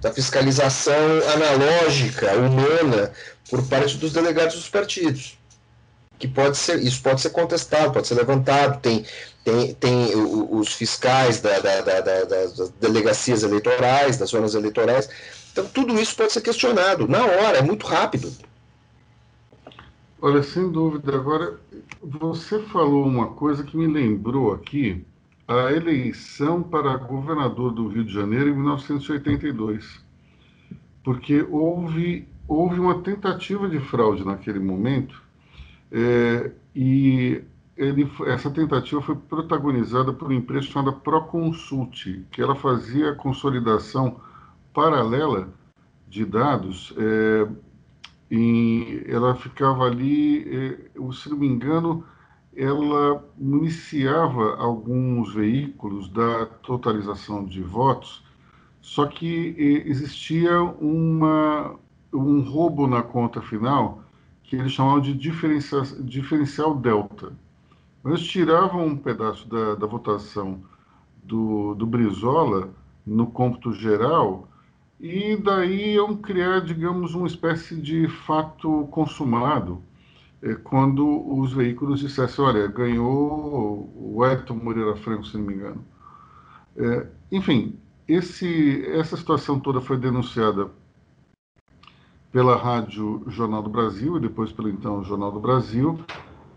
da 0.05 0.13
fiscalização 0.13 0.93
analógica, 1.33 2.31
humana, 2.37 3.11
por 3.49 3.67
parte 3.67 3.97
dos 3.97 4.13
delegados 4.13 4.53
dos 4.53 4.69
partidos. 4.69 5.35
Que 6.19 6.27
pode 6.27 6.57
ser, 6.57 6.79
isso 6.79 7.01
pode 7.01 7.21
ser 7.21 7.31
contestado, 7.31 7.91
pode 7.91 8.07
ser 8.07 8.13
levantado, 8.13 8.79
tem, 8.81 9.03
tem, 9.43 9.73
tem 9.73 10.15
os 10.15 10.73
fiscais 10.73 11.41
da, 11.41 11.57
da, 11.57 11.81
da, 11.81 12.01
das 12.01 12.69
delegacias 12.79 13.41
eleitorais, 13.41 14.17
das 14.17 14.29
zonas 14.29 14.53
eleitorais, 14.53 15.09
então 15.51 15.65
tudo 15.65 15.99
isso 15.99 16.15
pode 16.15 16.31
ser 16.31 16.41
questionado 16.41 17.07
na 17.07 17.25
hora, 17.25 17.57
é 17.57 17.61
muito 17.63 17.87
rápido. 17.87 18.31
Olha, 20.21 20.43
sem 20.43 20.71
dúvida, 20.71 21.15
agora 21.15 21.59
você 22.01 22.59
falou 22.59 23.05
uma 23.05 23.29
coisa 23.29 23.63
que 23.63 23.75
me 23.75 23.87
lembrou 23.87 24.53
aqui, 24.53 25.03
a 25.47 25.71
eleição 25.71 26.63
para 26.63 26.97
governador 26.97 27.71
do 27.71 27.87
Rio 27.87 28.03
de 28.03 28.13
Janeiro 28.13 28.49
em 28.49 28.53
1982, 28.53 30.03
porque 31.03 31.45
houve, 31.49 32.27
houve 32.47 32.79
uma 32.79 33.01
tentativa 33.01 33.69
de 33.69 33.79
fraude 33.79 34.25
naquele 34.25 34.59
momento, 34.59 35.21
é, 35.91 36.51
e 36.75 37.43
ele, 37.77 38.09
essa 38.27 38.49
tentativa 38.49 39.01
foi 39.01 39.15
protagonizada 39.15 40.11
por 40.13 40.25
uma 40.25 40.35
empresa 40.35 40.67
chamada 40.67 40.91
Proconsult, 40.91 42.25
que 42.31 42.41
ela 42.41 42.55
fazia 42.55 43.11
a 43.11 43.15
consolidação 43.15 44.19
paralela 44.73 45.49
de 46.07 46.25
dados. 46.25 46.93
É, 46.97 47.47
ela 49.07 49.35
ficava 49.35 49.83
ali, 49.83 50.43
é, 50.49 50.77
se 51.13 51.29
não 51.29 51.37
me 51.37 51.47
engano, 51.47 52.03
ela 52.55 53.23
municiava 53.37 54.55
alguns 54.55 55.33
veículos 55.33 56.09
da 56.09 56.45
totalização 56.45 57.43
de 57.43 57.61
votos, 57.61 58.23
só 58.81 59.05
que 59.05 59.55
existia 59.85 60.61
uma, 60.61 61.75
um 62.13 62.41
roubo 62.41 62.87
na 62.87 63.01
conta 63.01 63.41
final 63.41 64.03
que 64.43 64.55
eles 64.55 64.71
chamavam 64.71 65.01
de 65.01 65.13
diferencial, 65.13 65.83
diferencial 66.01 66.75
delta. 66.75 67.33
Eles 68.05 68.21
tiravam 68.21 68.85
um 68.85 68.97
pedaço 68.97 69.49
da, 69.49 69.75
da 69.75 69.87
votação 69.87 70.61
do, 71.23 71.73
do 71.73 71.85
Brizola 71.85 72.69
no 73.05 73.27
cômputo 73.27 73.73
geral 73.73 74.47
e 74.99 75.35
daí 75.35 75.95
iam 75.95 76.15
criar, 76.15 76.61
digamos, 76.61 77.15
uma 77.15 77.27
espécie 77.27 77.75
de 77.75 78.07
fato 78.07 78.87
consumado 78.91 79.81
quando 80.53 81.07
os 81.39 81.53
veículos 81.53 82.01
dissessem, 82.01 82.45
olha, 82.45 82.67
ganhou 82.67 83.91
o 83.95 84.23
Ayrton 84.23 84.55
Moreira 84.55 84.95
Franco, 84.95 85.25
se 85.25 85.37
não 85.37 85.45
me 85.45 85.55
engano. 85.55 85.83
É, 86.77 87.07
enfim, 87.31 87.79
esse, 88.07 88.85
essa 88.91 89.17
situação 89.17 89.59
toda 89.59 89.81
foi 89.81 89.97
denunciada 89.97 90.69
pela 92.31 92.55
Rádio 92.55 93.23
Jornal 93.27 93.63
do 93.63 93.69
Brasil 93.69 94.17
e 94.17 94.19
depois 94.19 94.51
pelo 94.51 94.69
então 94.69 95.03
Jornal 95.03 95.31
do 95.31 95.39
Brasil, 95.39 95.99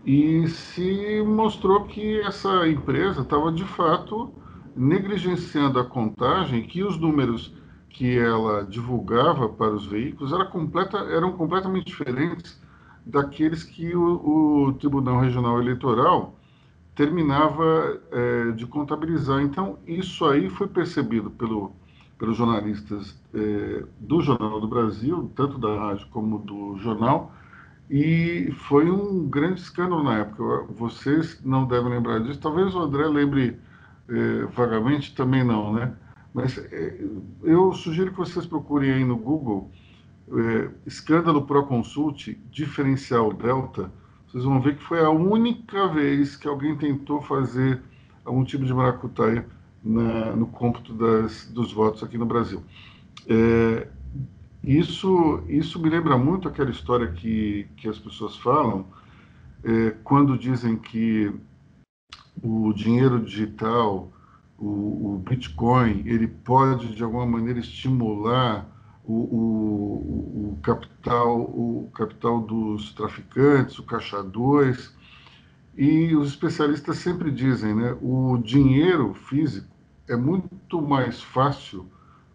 e 0.05 0.47
se 0.47 1.23
mostrou 1.25 1.85
que 1.85 2.19
essa 2.19 2.67
empresa 2.67 3.21
estava 3.21 3.51
de 3.51 3.63
fato 3.63 4.31
negligenciando 4.75 5.79
a 5.79 5.85
contagem, 5.85 6.63
que 6.63 6.83
os 6.83 6.99
números 6.99 7.55
que 7.89 8.19
ela 8.19 8.63
divulgava 8.63 9.49
para 9.49 9.73
os 9.73 9.85
veículos 9.85 10.31
era 10.31 10.45
completa, 10.45 10.97
eram 10.97 11.31
completamente 11.31 11.87
diferentes 11.87 12.58
daqueles 13.09 13.63
que 13.63 13.95
o, 13.95 14.67
o 14.67 14.73
Tribunal 14.73 15.19
Regional 15.19 15.59
Eleitoral 15.59 16.35
terminava 16.95 17.99
é, 18.11 18.51
de 18.51 18.65
contabilizar. 18.65 19.41
Então, 19.41 19.79
isso 19.87 20.25
aí 20.25 20.49
foi 20.49 20.67
percebido 20.67 21.29
pelo 21.31 21.73
pelos 22.19 22.35
jornalistas 22.35 23.17
é, 23.33 23.85
do 23.97 24.21
Jornal 24.21 24.59
do 24.59 24.67
Brasil, 24.67 25.31
tanto 25.35 25.57
da 25.57 25.73
rádio 25.73 26.05
como 26.11 26.37
do 26.39 26.77
jornal, 26.77 27.33
e 27.89 28.51
foi 28.67 28.91
um 28.91 29.27
grande 29.27 29.61
escândalo 29.61 30.03
na 30.03 30.17
época. 30.19 30.65
Vocês 30.77 31.41
não 31.43 31.65
devem 31.65 31.89
lembrar 31.89 32.19
disso, 32.19 32.39
talvez 32.39 32.75
o 32.75 32.79
André 32.79 33.07
lembre 33.07 33.57
é, 34.09 34.43
vagamente, 34.53 35.15
também 35.15 35.43
não, 35.43 35.73
né? 35.73 35.93
Mas 36.33 36.57
é, 36.57 36.99
eu 37.41 37.73
sugiro 37.73 38.11
que 38.11 38.17
vocês 38.17 38.45
procurem 38.45 38.91
aí 38.91 39.05
no 39.05 39.15
Google 39.15 39.71
é, 40.31 40.69
escândalo 40.85 41.45
Proconsult 41.45 42.37
diferencial 42.51 43.33
Delta. 43.33 43.91
Vocês 44.27 44.43
vão 44.43 44.61
ver 44.61 44.77
que 44.77 44.83
foi 44.83 45.03
a 45.03 45.09
única 45.09 45.87
vez 45.87 46.35
que 46.35 46.47
alguém 46.47 46.75
tentou 46.75 47.21
fazer 47.21 47.81
algum 48.23 48.43
tipo 48.43 48.63
de 48.63 48.73
maracutaia 48.73 49.45
na, 49.83 50.35
no 50.35 50.47
cômputo 50.47 50.93
das, 50.93 51.49
dos 51.51 51.71
votos 51.71 52.03
aqui 52.03 52.17
no 52.17 52.25
Brasil. 52.25 52.63
É, 53.27 53.87
isso, 54.63 55.43
isso 55.47 55.79
me 55.81 55.89
lembra 55.89 56.17
muito 56.17 56.47
aquela 56.47 56.69
história 56.69 57.07
que, 57.07 57.67
que 57.77 57.87
as 57.87 57.97
pessoas 57.97 58.35
falam 58.37 58.85
é, 59.63 59.91
quando 60.03 60.37
dizem 60.37 60.77
que 60.77 61.33
o 62.41 62.71
dinheiro 62.73 63.19
digital, 63.19 64.11
o, 64.57 65.15
o, 65.15 65.23
Bitcoin, 65.27 66.03
ele 66.05 66.27
pode 66.27 66.95
de 66.95 67.03
alguma 67.03 67.25
maneira 67.25 67.59
estimular 67.59 68.67
o, 69.09 69.13
o, 69.13 70.51
o, 70.51 70.59
capital, 70.61 71.41
o 71.41 71.89
capital 71.95 72.41
dos 72.41 72.93
traficantes, 72.93 73.79
o 73.79 73.83
caixa 73.83 74.21
2, 74.21 74.95
e 75.75 76.15
os 76.15 76.29
especialistas 76.29 76.97
sempre 76.97 77.31
dizem, 77.31 77.73
né, 77.73 77.97
o 78.01 78.37
dinheiro 78.37 79.15
físico 79.15 79.67
é 80.07 80.15
muito 80.15 80.81
mais 80.81 81.21
fácil 81.21 81.87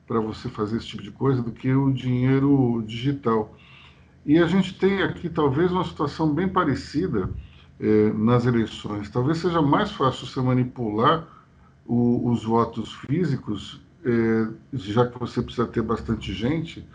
para 0.06 0.18
você 0.18 0.48
fazer 0.48 0.78
esse 0.78 0.88
tipo 0.88 1.02
de 1.02 1.12
coisa 1.12 1.42
do 1.42 1.52
que 1.52 1.72
o 1.72 1.92
dinheiro 1.92 2.82
digital. 2.86 3.56
E 4.26 4.38
a 4.38 4.46
gente 4.46 4.76
tem 4.76 5.02
aqui 5.02 5.28
talvez 5.28 5.70
uma 5.70 5.84
situação 5.84 6.34
bem 6.34 6.48
parecida 6.48 7.30
eh, 7.78 8.12
nas 8.14 8.46
eleições. 8.46 9.08
Talvez 9.10 9.38
seja 9.38 9.62
mais 9.62 9.92
fácil 9.92 10.26
você 10.26 10.40
manipular 10.40 11.26
o, 11.86 12.30
os 12.30 12.44
votos 12.44 12.92
físicos, 12.92 13.80
é, 14.04 14.48
já 14.72 15.06
que 15.06 15.18
você 15.18 15.42
precisa 15.42 15.66
ter 15.66 15.82
bastante 15.82 16.32
gente, 16.32 16.86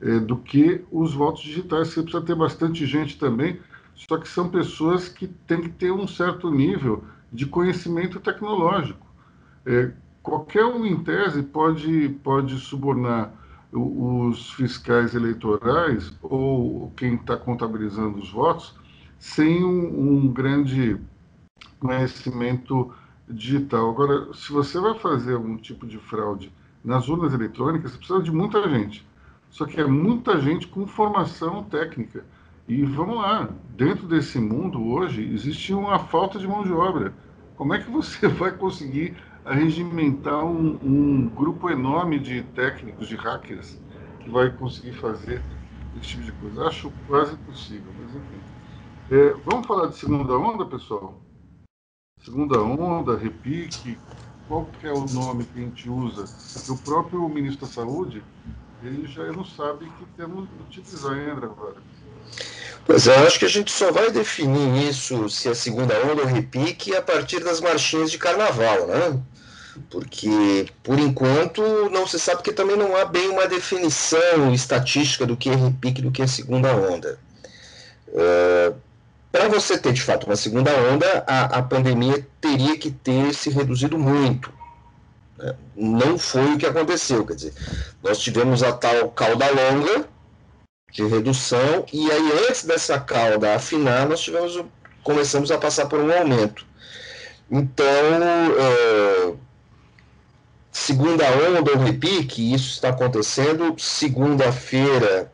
é, 0.00 0.18
do 0.18 0.36
que 0.36 0.84
os 0.90 1.14
votos 1.14 1.42
digitais. 1.42 1.88
Você 1.88 2.02
precisa 2.02 2.24
ter 2.24 2.34
bastante 2.34 2.86
gente 2.86 3.18
também, 3.18 3.60
só 3.94 4.16
que 4.18 4.28
são 4.28 4.48
pessoas 4.48 5.08
que 5.08 5.26
têm 5.26 5.60
que 5.60 5.68
ter 5.68 5.92
um 5.92 6.06
certo 6.06 6.50
nível 6.50 7.04
de 7.32 7.46
conhecimento 7.46 8.18
tecnológico. 8.18 9.06
É, 9.66 9.92
qualquer 10.22 10.64
um, 10.64 10.86
em 10.86 11.02
tese, 11.02 11.42
pode, 11.42 12.08
pode 12.22 12.58
subornar 12.58 13.32
os 13.72 14.50
fiscais 14.52 15.14
eleitorais 15.14 16.12
ou 16.22 16.92
quem 16.96 17.14
está 17.14 17.36
contabilizando 17.36 18.18
os 18.18 18.30
votos 18.30 18.74
sem 19.16 19.62
um, 19.62 20.24
um, 20.24 20.28
grande 20.28 20.96
conhecimento 21.78 22.92
digital. 23.32 23.90
Agora, 23.90 24.32
se 24.34 24.52
você 24.52 24.78
vai 24.80 24.98
fazer 24.98 25.34
algum 25.34 25.56
tipo 25.56 25.86
de 25.86 25.98
fraude 25.98 26.52
nas 26.84 27.08
urnas 27.08 27.32
eletrônicas, 27.32 27.92
você 27.92 27.98
precisa 27.98 28.22
de 28.22 28.32
muita 28.32 28.68
gente. 28.68 29.06
Só 29.50 29.66
que 29.66 29.80
é 29.80 29.86
muita 29.86 30.40
gente 30.40 30.66
com 30.68 30.86
formação 30.86 31.64
técnica. 31.64 32.24
E 32.68 32.84
vamos 32.84 33.16
lá, 33.16 33.48
dentro 33.76 34.06
desse 34.06 34.38
mundo 34.38 34.80
hoje 34.86 35.22
existe 35.34 35.74
uma 35.74 35.98
falta 35.98 36.38
de 36.38 36.46
mão 36.46 36.62
de 36.62 36.72
obra. 36.72 37.12
Como 37.56 37.74
é 37.74 37.78
que 37.78 37.90
você 37.90 38.26
vai 38.28 38.52
conseguir 38.52 39.16
regimentar 39.44 40.44
um, 40.44 40.78
um 40.82 41.28
grupo 41.28 41.68
enorme 41.68 42.18
de 42.18 42.42
técnicos, 42.54 43.08
de 43.08 43.16
hackers, 43.16 43.80
que 44.20 44.30
vai 44.30 44.50
conseguir 44.50 44.92
fazer 44.92 45.42
esse 45.96 46.10
tipo 46.10 46.22
de 46.22 46.32
coisa? 46.32 46.66
Acho 46.66 46.92
quase 47.08 47.34
impossível, 47.34 47.92
mas 47.98 48.14
enfim. 48.14 48.40
É, 49.10 49.34
vamos 49.44 49.66
falar 49.66 49.88
de 49.88 49.96
segunda 49.96 50.38
onda, 50.38 50.64
pessoal? 50.64 51.20
Segunda 52.24 52.60
onda, 52.60 53.16
repique, 53.16 53.98
qual 54.46 54.68
que 54.78 54.86
é 54.86 54.92
o 54.92 55.06
nome 55.06 55.44
que 55.44 55.58
a 55.58 55.62
gente 55.62 55.88
usa? 55.88 56.24
Porque 56.52 56.72
o 56.72 56.76
próprio 56.76 57.28
ministro 57.28 57.66
da 57.66 57.72
Saúde 57.72 58.22
ele 58.82 59.06
já 59.06 59.24
não 59.32 59.44
sabe 59.44 59.86
que 59.98 60.04
temos 60.16 60.48
utilizar 60.68 61.12
ainda 61.12 61.46
agora. 61.46 61.76
Pois 62.84 63.06
é, 63.06 63.26
acho 63.26 63.38
que 63.38 63.44
a 63.44 63.48
gente 63.48 63.70
só 63.70 63.92
vai 63.92 64.10
definir 64.10 64.88
isso, 64.88 65.28
se 65.28 65.48
é 65.48 65.54
segunda 65.54 65.94
onda 66.06 66.22
ou 66.22 66.28
repique, 66.28 66.94
a 66.94 67.02
partir 67.02 67.40
das 67.44 67.60
marchinhas 67.60 68.10
de 68.10 68.18
carnaval, 68.18 68.86
né? 68.86 69.20
Porque, 69.88 70.66
por 70.82 70.98
enquanto, 70.98 71.62
não 71.90 72.06
se 72.06 72.18
sabe 72.18 72.42
que 72.42 72.52
também 72.52 72.76
não 72.76 72.96
há 72.96 73.04
bem 73.04 73.28
uma 73.28 73.46
definição 73.46 74.52
estatística 74.52 75.24
do 75.24 75.36
que 75.36 75.48
é 75.48 75.54
repique 75.54 76.02
do 76.02 76.10
que 76.10 76.22
é 76.22 76.26
segunda 76.26 76.74
onda. 76.74 77.18
Uh, 78.08 78.74
Para 79.32 79.48
você 79.48 79.78
ter, 79.78 79.92
de 79.92 80.02
fato, 80.02 80.26
uma 80.26 80.36
segunda 80.36 80.72
onda, 80.92 81.24
a, 81.26 81.58
a 81.58 81.62
pandemia 81.62 82.26
teria 82.40 82.76
que 82.76 82.90
ter 82.90 83.32
se 83.32 83.50
reduzido 83.50 83.98
muito. 83.98 84.52
Não 85.74 86.18
foi 86.18 86.54
o 86.54 86.58
que 86.58 86.66
aconteceu, 86.66 87.24
quer 87.24 87.34
dizer, 87.34 87.54
nós 88.02 88.18
tivemos 88.18 88.62
a 88.62 88.72
tal 88.72 89.10
cauda 89.10 89.46
longa 89.48 90.06
de 90.92 91.06
redução 91.06 91.86
e 91.92 92.10
aí 92.10 92.32
antes 92.48 92.64
dessa 92.64 93.00
cauda 93.00 93.54
afinar, 93.54 94.06
nós 94.06 94.20
tivemos 94.20 94.62
começamos 95.02 95.50
a 95.50 95.58
passar 95.58 95.86
por 95.86 95.98
um 95.98 96.12
aumento. 96.12 96.66
Então, 97.50 97.86
é, 97.86 99.34
segunda 100.70 101.24
onda 101.30 101.72
ou 101.72 101.78
repique, 101.78 102.52
isso 102.52 102.70
está 102.70 102.90
acontecendo. 102.90 103.74
Segunda-feira 103.78 105.32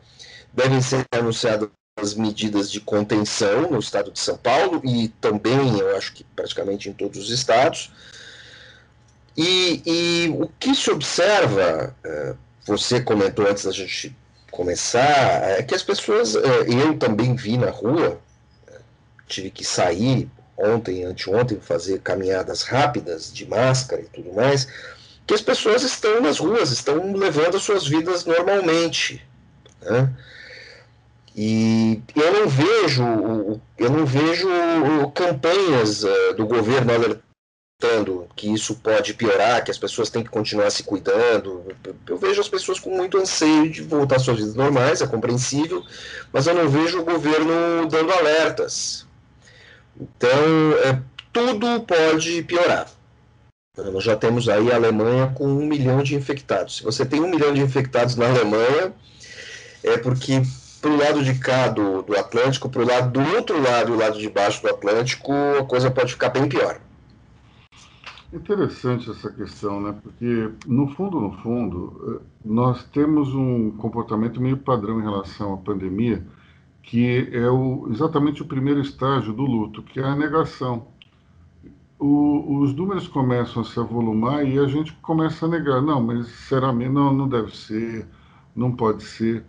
devem 0.53 0.81
ser 0.81 1.05
anunciadas 1.11 1.69
as 1.97 2.13
medidas 2.13 2.71
de 2.71 2.79
contenção 2.79 3.71
no 3.71 3.79
estado 3.79 4.11
de 4.11 4.19
São 4.19 4.37
Paulo 4.37 4.81
e 4.85 5.07
também, 5.19 5.79
eu 5.79 5.97
acho 5.97 6.13
que 6.13 6.23
praticamente 6.23 6.89
em 6.89 6.93
todos 6.93 7.25
os 7.25 7.31
estados. 7.31 7.91
E, 9.35 9.81
e 9.85 10.29
o 10.29 10.49
que 10.59 10.75
se 10.75 10.89
observa, 10.91 11.95
é, 12.03 12.35
você 12.65 13.01
comentou 13.01 13.47
antes 13.47 13.65
da 13.65 13.71
gente 13.71 14.15
começar, 14.51 15.59
é 15.59 15.63
que 15.63 15.75
as 15.75 15.83
pessoas, 15.83 16.35
é, 16.35 16.39
eu 16.69 16.97
também 16.97 17.35
vi 17.35 17.57
na 17.57 17.69
rua, 17.69 18.19
tive 19.27 19.49
que 19.49 19.63
sair 19.63 20.29
ontem, 20.57 21.03
anteontem, 21.03 21.59
fazer 21.59 21.99
caminhadas 21.99 22.63
rápidas 22.63 23.31
de 23.31 23.45
máscara 23.45 24.01
e 24.01 24.05
tudo 24.05 24.33
mais, 24.33 24.67
que 25.25 25.33
as 25.33 25.41
pessoas 25.41 25.83
estão 25.83 26.21
nas 26.21 26.39
ruas, 26.39 26.71
estão 26.71 27.13
levando 27.13 27.57
as 27.57 27.63
suas 27.63 27.85
vidas 27.85 28.25
normalmente. 28.25 29.23
Né? 29.81 30.11
E 31.39 32.01
eu 32.15 32.33
não 32.33 32.49
vejo, 32.49 33.03
eu 33.77 33.91
não 33.91 34.07
vejo 34.07 34.49
campanhas 35.13 36.03
do 36.35 36.47
governo 36.47 36.91
que 38.35 38.51
isso 38.51 38.73
pode 38.77 39.13
piorar, 39.13 39.63
que 39.63 39.69
as 39.69 39.77
pessoas 39.77 40.09
têm 40.09 40.23
que 40.23 40.31
continuar 40.31 40.71
se 40.71 40.81
cuidando. 40.81 41.63
Eu 42.07 42.17
vejo 42.17 42.41
as 42.41 42.49
pessoas 42.49 42.79
com 42.79 42.89
muito 42.89 43.19
anseio 43.19 43.69
de 43.69 43.83
voltar 43.83 44.15
às 44.15 44.23
suas 44.23 44.37
vidas 44.37 44.55
normais, 44.55 44.99
é 44.99 45.05
compreensível, 45.05 45.83
mas 46.33 46.47
eu 46.47 46.55
não 46.55 46.67
vejo 46.67 47.01
o 47.01 47.05
governo 47.05 47.85
dando 47.87 48.11
alertas. 48.11 49.05
Então, 49.95 50.29
é, 50.85 50.99
tudo 51.31 51.81
pode 51.81 52.41
piorar. 52.43 52.89
Nós 53.77 54.03
já 54.03 54.15
temos 54.15 54.49
aí 54.49 54.71
a 54.71 54.75
Alemanha 54.75 55.31
com 55.35 55.45
um 55.45 55.67
milhão 55.67 56.01
de 56.01 56.15
infectados. 56.15 56.77
Se 56.77 56.83
você 56.83 57.05
tem 57.05 57.21
um 57.21 57.29
milhão 57.29 57.53
de 57.53 57.61
infectados 57.61 58.15
na 58.15 58.27
Alemanha, 58.27 58.91
é 59.83 59.97
porque 59.99 60.41
para 60.81 60.91
o 60.91 60.97
lado 60.97 61.23
de 61.23 61.33
cá 61.39 61.67
do, 61.67 62.01
do 62.01 62.17
Atlântico, 62.17 62.69
para 62.69 62.81
o 62.81 62.87
lado 62.87 63.11
do 63.11 63.35
outro 63.35 63.61
lado, 63.61 63.93
o 63.93 63.97
lado 63.97 64.19
de 64.19 64.29
baixo 64.29 64.61
do 64.61 64.69
Atlântico, 64.69 65.31
a 65.59 65.63
coisa 65.63 65.89
pode 65.89 66.13
ficar 66.13 66.29
bem 66.29 66.47
pior. 66.47 66.79
Interessante 68.31 69.09
essa 69.09 69.31
questão, 69.31 69.79
né? 69.79 69.95
Porque, 70.03 70.51
no 70.65 70.89
fundo, 70.89 71.19
no 71.19 71.31
fundo, 71.37 72.19
eh, 72.19 72.25
nós 72.43 72.83
temos 72.85 73.33
um 73.33 73.71
comportamento 73.71 74.41
meio 74.41 74.57
padrão 74.57 74.99
em 74.99 75.03
relação 75.03 75.53
à 75.53 75.57
pandemia, 75.57 76.25
que 76.83 77.29
é 77.31 77.49
o, 77.49 77.87
exatamente 77.89 78.41
o 78.41 78.45
primeiro 78.45 78.81
estágio 78.81 79.31
do 79.33 79.43
luto, 79.43 79.81
que 79.81 79.99
é 79.99 80.03
a 80.03 80.15
negação. 80.15 80.87
O, 81.97 82.59
os 82.61 82.73
números 82.73 83.07
começam 83.07 83.61
a 83.61 83.65
se 83.65 83.79
avolumar 83.79 84.45
e 84.45 84.59
a 84.59 84.67
gente 84.67 84.91
começa 85.01 85.45
a 85.45 85.49
negar. 85.49 85.81
Não, 85.81 86.01
mas 86.01 86.27
será 86.27 86.73
mesmo? 86.73 86.95
Não, 86.95 87.13
não 87.13 87.29
deve 87.29 87.55
ser, 87.55 88.05
não 88.53 88.73
pode 88.73 89.03
ser. 89.03 89.45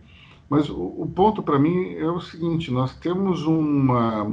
Mas 0.48 0.70
o, 0.70 0.76
o 0.76 1.06
ponto 1.14 1.42
para 1.42 1.58
mim 1.58 1.94
é 1.94 2.11
o 2.11 2.20
seguinte: 2.20 2.70
nós 2.70 2.94
temos 2.94 3.44
uma, 3.44 4.32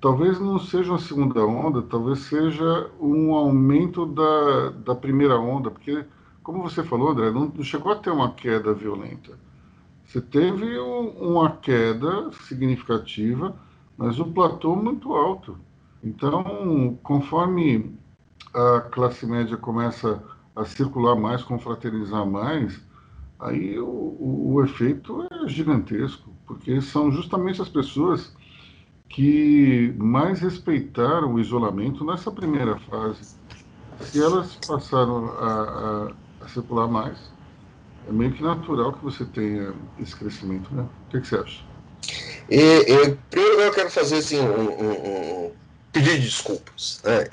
talvez 0.00 0.38
não 0.38 0.58
seja 0.58 0.92
uma 0.92 0.98
segunda 0.98 1.44
onda, 1.44 1.82
talvez 1.82 2.20
seja 2.20 2.90
um 3.00 3.34
aumento 3.34 4.06
da, 4.06 4.70
da 4.70 4.94
primeira 4.94 5.38
onda, 5.38 5.70
porque, 5.70 6.04
como 6.42 6.62
você 6.62 6.82
falou, 6.82 7.10
André, 7.10 7.30
não, 7.30 7.46
não 7.46 7.64
chegou 7.64 7.90
a 7.90 7.96
ter 7.96 8.10
uma 8.10 8.32
queda 8.32 8.72
violenta. 8.72 9.32
Você 10.04 10.20
teve 10.20 10.78
um, 10.78 11.08
uma 11.08 11.50
queda 11.56 12.30
significativa, 12.46 13.56
mas 13.96 14.20
um 14.20 14.32
platô 14.32 14.76
muito 14.76 15.12
alto. 15.14 15.58
Então, 16.02 16.98
conforme 17.02 17.96
a 18.52 18.80
classe 18.82 19.26
média 19.26 19.56
começa 19.56 20.22
a 20.54 20.64
circular 20.64 21.16
mais, 21.16 21.42
confraternizar 21.42 22.24
mais, 22.26 22.80
aí 23.38 23.78
o, 23.78 23.86
o, 23.86 24.54
o 24.54 24.64
efeito 24.64 25.26
é 25.30 25.48
gigantesco, 25.48 26.30
porque 26.46 26.80
são 26.80 27.10
justamente 27.10 27.60
as 27.60 27.68
pessoas 27.68 28.32
que 29.08 29.94
mais 29.96 30.40
respeitaram 30.40 31.34
o 31.34 31.40
isolamento 31.40 32.04
nessa 32.04 32.30
primeira 32.30 32.78
fase. 32.80 33.36
Se 34.00 34.20
elas 34.20 34.56
passaram 34.66 35.26
a, 35.38 36.10
a, 36.40 36.44
a 36.44 36.48
circular 36.48 36.88
mais, 36.88 37.32
é 38.08 38.12
meio 38.12 38.32
que 38.32 38.42
natural 38.42 38.92
que 38.92 39.04
você 39.04 39.24
tenha 39.24 39.72
esse 40.00 40.14
crescimento, 40.16 40.74
né? 40.74 40.82
O 40.82 41.10
que, 41.10 41.20
que 41.20 41.28
você 41.28 41.36
acha? 41.36 41.62
E, 42.50 42.60
e, 42.60 43.16
primeiro 43.30 43.62
eu 43.62 43.72
quero 43.72 43.90
fazer 43.90 44.16
assim, 44.16 44.40
um, 44.40 45.46
um 45.46 45.52
pedido 45.94 46.16
de 46.16 46.22
desculpas. 46.22 47.00
Né? 47.04 47.24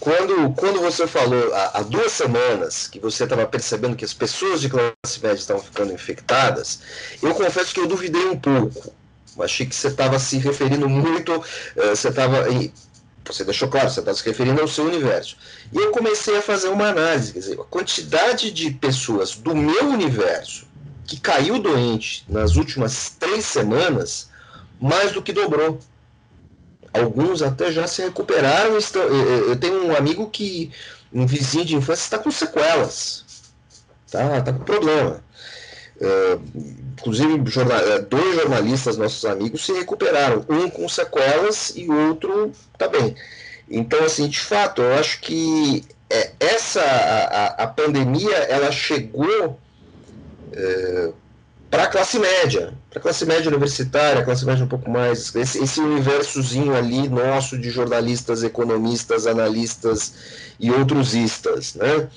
Quando, 0.00 0.52
quando 0.54 0.80
você 0.80 1.06
falou 1.06 1.54
há, 1.54 1.78
há 1.78 1.82
duas 1.82 2.10
semanas 2.10 2.88
que 2.88 2.98
você 2.98 3.24
estava 3.24 3.46
percebendo 3.46 3.94
que 3.94 4.04
as 4.04 4.14
pessoas 4.14 4.62
de 4.62 4.70
classe 4.70 5.20
média 5.22 5.38
estavam 5.38 5.62
ficando 5.62 5.92
infectadas, 5.92 6.80
eu 7.22 7.34
confesso 7.34 7.72
que 7.72 7.80
eu 7.80 7.86
duvidei 7.86 8.24
um 8.24 8.36
pouco. 8.36 8.92
Achei 9.38 9.66
que 9.66 9.74
você 9.74 9.88
estava 9.88 10.18
se 10.18 10.38
referindo 10.38 10.88
muito, 10.88 11.36
uh, 11.36 11.44
você 11.90 12.08
estava. 12.08 12.44
Você 13.24 13.44
deixou 13.44 13.68
claro, 13.68 13.88
você 13.88 14.00
está 14.00 14.12
se 14.12 14.24
referindo 14.24 14.60
ao 14.60 14.66
seu 14.66 14.84
universo. 14.84 15.36
E 15.72 15.76
eu 15.76 15.92
comecei 15.92 16.36
a 16.36 16.42
fazer 16.42 16.68
uma 16.68 16.88
análise, 16.88 17.32
quer 17.32 17.38
dizer, 17.38 17.60
a 17.60 17.64
quantidade 17.64 18.50
de 18.50 18.72
pessoas 18.72 19.36
do 19.36 19.54
meu 19.54 19.90
universo 19.90 20.66
que 21.06 21.20
caiu 21.20 21.58
doente 21.60 22.24
nas 22.28 22.56
últimas 22.56 23.10
três 23.18 23.44
semanas, 23.44 24.28
mais 24.80 25.12
do 25.12 25.22
que 25.22 25.32
dobrou. 25.32 25.78
Alguns 26.92 27.42
até 27.42 27.72
já 27.72 27.86
se 27.86 28.02
recuperaram. 28.02 28.76
Estão, 28.76 29.02
eu 29.02 29.56
tenho 29.56 29.86
um 29.86 29.96
amigo 29.96 30.28
que, 30.28 30.70
um 31.12 31.26
vizinho 31.26 31.64
de 31.64 31.76
infância, 31.76 32.02
está 32.02 32.18
com 32.18 32.30
sequelas. 32.30 33.24
Tá, 34.10 34.40
tá 34.42 34.52
com 34.52 34.64
problema. 34.64 35.22
Uh, 35.96 36.42
inclusive, 36.98 37.50
jornal, 37.50 37.78
eh, 37.78 38.00
dois 38.00 38.34
jornalistas, 38.34 38.96
nossos 38.96 39.24
amigos, 39.24 39.64
se 39.64 39.72
recuperaram, 39.72 40.44
um 40.48 40.68
com 40.68 40.88
sequelas 40.88 41.72
e 41.76 41.88
outro 41.88 42.52
tá 42.76 42.88
bem. 42.88 43.14
Então, 43.70 44.04
assim, 44.04 44.28
de 44.28 44.40
fato, 44.40 44.82
eu 44.82 44.94
acho 44.94 45.20
que 45.20 45.84
é, 46.10 46.32
essa 46.38 46.82
a, 46.82 47.46
a, 47.64 47.66
pandemia 47.66 48.36
ela 48.36 48.70
chegou 48.70 49.58
é, 50.52 51.10
para 51.72 51.84
a 51.84 51.86
classe 51.86 52.18
média, 52.18 52.74
para 52.90 52.98
a 52.98 53.02
classe 53.02 53.24
média 53.24 53.48
universitária, 53.48 54.22
classe 54.22 54.44
média 54.44 54.62
um 54.62 54.68
pouco 54.68 54.90
mais, 54.90 55.34
esse, 55.34 55.58
esse 55.58 55.80
universozinho 55.80 56.76
ali 56.76 57.08
nosso 57.08 57.56
de 57.56 57.70
jornalistas, 57.70 58.42
economistas, 58.42 59.26
analistas 59.26 60.52
e 60.60 60.70
outros 60.70 61.14
istas, 61.14 61.74
né? 61.76 62.10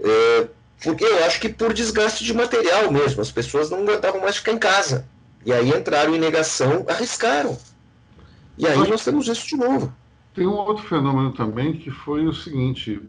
É, 0.00 0.48
porque 0.84 1.02
eu 1.02 1.24
acho 1.24 1.40
que 1.40 1.48
por 1.48 1.72
desgaste 1.72 2.22
de 2.22 2.34
material 2.34 2.92
mesmo, 2.92 3.22
as 3.22 3.30
pessoas 3.32 3.70
não 3.70 3.78
aguentavam 3.78 4.20
mais 4.20 4.36
ficar 4.36 4.52
em 4.52 4.58
casa. 4.58 5.06
E 5.46 5.52
aí 5.54 5.70
entraram 5.70 6.14
em 6.14 6.18
negação, 6.18 6.84
arriscaram. 6.86 7.56
E 8.58 8.66
aí 8.66 8.86
nós 8.86 9.02
temos 9.02 9.26
isso 9.26 9.48
de 9.48 9.56
novo. 9.56 9.90
Tem 10.34 10.46
um 10.46 10.52
outro 10.52 10.86
fenômeno 10.86 11.32
também 11.32 11.72
que 11.72 11.90
foi 11.90 12.26
o 12.26 12.34
seguinte: 12.34 13.00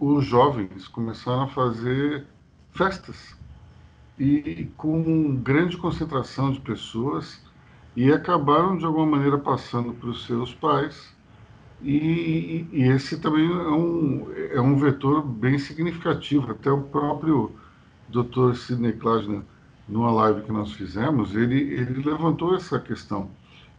os 0.00 0.26
jovens 0.26 0.88
começaram 0.88 1.44
a 1.44 1.48
fazer 1.48 2.26
festas 2.72 3.37
e 4.18 4.68
com 4.76 5.36
grande 5.36 5.76
concentração 5.76 6.50
de 6.50 6.60
pessoas 6.60 7.40
e 7.96 8.12
acabaram 8.12 8.76
de 8.76 8.84
alguma 8.84 9.06
maneira 9.06 9.38
passando 9.38 9.92
para 9.92 10.08
os 10.08 10.26
seus 10.26 10.52
pais 10.54 11.16
e, 11.82 12.66
e, 12.72 12.82
esse 12.82 13.18
também 13.20 13.46
é 13.46 13.70
um, 13.70 14.26
é 14.52 14.60
um 14.60 14.76
vetor 14.76 15.22
bem 15.22 15.58
significativo. 15.58 16.50
Até 16.50 16.70
o 16.70 16.82
próprio 16.82 17.52
Dr. 18.08 18.54
Sidney 18.54 18.92
Klausner, 18.92 19.42
numa 19.88 20.10
live 20.10 20.42
que 20.42 20.52
nós 20.52 20.72
fizemos, 20.72 21.34
ele, 21.34 21.60
ele 21.60 22.02
levantou 22.02 22.54
essa 22.54 22.78
questão. 22.78 23.30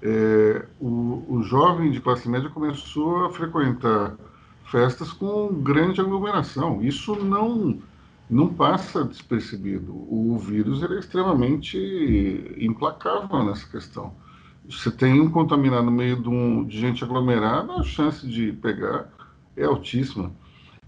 É, 0.02 0.65
o, 0.80 1.25
o 1.28 1.43
jovem 1.43 1.91
de 1.91 1.99
classe 1.99 2.30
média 2.30 2.49
começou 2.49 3.25
a 3.25 3.30
frequentar 3.32 4.15
festas 4.63 5.12
com 5.12 5.62
grande 5.62 5.99
aglomeração. 5.99 6.82
Isso 6.82 7.15
não 7.15 7.80
não 8.29 8.53
passa 8.53 9.03
despercebido. 9.03 9.91
O 9.91 10.37
vírus 10.37 10.83
é 10.83 10.99
extremamente 10.99 11.77
implacável 12.57 13.43
nessa 13.43 13.67
questão 13.67 14.13
você 14.69 14.91
tem 14.91 15.19
um 15.19 15.31
contaminado 15.31 15.85
no 15.85 15.91
meio 15.91 16.21
de, 16.21 16.29
um, 16.29 16.63
de 16.63 16.79
gente 16.79 17.03
aglomerada, 17.03 17.73
a 17.73 17.83
chance 17.83 18.27
de 18.27 18.53
pegar 18.53 19.09
é 19.57 19.63
altíssima. 19.65 20.31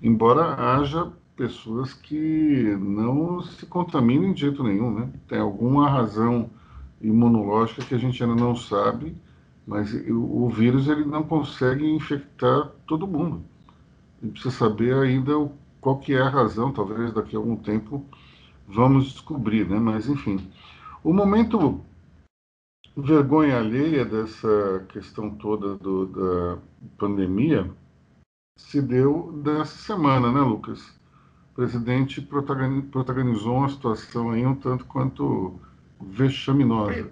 Embora 0.02 0.54
haja 0.54 1.12
pessoas 1.36 1.92
que 1.92 2.78
não 2.80 3.42
se 3.42 3.66
contaminem 3.66 4.34
de 4.34 4.42
jeito 4.42 4.64
nenhum, 4.64 4.94
né? 4.94 5.10
Tem 5.28 5.40
alguma 5.40 5.90
razão 5.90 6.50
imunológica 7.02 7.84
que 7.84 7.96
a 7.96 7.98
gente 7.98 8.24
ainda 8.24 8.36
não 8.36 8.56
sabe, 8.56 9.16
mas 9.66 9.92
o, 9.94 10.44
o 10.44 10.50
vírus 10.50 10.88
ele 10.88 11.04
não 11.04 11.24
consegue 11.24 11.84
infectar 11.90 12.70
todo 12.86 13.08
mundo. 13.08 13.44
Gente 14.22 14.34
precisa 14.34 14.56
saber 14.56 14.94
ainda 14.94 15.50
qual 15.82 16.00
que 16.00 16.14
é 16.14 16.22
a 16.22 16.30
razão, 16.30 16.72
talvez 16.72 17.12
daqui 17.12 17.36
a 17.36 17.40
algum 17.40 17.58
tempo 17.58 18.06
vamos 18.68 19.12
descobrir, 19.12 19.68
né? 19.68 19.80
Mas 19.80 20.08
enfim, 20.08 20.50
o 21.04 21.12
momento 21.12 21.84
vergonha 22.96 23.58
alheia 23.58 24.06
dessa 24.06 24.86
questão 24.90 25.32
toda 25.32 25.76
do, 25.76 26.06
da 26.06 26.62
pandemia 26.98 27.70
se 28.58 28.82
deu 28.82 29.32
dessa 29.44 29.78
semana, 29.78 30.32
né, 30.32 30.42
Lucas? 30.42 30.80
O 31.52 31.56
presidente 31.56 32.22
protagonizou 32.22 33.58
uma 33.58 33.70
situação 33.70 34.32
aí 34.32 34.46
um 34.46 34.56
tanto 34.56 34.86
quanto 34.86 35.60
vexaminosa. 36.00 37.12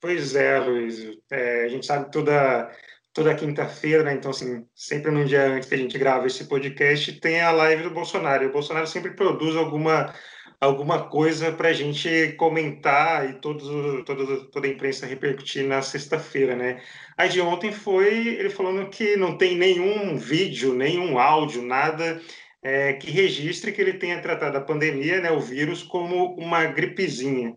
Pois 0.00 0.34
é, 0.34 0.60
Luiz. 0.60 1.18
É, 1.30 1.64
a 1.64 1.68
gente 1.68 1.86
sabe 1.86 2.12
toda 2.12 2.70
toda 3.14 3.34
quinta-feira, 3.34 4.02
né? 4.02 4.14
Então, 4.14 4.32
assim, 4.32 4.66
sempre 4.74 5.10
no 5.10 5.24
dia 5.24 5.46
antes 5.46 5.68
que 5.68 5.74
a 5.74 5.78
gente 5.78 5.96
grava 5.96 6.26
esse 6.26 6.46
podcast, 6.48 7.12
tem 7.20 7.40
a 7.40 7.52
live 7.52 7.84
do 7.84 7.90
Bolsonaro. 7.90 8.44
E 8.44 8.48
o 8.48 8.52
Bolsonaro 8.52 8.86
sempre 8.86 9.12
produz 9.12 9.56
alguma 9.56 10.12
alguma 10.60 11.08
coisa 11.08 11.52
para 11.52 11.68
a 11.68 11.72
gente 11.72 12.34
comentar 12.38 13.28
e 13.28 13.34
todos, 13.34 13.68
toda, 14.04 14.46
toda 14.46 14.66
a 14.66 14.70
imprensa 14.70 15.06
repercutir 15.06 15.64
na 15.66 15.82
sexta-feira, 15.82 16.56
né? 16.56 16.80
A 17.16 17.26
de 17.26 17.40
ontem 17.40 17.70
foi 17.70 18.28
ele 18.28 18.50
falando 18.50 18.88
que 18.88 19.16
não 19.16 19.36
tem 19.36 19.56
nenhum 19.56 20.16
vídeo, 20.16 20.74
nenhum 20.74 21.18
áudio, 21.18 21.62
nada 21.62 22.20
é, 22.62 22.94
que 22.94 23.10
registre 23.10 23.72
que 23.72 23.80
ele 23.80 23.94
tenha 23.94 24.20
tratado 24.22 24.56
a 24.56 24.60
pandemia, 24.60 25.20
né, 25.20 25.30
o 25.30 25.40
vírus, 25.40 25.82
como 25.82 26.34
uma 26.36 26.64
gripezinha. 26.64 27.54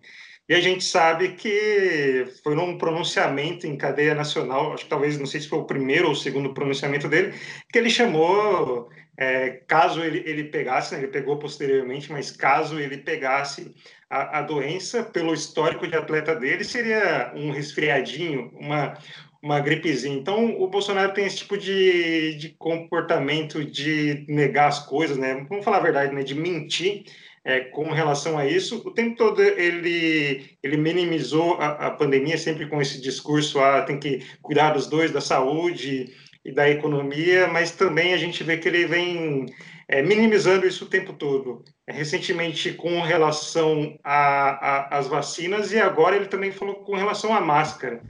E 0.49 0.55
a 0.55 0.61
gente 0.61 0.83
sabe 0.83 1.33
que 1.33 2.25
foi 2.41 2.55
num 2.55 2.77
pronunciamento 2.77 3.67
em 3.67 3.75
cadeia 3.75 4.15
nacional, 4.15 4.73
acho 4.73 4.85
que 4.85 4.89
talvez, 4.89 5.17
não 5.19 5.25
sei 5.25 5.41
se 5.41 5.49
foi 5.49 5.59
o 5.59 5.65
primeiro 5.65 6.05
ou 6.05 6.13
o 6.13 6.15
segundo 6.15 6.53
pronunciamento 6.53 7.09
dele, 7.09 7.33
que 7.69 7.77
ele 7.77 7.89
chamou 7.89 8.89
é, 9.17 9.61
caso 9.67 10.01
ele, 10.01 10.23
ele 10.25 10.45
pegasse, 10.45 10.93
né, 10.93 11.01
ele 11.01 11.11
pegou 11.11 11.37
posteriormente, 11.39 12.11
mas 12.11 12.31
caso 12.31 12.79
ele 12.79 12.97
pegasse 12.99 13.73
a, 14.09 14.39
a, 14.39 14.41
doença, 14.41 15.03
pelo 15.03 15.33
histórico 15.33 15.87
de 15.87 15.95
atleta 15.95 16.35
dele, 16.35 16.63
seria 16.63 17.33
um 17.35 17.51
resfriadinho, 17.51 18.51
uma, 18.53 18.97
uma 19.41 19.59
gripezinha. 19.59 20.15
Então, 20.15 20.61
o 20.61 20.67
Bolsonaro 20.67 21.13
tem 21.13 21.25
esse 21.25 21.37
tipo 21.37 21.57
de, 21.57 22.35
de 22.35 22.49
comportamento 22.49 23.65
de 23.65 24.23
negar 24.29 24.67
as 24.67 24.85
coisas, 24.85 25.17
né? 25.17 25.45
Vamos 25.49 25.65
falar 25.65 25.77
a 25.77 25.81
verdade, 25.81 26.13
né? 26.13 26.21
De 26.21 26.35
mentir 26.35 27.03
é, 27.47 27.61
com 27.61 27.89
relação 27.93 28.37
a 28.37 28.45
isso. 28.45 28.83
O 28.85 28.91
tempo 28.91 29.15
todo 29.15 29.41
ele, 29.41 30.57
ele 30.61 30.75
minimizou 30.75 31.53
a, 31.53 31.87
a 31.87 31.91
pandemia, 31.91 32.37
sempre 32.37 32.67
com 32.67 32.81
esse 32.81 33.01
discurso, 33.01 33.61
ah, 33.61 33.83
tem 33.83 33.97
que 33.97 34.19
cuidar 34.41 34.71
dos 34.71 34.85
dois, 34.87 35.11
da 35.11 35.21
saúde 35.21 36.13
e 36.43 36.51
da 36.51 36.69
economia, 36.69 37.47
mas 37.47 37.71
também 37.71 38.13
a 38.13 38.17
gente 38.17 38.43
vê 38.43 38.57
que 38.57 38.67
ele 38.67 38.85
vem 38.85 39.45
é, 39.87 40.01
minimizando 40.01 40.67
isso 40.67 40.83
o 40.83 40.89
tempo 40.89 41.13
todo. 41.13 41.63
É, 41.87 41.93
recentemente, 41.93 42.73
com 42.73 42.99
relação 42.99 43.97
às 44.03 45.07
vacinas, 45.07 45.71
e 45.71 45.79
agora 45.79 46.17
ele 46.17 46.25
também 46.25 46.51
falou 46.51 46.83
com 46.83 46.97
relação 46.97 47.33
à 47.33 47.39
máscara. 47.39 48.01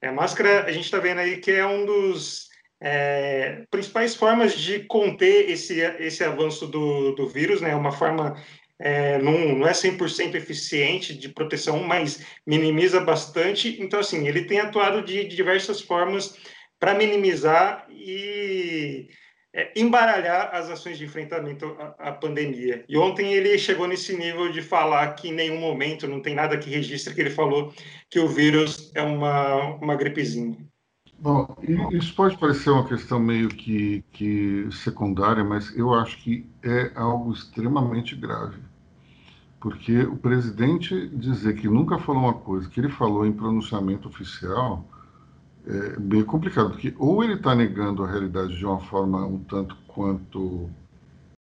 É, 0.00 0.10
máscara, 0.10 0.64
a 0.64 0.72
gente 0.72 0.84
está 0.86 0.98
vendo 0.98 1.18
aí 1.18 1.36
que 1.36 1.50
é 1.50 1.66
um 1.66 1.84
dos 1.84 2.48
é, 2.80 3.64
principais 3.70 4.14
formas 4.14 4.54
de 4.54 4.80
conter 4.84 5.50
esse, 5.50 5.80
esse 5.98 6.24
avanço 6.24 6.66
do, 6.66 7.12
do 7.12 7.28
vírus, 7.28 7.60
né? 7.60 7.74
Uma 7.74 7.92
forma 7.92 8.34
é, 8.78 9.18
não, 9.18 9.56
não 9.56 9.66
é 9.66 9.72
100% 9.72 10.34
eficiente 10.34 11.14
de 11.14 11.28
proteção, 11.28 11.82
mas 11.82 12.24
minimiza 12.46 13.00
bastante. 13.00 13.76
Então, 13.80 14.00
assim, 14.00 14.28
ele 14.28 14.44
tem 14.44 14.60
atuado 14.60 15.02
de, 15.02 15.24
de 15.24 15.36
diversas 15.36 15.80
formas 15.80 16.36
para 16.78 16.94
minimizar 16.94 17.86
e 17.90 19.08
é, 19.52 19.72
embaralhar 19.74 20.54
as 20.54 20.70
ações 20.70 20.98
de 20.98 21.04
enfrentamento 21.04 21.76
à, 21.78 22.10
à, 22.10 22.12
pandemia. 22.12 22.84
E 22.88 22.96
ontem 22.96 23.34
ele 23.34 23.58
chegou 23.58 23.88
nesse 23.88 24.16
nível 24.16 24.52
de 24.52 24.62
falar 24.62 25.14
que 25.14 25.28
em 25.28 25.32
nenhum 25.32 25.58
momento, 25.58 26.06
não 26.06 26.22
tem 26.22 26.34
nada 26.34 26.58
que 26.58 26.70
registre 26.70 27.14
que 27.14 27.20
ele 27.20 27.30
falou 27.30 27.72
que 28.08 28.20
o 28.20 28.28
vírus 28.28 28.92
é 28.94 29.02
uma, 29.02 29.74
uma 29.76 29.96
gripezinha. 29.96 30.67
Bom, 31.20 31.46
isso 31.90 32.14
pode 32.14 32.38
parecer 32.38 32.70
uma 32.70 32.86
questão 32.86 33.18
meio 33.18 33.48
que, 33.48 34.04
que 34.12 34.68
secundária, 34.70 35.42
mas 35.42 35.76
eu 35.76 35.92
acho 35.92 36.16
que 36.22 36.48
é 36.62 36.92
algo 36.94 37.32
extremamente 37.32 38.14
grave. 38.14 38.62
Porque 39.60 40.02
o 40.02 40.16
presidente 40.16 41.08
dizer 41.08 41.54
que 41.56 41.68
nunca 41.68 41.98
falou 41.98 42.22
uma 42.24 42.34
coisa 42.34 42.68
que 42.68 42.80
ele 42.80 42.88
falou 42.90 43.26
em 43.26 43.32
pronunciamento 43.32 44.08
oficial 44.08 44.84
é 45.66 45.98
bem 45.98 46.24
complicado, 46.24 46.70
porque 46.70 46.94
ou 46.98 47.22
ele 47.24 47.34
está 47.34 47.54
negando 47.54 48.04
a 48.04 48.10
realidade 48.10 48.56
de 48.56 48.64
uma 48.66 48.80
forma 48.80 49.26
um 49.26 49.38
tanto 49.44 49.76
quanto 49.88 50.70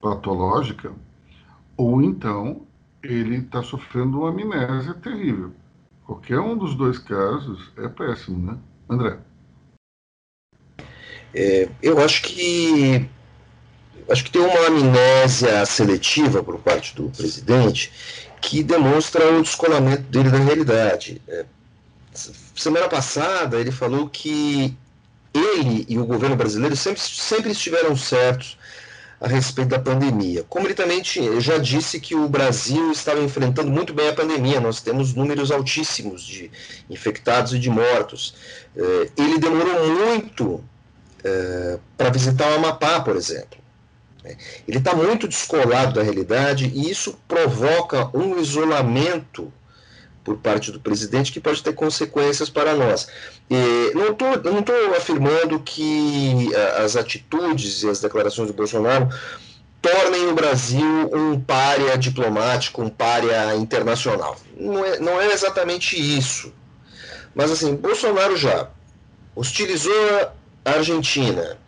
patológica, 0.01 0.93
ou 1.77 2.03
então 2.03 2.67
ele 3.03 3.37
está 3.39 3.63
sofrendo 3.63 4.21
uma 4.21 4.31
amnésia 4.31 4.95
terrível. 4.95 5.53
Qualquer 6.05 6.41
um 6.41 6.57
dos 6.57 6.75
dois 6.77 6.99
casos 6.99 7.73
é 7.77 7.89
péssimo, 7.89 8.39
né? 8.53 8.59
André? 8.89 9.28
É, 11.35 11.69
eu 11.83 12.01
acho 12.01 12.23
que 12.23 13.09
acho 14.09 14.25
que 14.25 14.31
tem 14.31 14.41
uma 14.41 14.67
amnésia 14.67 15.67
seletiva 15.67 16.43
por 16.43 16.59
parte 16.59 16.95
do 16.97 17.11
presidente 17.11 17.93
que 18.41 18.63
demonstra 18.63 19.31
o 19.33 19.43
descolamento 19.43 20.03
dele 20.03 20.31
da 20.31 20.39
realidade. 20.39 21.21
É, 21.29 21.45
semana 22.57 22.89
passada 22.89 23.59
ele 23.59 23.71
falou 23.71 24.09
que 24.09 24.75
ele 25.35 25.85
e 25.89 25.99
o 25.99 26.07
governo 26.07 26.37
brasileiro 26.37 26.75
sempre, 26.75 27.01
sempre 27.01 27.53
estiveram 27.53 27.97
certos 27.97 28.59
a 29.21 29.27
respeito 29.27 29.71
da 29.71 29.79
pandemia. 29.79 30.45
Como 30.49 30.67
ele 30.67 30.75
também 30.75 31.03
tinha, 31.03 31.41
já 31.41 31.59
disse 31.59 31.99
que 31.99 32.15
o 32.15 32.29
Brasil 32.29 32.93
estava 32.93 33.21
enfrentando 33.21 33.71
muito 33.71 33.93
bem 33.93 34.09
a 34.09 34.13
pandemia, 34.13 34.61
nós 34.61 34.81
temos 34.81 35.13
números 35.13 35.51
altíssimos 35.51 36.23
de 36.25 36.51
infectados 36.89 37.53
e 37.53 37.59
de 37.59 37.69
mortos. 37.69 38.35
É, 38.77 39.11
ele 39.17 39.39
demorou 39.39 39.87
muito 39.87 40.63
é, 41.25 41.79
para 41.97 42.11
visitar 42.11 42.51
o 42.51 42.55
Amapá, 42.55 43.01
por 43.01 43.17
exemplo. 43.17 43.59
É, 44.25 44.37
ele 44.67 44.79
está 44.79 44.95
muito 44.95 45.29
descolado 45.29 45.95
da 45.95 46.03
realidade 46.03 46.67
e 46.75 46.91
isso 46.91 47.19
provoca 47.27 48.11
um 48.17 48.39
isolamento 48.39 49.53
por 50.25 50.37
parte 50.37 50.71
do 50.71 50.79
presidente 50.79 51.33
que 51.33 51.41
pode 51.41 51.63
ter 51.63 51.73
consequências 51.73 52.51
para 52.51 52.75
nós. 52.75 53.09
E 53.49 53.95
não 53.95 54.11
estou 54.59 54.95
afirmando 54.95 55.59
que 55.61 56.51
as 56.85 56.97
atitudes 56.97 57.83
e 57.83 57.89
as 57.89 58.01
declarações 58.01 58.49
do 58.49 58.53
Bolsonaro 58.53 59.09
tornem 59.81 60.27
o 60.27 60.35
Brasil 60.35 61.11
um 61.15 61.41
párea 61.41 61.97
diplomático, 61.97 62.83
um 62.83 62.91
párea 62.91 63.55
internacional. 63.55 64.37
Não 64.57 64.85
é, 64.85 64.99
não 64.99 65.21
é 65.21 65.33
exatamente 65.33 65.97
isso. 65.97 66.53
Mas 67.35 67.51
assim, 67.51 67.75
Bolsonaro 67.77 68.37
já 68.37 68.69
hostilizou 69.35 70.33
Argentina, 70.71 71.59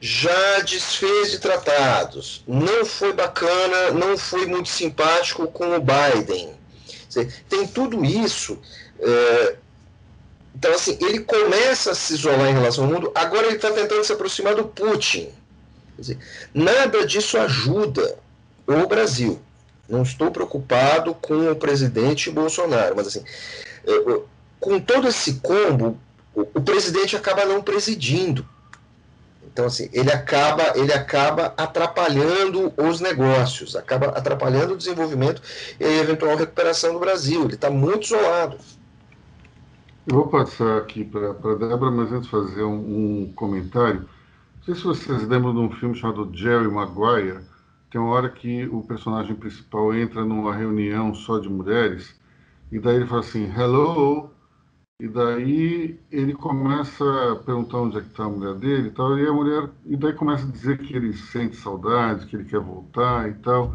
já 0.00 0.60
desfez 0.60 1.30
de 1.30 1.38
tratados, 1.38 2.44
não 2.46 2.84
foi 2.84 3.12
bacana, 3.12 3.90
não 3.92 4.16
foi 4.16 4.46
muito 4.46 4.68
simpático 4.68 5.46
com 5.48 5.76
o 5.76 5.80
Biden. 5.80 6.54
Tem 7.48 7.66
tudo 7.66 8.04
isso. 8.04 8.58
É... 9.00 9.56
Então, 10.54 10.72
assim, 10.72 10.98
ele 11.00 11.20
começa 11.20 11.90
a 11.90 11.94
se 11.94 12.14
isolar 12.14 12.48
em 12.48 12.54
relação 12.54 12.84
ao 12.84 12.90
mundo, 12.90 13.12
agora 13.14 13.46
ele 13.46 13.56
está 13.56 13.70
tentando 13.70 14.04
se 14.04 14.12
aproximar 14.12 14.54
do 14.54 14.64
Putin. 14.64 15.28
Nada 16.54 17.06
disso 17.06 17.38
ajuda 17.38 18.18
o 18.66 18.86
Brasil. 18.86 19.40
Não 19.88 20.02
estou 20.02 20.30
preocupado 20.30 21.14
com 21.14 21.50
o 21.50 21.56
presidente 21.56 22.30
Bolsonaro, 22.30 22.96
mas 22.96 23.06
assim, 23.06 23.22
é, 23.86 24.20
com 24.58 24.80
todo 24.80 25.08
esse 25.08 25.34
combo, 25.34 25.98
o 26.36 26.60
presidente 26.60 27.16
acaba 27.16 27.46
não 27.46 27.62
presidindo. 27.62 28.46
Então, 29.42 29.64
assim, 29.64 29.88
ele 29.90 30.12
acaba, 30.12 30.74
ele 30.74 30.92
acaba 30.92 31.54
atrapalhando 31.56 32.74
os 32.76 33.00
negócios, 33.00 33.74
acaba 33.74 34.08
atrapalhando 34.08 34.74
o 34.74 34.76
desenvolvimento 34.76 35.40
e 35.80 35.84
a 35.84 35.96
eventual 35.96 36.36
recuperação 36.36 36.92
do 36.92 36.98
Brasil. 36.98 37.44
Ele 37.44 37.54
está 37.54 37.70
muito 37.70 38.04
isolado. 38.04 38.58
Eu 40.06 40.16
vou 40.16 40.28
passar 40.28 40.76
aqui 40.76 41.04
para 41.04 41.30
a 41.30 41.54
Débora, 41.54 41.90
mas 41.90 42.12
antes 42.12 42.28
fazer 42.28 42.64
um, 42.64 43.22
um, 43.22 43.32
comentário. 43.34 44.00
Não 44.00 44.62
sei 44.62 44.74
se 44.74 44.82
vocês 44.82 45.26
lembram 45.26 45.54
de 45.54 45.60
um 45.60 45.70
filme 45.70 45.94
chamado 45.94 46.30
Jerry 46.34 46.68
Maguire. 46.68 47.40
Tem 47.90 47.98
uma 47.98 48.10
hora 48.10 48.28
que 48.28 48.66
o 48.66 48.82
personagem 48.82 49.34
principal 49.34 49.94
entra 49.94 50.22
numa 50.22 50.54
reunião 50.54 51.14
só 51.14 51.38
de 51.38 51.48
mulheres 51.48 52.14
e 52.70 52.78
daí 52.78 52.96
ele 52.96 53.06
fala 53.06 53.20
assim, 53.20 53.50
hello, 53.56 54.30
e 54.98 55.08
daí 55.08 56.00
ele 56.10 56.32
começa 56.32 57.04
a 57.32 57.36
perguntar 57.36 57.78
onde 57.78 57.98
é 57.98 58.00
que 58.00 58.06
está 58.08 58.24
a 58.24 58.30
mulher 58.30 58.54
dele 58.54 58.88
e 58.88 58.90
tal, 58.90 59.18
e 59.18 59.26
a 59.26 59.32
mulher, 59.32 59.70
e 59.84 59.96
daí 59.96 60.14
começa 60.14 60.46
a 60.46 60.50
dizer 60.50 60.78
que 60.78 60.96
ele 60.96 61.12
sente 61.12 61.56
saudade, 61.56 62.26
que 62.26 62.36
ele 62.36 62.44
quer 62.44 62.60
voltar 62.60 63.28
e 63.28 63.34
tal. 63.34 63.74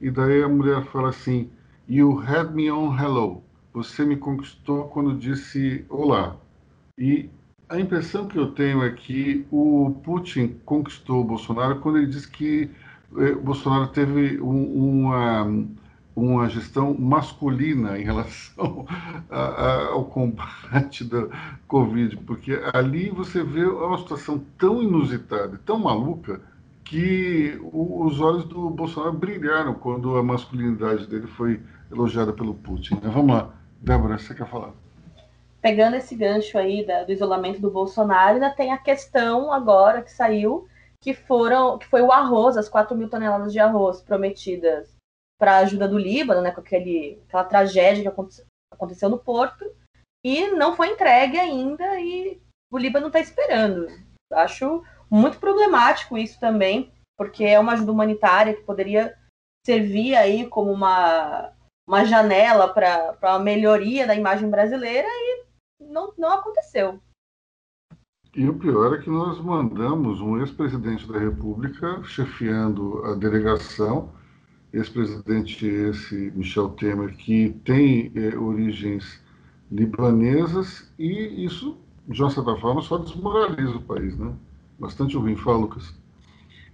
E 0.00 0.10
daí 0.10 0.42
a 0.42 0.48
mulher 0.48 0.82
fala 0.86 1.10
assim: 1.10 1.50
You 1.88 2.18
had 2.20 2.54
me 2.54 2.70
on 2.70 2.96
hello. 2.96 3.42
Você 3.74 4.04
me 4.04 4.16
conquistou 4.16 4.88
quando 4.88 5.18
disse 5.18 5.84
olá. 5.90 6.36
E 6.96 7.28
a 7.68 7.78
impressão 7.78 8.26
que 8.26 8.38
eu 8.38 8.52
tenho 8.52 8.82
é 8.82 8.90
que 8.90 9.46
o 9.50 9.94
Putin 10.02 10.56
conquistou 10.64 11.20
o 11.20 11.24
Bolsonaro 11.24 11.80
quando 11.80 11.98
ele 11.98 12.06
disse 12.06 12.30
que 12.30 12.70
eh, 13.16 13.32
o 13.32 13.40
Bolsonaro 13.40 13.88
teve 13.88 14.40
um, 14.40 15.00
uma 15.08 15.66
uma 16.14 16.48
gestão 16.48 16.94
masculina 16.94 17.98
em 17.98 18.04
relação 18.04 18.86
a, 19.30 19.40
a, 19.40 19.86
ao 19.88 20.04
combate 20.04 21.04
da 21.04 21.26
Covid, 21.66 22.16
porque 22.18 22.60
ali 22.72 23.10
você 23.10 23.42
vê 23.42 23.64
uma 23.64 23.98
situação 23.98 24.44
tão 24.58 24.82
inusitada, 24.82 25.58
tão 25.64 25.78
maluca, 25.78 26.40
que 26.84 27.58
o, 27.72 28.04
os 28.04 28.20
olhos 28.20 28.44
do 28.44 28.68
Bolsonaro 28.68 29.14
brilharam 29.14 29.74
quando 29.74 30.16
a 30.16 30.22
masculinidade 30.22 31.06
dele 31.06 31.26
foi 31.26 31.60
elogiada 31.90 32.32
pelo 32.32 32.54
Putin. 32.54 32.94
Né? 32.96 33.10
Vamos 33.10 33.34
lá, 33.34 33.54
Débora, 33.80 34.18
você 34.18 34.34
quer 34.34 34.48
falar? 34.48 34.72
Pegando 35.62 35.96
esse 35.96 36.14
gancho 36.14 36.58
aí 36.58 36.84
da, 36.84 37.04
do 37.04 37.12
isolamento 37.12 37.60
do 37.60 37.70
Bolsonaro, 37.70 38.34
ainda 38.34 38.50
tem 38.50 38.72
a 38.72 38.78
questão 38.78 39.52
agora 39.52 40.02
que 40.02 40.10
saiu, 40.10 40.66
que 41.00 41.14
foram, 41.14 41.78
que 41.78 41.86
foi 41.86 42.02
o 42.02 42.12
arroz, 42.12 42.56
as 42.56 42.68
4 42.68 42.96
mil 42.96 43.08
toneladas 43.08 43.52
de 43.52 43.58
arroz 43.58 44.02
prometidas 44.02 44.92
para 45.42 45.56
a 45.56 45.58
ajuda 45.58 45.88
do 45.88 45.98
Líbano, 45.98 46.40
né, 46.40 46.52
com 46.52 46.60
aquele, 46.60 47.20
aquela 47.26 47.42
tragédia 47.42 48.08
que 48.08 48.36
aconteceu 48.72 49.08
no 49.08 49.18
porto, 49.18 49.68
e 50.24 50.46
não 50.50 50.76
foi 50.76 50.90
entregue 50.90 51.36
ainda 51.36 51.98
e 51.98 52.40
o 52.72 52.78
Líbano 52.78 53.08
está 53.08 53.18
esperando. 53.18 53.88
Acho 54.32 54.84
muito 55.10 55.40
problemático 55.40 56.16
isso 56.16 56.38
também, 56.38 56.92
porque 57.18 57.42
é 57.42 57.58
uma 57.58 57.72
ajuda 57.72 57.90
humanitária 57.90 58.54
que 58.54 58.62
poderia 58.62 59.18
servir 59.66 60.14
aí 60.14 60.46
como 60.46 60.70
uma, 60.70 61.52
uma 61.88 62.04
janela 62.04 62.72
para 62.72 63.18
a 63.20 63.38
melhoria 63.40 64.06
da 64.06 64.14
imagem 64.14 64.48
brasileira 64.48 65.08
e 65.08 65.44
não, 65.80 66.14
não 66.16 66.34
aconteceu. 66.34 67.00
E 68.32 68.48
o 68.48 68.56
pior 68.56 68.94
é 68.94 69.02
que 69.02 69.10
nós 69.10 69.40
mandamos 69.40 70.20
um 70.20 70.38
ex-presidente 70.38 71.10
da 71.10 71.18
República 71.18 72.00
chefiando 72.04 73.04
a 73.06 73.14
delegação 73.16 74.21
ex-presidente 74.72 75.66
esse 75.66 76.32
Michel 76.34 76.70
Temer, 76.70 77.14
que 77.16 77.50
tem 77.64 78.12
é, 78.14 78.36
origens 78.36 79.20
libanesas, 79.70 80.92
e 80.98 81.44
isso, 81.44 81.78
de 82.08 82.22
uma 82.22 82.30
certa 82.30 82.56
forma, 82.56 82.82
só 82.82 82.98
desmoraliza 82.98 83.76
o 83.76 83.82
país, 83.82 84.16
né? 84.18 84.32
Bastante 84.78 85.16
ruim. 85.16 85.36
Fala, 85.36 85.58
Lucas. 85.58 85.94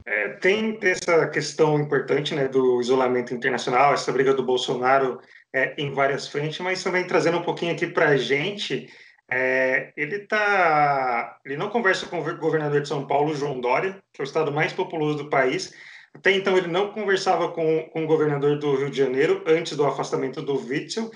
É, 0.06 0.28
tem 0.30 0.78
essa 0.80 1.28
questão 1.28 1.78
importante 1.78 2.34
né, 2.34 2.48
do 2.48 2.80
isolamento 2.80 3.34
internacional, 3.34 3.92
essa 3.92 4.10
briga 4.10 4.32
do 4.32 4.42
Bolsonaro 4.42 5.20
é, 5.52 5.74
em 5.76 5.92
várias 5.92 6.26
frentes, 6.26 6.58
mas 6.60 6.82
também 6.82 7.06
trazendo 7.06 7.38
um 7.38 7.42
pouquinho 7.42 7.72
aqui 7.72 7.86
para 7.86 8.08
a 8.08 8.16
gente, 8.16 8.88
é, 9.30 9.92
ele 9.94 10.20
tá, 10.20 11.38
ele 11.44 11.58
não 11.58 11.68
conversa 11.68 12.06
com 12.06 12.20
o 12.20 12.38
governador 12.38 12.80
de 12.80 12.88
São 12.88 13.06
Paulo, 13.06 13.34
João 13.34 13.60
Dória, 13.60 13.98
que 14.12 14.22
é 14.22 14.24
o 14.24 14.24
estado 14.24 14.50
mais 14.50 14.72
populoso 14.72 15.24
do 15.24 15.30
país, 15.30 15.74
até 16.14 16.32
então, 16.32 16.56
ele 16.56 16.68
não 16.68 16.92
conversava 16.92 17.50
com, 17.52 17.88
com 17.92 18.04
o 18.04 18.06
governador 18.06 18.58
do 18.58 18.74
Rio 18.74 18.90
de 18.90 18.96
Janeiro 18.96 19.42
antes 19.46 19.76
do 19.76 19.86
afastamento 19.86 20.42
do 20.42 20.58
Witzel. 20.58 21.10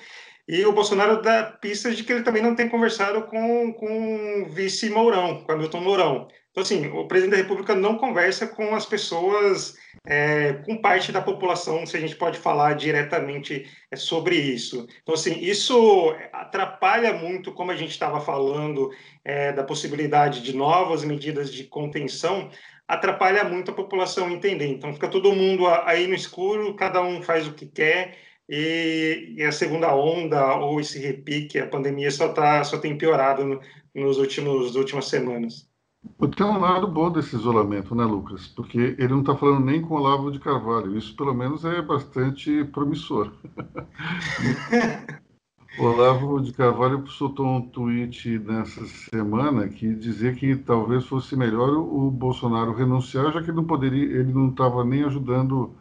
E 0.47 0.65
o 0.65 0.73
Bolsonaro 0.73 1.23
dá 1.23 1.45
pistas 1.45 1.97
de 1.97 2.05
que 2.05 2.13
ele 2.13 2.23
também 2.23 2.43
não 2.43 2.55
tem 2.55 2.69
conversado 2.69 3.23
com, 3.23 3.73
com 3.73 4.43
o 4.43 4.49
vice 4.51 4.91
Mourão, 4.91 5.43
com 5.45 5.53
Hamilton 5.53 5.81
Mourão. 5.81 6.29
Então, 6.53 6.63
assim, 6.63 6.87
o 6.89 7.09
presidente 7.09 7.31
da 7.31 7.43
República 7.43 7.75
não 7.75 7.97
conversa 7.97 8.47
com 8.47 8.75
as 8.75 8.85
pessoas, 8.85 9.75
é, 10.07 10.53
com 10.67 10.77
parte 10.77 11.11
da 11.11 11.23
população, 11.23 11.87
se 11.87 11.97
a 11.97 12.01
gente 12.01 12.15
pode 12.15 12.39
falar 12.39 12.75
diretamente 12.75 13.67
é, 13.91 13.97
sobre 13.97 14.37
isso. 14.37 14.87
Então, 15.03 15.15
assim, 15.15 15.39
isso 15.41 16.15
atrapalha 16.31 17.15
muito, 17.15 17.53
como 17.53 17.71
a 17.71 17.77
gente 17.77 17.93
estava 17.93 18.21
falando, 18.21 18.91
é, 19.25 19.53
da 19.53 19.65
possibilidade 19.65 20.43
de 20.43 20.55
novas 20.55 21.05
medidas 21.05 21.51
de 21.51 21.65
contenção, 21.65 22.51
atrapalha 22.89 23.45
muito 23.45 23.71
a 23.71 23.75
população 23.75 24.31
entender. 24.31 24.67
Então 24.67 24.93
fica 24.93 25.09
todo 25.09 25.33
mundo 25.33 25.67
aí 25.67 26.07
no 26.07 26.15
escuro, 26.15 26.75
cada 26.75 27.03
um 27.03 27.23
faz 27.23 27.47
o 27.47 27.55
que 27.55 27.67
quer 27.67 28.19
e, 28.49 29.35
e 29.37 29.43
a 29.43 29.53
segunda 29.53 29.95
onda 29.95 30.57
ou 30.57 30.81
esse 30.81 30.99
repique, 30.99 31.59
a 31.59 31.67
pandemia 31.67 32.11
só 32.11 32.29
tá, 32.29 32.63
só 32.65 32.79
tem 32.79 32.99
piorado 32.99 33.45
no, 33.45 33.61
nos 33.95 34.19
últimos 34.19 34.77
últimas 34.77 35.07
semanas. 35.07 35.71
Tem 36.37 36.45
um 36.45 36.59
lado 36.59 36.89
bom 36.89 37.11
desse 37.11 37.37
isolamento, 37.37 37.95
né, 37.95 38.05
Lucas? 38.05 38.49
Porque 38.49 38.97
ele 38.99 39.09
não 39.09 39.21
está 39.21 39.37
falando 39.37 39.65
nem 39.65 39.81
com 39.81 39.95
o 39.95 39.99
Olavo 39.99 40.33
de 40.33 40.41
Carvalho. 40.41 40.99
Isso, 40.99 41.15
pelo 41.17 41.33
menos, 41.33 41.65
é 41.65 41.81
bastante 41.81 42.65
promissor. 42.65 43.33
Olavo 45.79 46.41
de 46.41 46.53
Carvalho 46.53 47.07
soltou 47.07 47.47
um 47.47 47.63
tweet 47.63 48.39
nessa 48.39 48.85
semana 48.87 49.69
que 49.69 49.95
dizia 49.95 50.33
que 50.35 50.55
talvez 50.55 51.07
fosse 51.07 51.35
melhor 51.35 51.71
o 51.71 52.11
Bolsonaro 52.11 52.75
renunciar, 52.75 53.33
já 53.33 53.43
que 53.43 53.51
ele 53.51 53.57
não 53.57 53.65
poderia, 53.65 54.05
ele 54.05 54.33
não 54.33 54.51
estava 54.51 54.85
nem 54.85 55.03
ajudando 55.05 55.75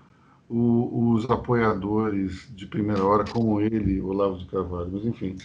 o, 0.50 1.14
os 1.14 1.30
apoiadores 1.30 2.48
de 2.56 2.66
primeira 2.68 3.04
hora, 3.04 3.26
como 3.26 3.60
ele, 3.60 4.02
Olavo 4.02 4.38
de 4.38 4.46
Carvalho. 4.46 4.90
Mas 4.94 5.06
enfim. 5.06 5.36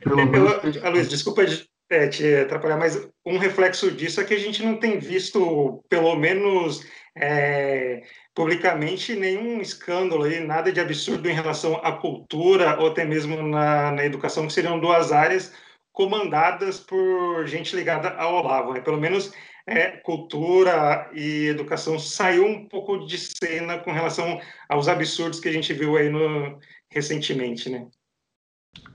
Pelo 0.00 0.16
menos... 0.16 0.52
Luiz, 0.92 1.08
desculpa 1.08 1.42
é, 1.90 2.08
te 2.08 2.34
atrapalhar, 2.34 2.78
mas 2.78 3.08
um 3.24 3.38
reflexo 3.38 3.90
disso 3.90 4.20
é 4.20 4.24
que 4.24 4.34
a 4.34 4.38
gente 4.38 4.62
não 4.62 4.76
tem 4.76 4.98
visto, 4.98 5.82
pelo 5.88 6.16
menos 6.16 6.84
é, 7.16 8.02
publicamente 8.34 9.14
nenhum 9.14 9.60
escândalo 9.60 10.24
aí, 10.24 10.40
nada 10.40 10.72
de 10.72 10.80
absurdo 10.80 11.28
em 11.28 11.34
relação 11.34 11.76
à 11.82 11.92
cultura 11.92 12.78
ou 12.80 12.88
até 12.88 13.04
mesmo 13.04 13.42
na, 13.42 13.92
na 13.92 14.04
educação, 14.04 14.46
que 14.46 14.52
seriam 14.52 14.80
duas 14.80 15.12
áreas 15.12 15.52
comandadas 15.92 16.80
por 16.80 17.46
gente 17.46 17.76
ligada 17.76 18.10
ao 18.14 18.34
Olavo. 18.36 18.72
Né? 18.72 18.80
Pelo 18.80 18.98
menos 18.98 19.32
é, 19.66 19.90
cultura 19.98 21.10
e 21.12 21.46
educação 21.46 21.98
saiu 21.98 22.46
um 22.46 22.66
pouco 22.66 23.06
de 23.06 23.18
cena 23.18 23.78
com 23.78 23.92
relação 23.92 24.40
aos 24.68 24.88
absurdos 24.88 25.38
que 25.38 25.48
a 25.48 25.52
gente 25.52 25.72
viu 25.72 25.96
aí 25.96 26.08
no, 26.08 26.58
recentemente, 26.90 27.68
né? 27.68 27.86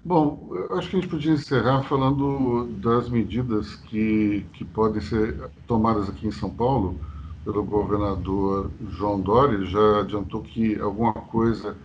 Bom, 0.04 0.50
acho 0.72 0.90
que 0.90 0.98
a 0.98 1.00
gente 1.00 1.10
podia 1.10 1.34
encerrar 1.34 1.84
falando 1.84 2.66
das 2.80 3.10
medidas 3.10 3.76
que, 3.76 4.44
que 4.54 4.66
podem 4.66 5.02
ser 5.02 5.38
tomadas 5.68 6.10
aqui 6.10 6.26
em 6.26 6.32
São 6.32 6.50
Paulo 6.50 7.00
pelo 7.48 7.64
governador 7.64 8.70
João 8.90 9.22
Dória, 9.22 9.66
já 9.66 10.02
adiantou 10.02 10.42
que 10.42 10.78
alguma 10.82 11.14
coisa 11.14 11.78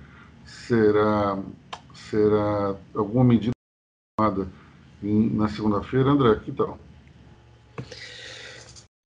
será, 0.45 1.39
será 2.11 2.75
alguma 2.93 3.23
medida 3.23 3.53
tomada 4.17 4.49
na 5.01 5.49
segunda-feira. 5.49 6.11
André, 6.11 6.41
que 6.45 6.51
tal? 6.51 6.77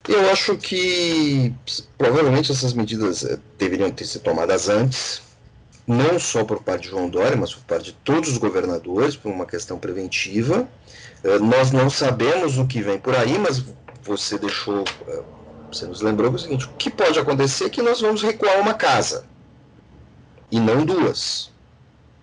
Eu 0.09 0.30
acho 0.30 0.57
que 0.57 1.52
provavelmente 1.98 2.50
essas 2.50 2.72
medidas 2.72 3.22
eh, 3.22 3.38
deveriam 3.59 3.90
ter 3.90 4.07
sido 4.07 4.22
tomadas 4.22 4.70
antes, 4.70 5.20
não 5.86 6.18
só 6.18 6.42
por 6.42 6.62
parte 6.62 6.84
de 6.84 6.88
João 6.88 7.11
Dória, 7.11 7.36
mas 7.36 7.54
por 7.54 7.64
parte 7.64 7.86
de 7.86 7.92
todos 8.02 8.30
os 8.30 8.38
governadores, 8.38 9.14
por 9.14 9.30
uma 9.30 9.44
questão 9.44 9.78
preventiva. 9.78 10.66
Eh, 11.22 11.38
nós 11.38 11.70
não 11.70 11.90
sabemos 11.90 12.57
o 12.57 12.66
que 12.66 12.80
vem 12.80 12.98
por 12.98 13.14
aí, 13.14 13.38
mas 13.38 13.62
você 14.02 14.38
deixou, 14.38 14.84
eh, 15.07 15.22
você 15.76 15.86
nos 15.86 16.00
lembrou 16.00 16.32
o 16.32 16.38
seguinte: 16.38 16.66
o 16.66 16.70
que 16.70 16.90
pode 16.90 17.18
acontecer 17.18 17.64
é 17.66 17.70
que 17.70 17.82
nós 17.82 18.00
vamos 18.00 18.22
recuar 18.22 18.58
uma 18.60 18.74
casa 18.74 19.26
e 20.50 20.58
não 20.58 20.84
duas. 20.84 21.50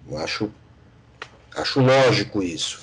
Eu 0.10 0.18
acho, 0.18 0.52
acho 1.56 1.80
lógico 1.80 2.42
isso. 2.42 2.82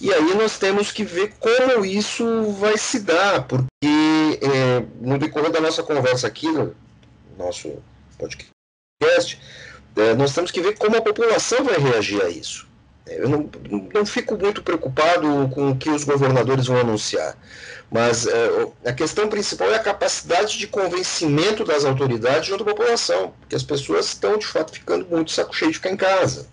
E 0.00 0.12
aí 0.12 0.34
nós 0.34 0.58
temos 0.58 0.92
que 0.92 1.04
ver 1.04 1.34
como 1.38 1.84
isso 1.84 2.42
vai 2.52 2.76
se 2.76 3.00
dar, 3.00 3.46
porque 3.46 3.66
é, 3.82 4.84
no 5.00 5.18
decorrer 5.18 5.50
da 5.50 5.60
nossa 5.60 5.82
conversa 5.82 6.26
aqui, 6.26 6.48
no 6.48 6.74
nosso 7.38 7.78
podcast, 8.18 9.40
é, 9.96 10.14
nós 10.14 10.34
temos 10.34 10.50
que 10.50 10.60
ver 10.60 10.76
como 10.76 10.96
a 10.96 11.02
população 11.02 11.64
vai 11.64 11.78
reagir 11.78 12.20
a 12.22 12.28
isso. 12.28 12.66
Eu 13.06 13.28
não, 13.28 13.50
não 13.92 14.06
fico 14.06 14.36
muito 14.36 14.62
preocupado 14.62 15.48
com 15.52 15.70
o 15.70 15.76
que 15.76 15.90
os 15.90 16.04
governadores 16.04 16.66
vão 16.66 16.78
anunciar, 16.78 17.36
mas 17.90 18.26
é, 18.26 18.68
a 18.86 18.92
questão 18.92 19.28
principal 19.28 19.70
é 19.70 19.76
a 19.76 19.82
capacidade 19.82 20.56
de 20.56 20.66
convencimento 20.66 21.64
das 21.64 21.84
autoridades 21.84 22.48
junto 22.48 22.62
à 22.62 22.66
população, 22.66 23.34
porque 23.40 23.54
as 23.54 23.62
pessoas 23.62 24.06
estão 24.06 24.38
de 24.38 24.46
fato 24.46 24.72
ficando 24.72 25.06
muito 25.06 25.32
saco 25.32 25.54
cheio 25.54 25.70
de 25.70 25.76
ficar 25.76 25.90
em 25.90 25.96
casa. 25.96 26.48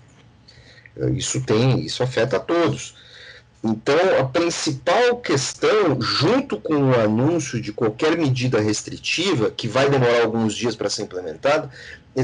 Isso 1.15 1.41
tem, 1.41 1.79
isso 1.79 2.03
afeta 2.03 2.35
a 2.35 2.39
todos. 2.39 2.95
Então, 3.63 4.19
a 4.19 4.23
principal 4.23 5.17
questão, 5.17 6.01
junto 6.01 6.59
com 6.59 6.89
o 6.89 6.99
anúncio 6.99 7.61
de 7.61 7.71
qualquer 7.71 8.17
medida 8.17 8.59
restritiva, 8.59 9.51
que 9.51 9.67
vai 9.67 9.87
demorar 9.87 10.21
alguns 10.23 10.55
dias 10.55 10.75
para 10.75 10.89
ser 10.89 11.03
implementada, 11.03 11.69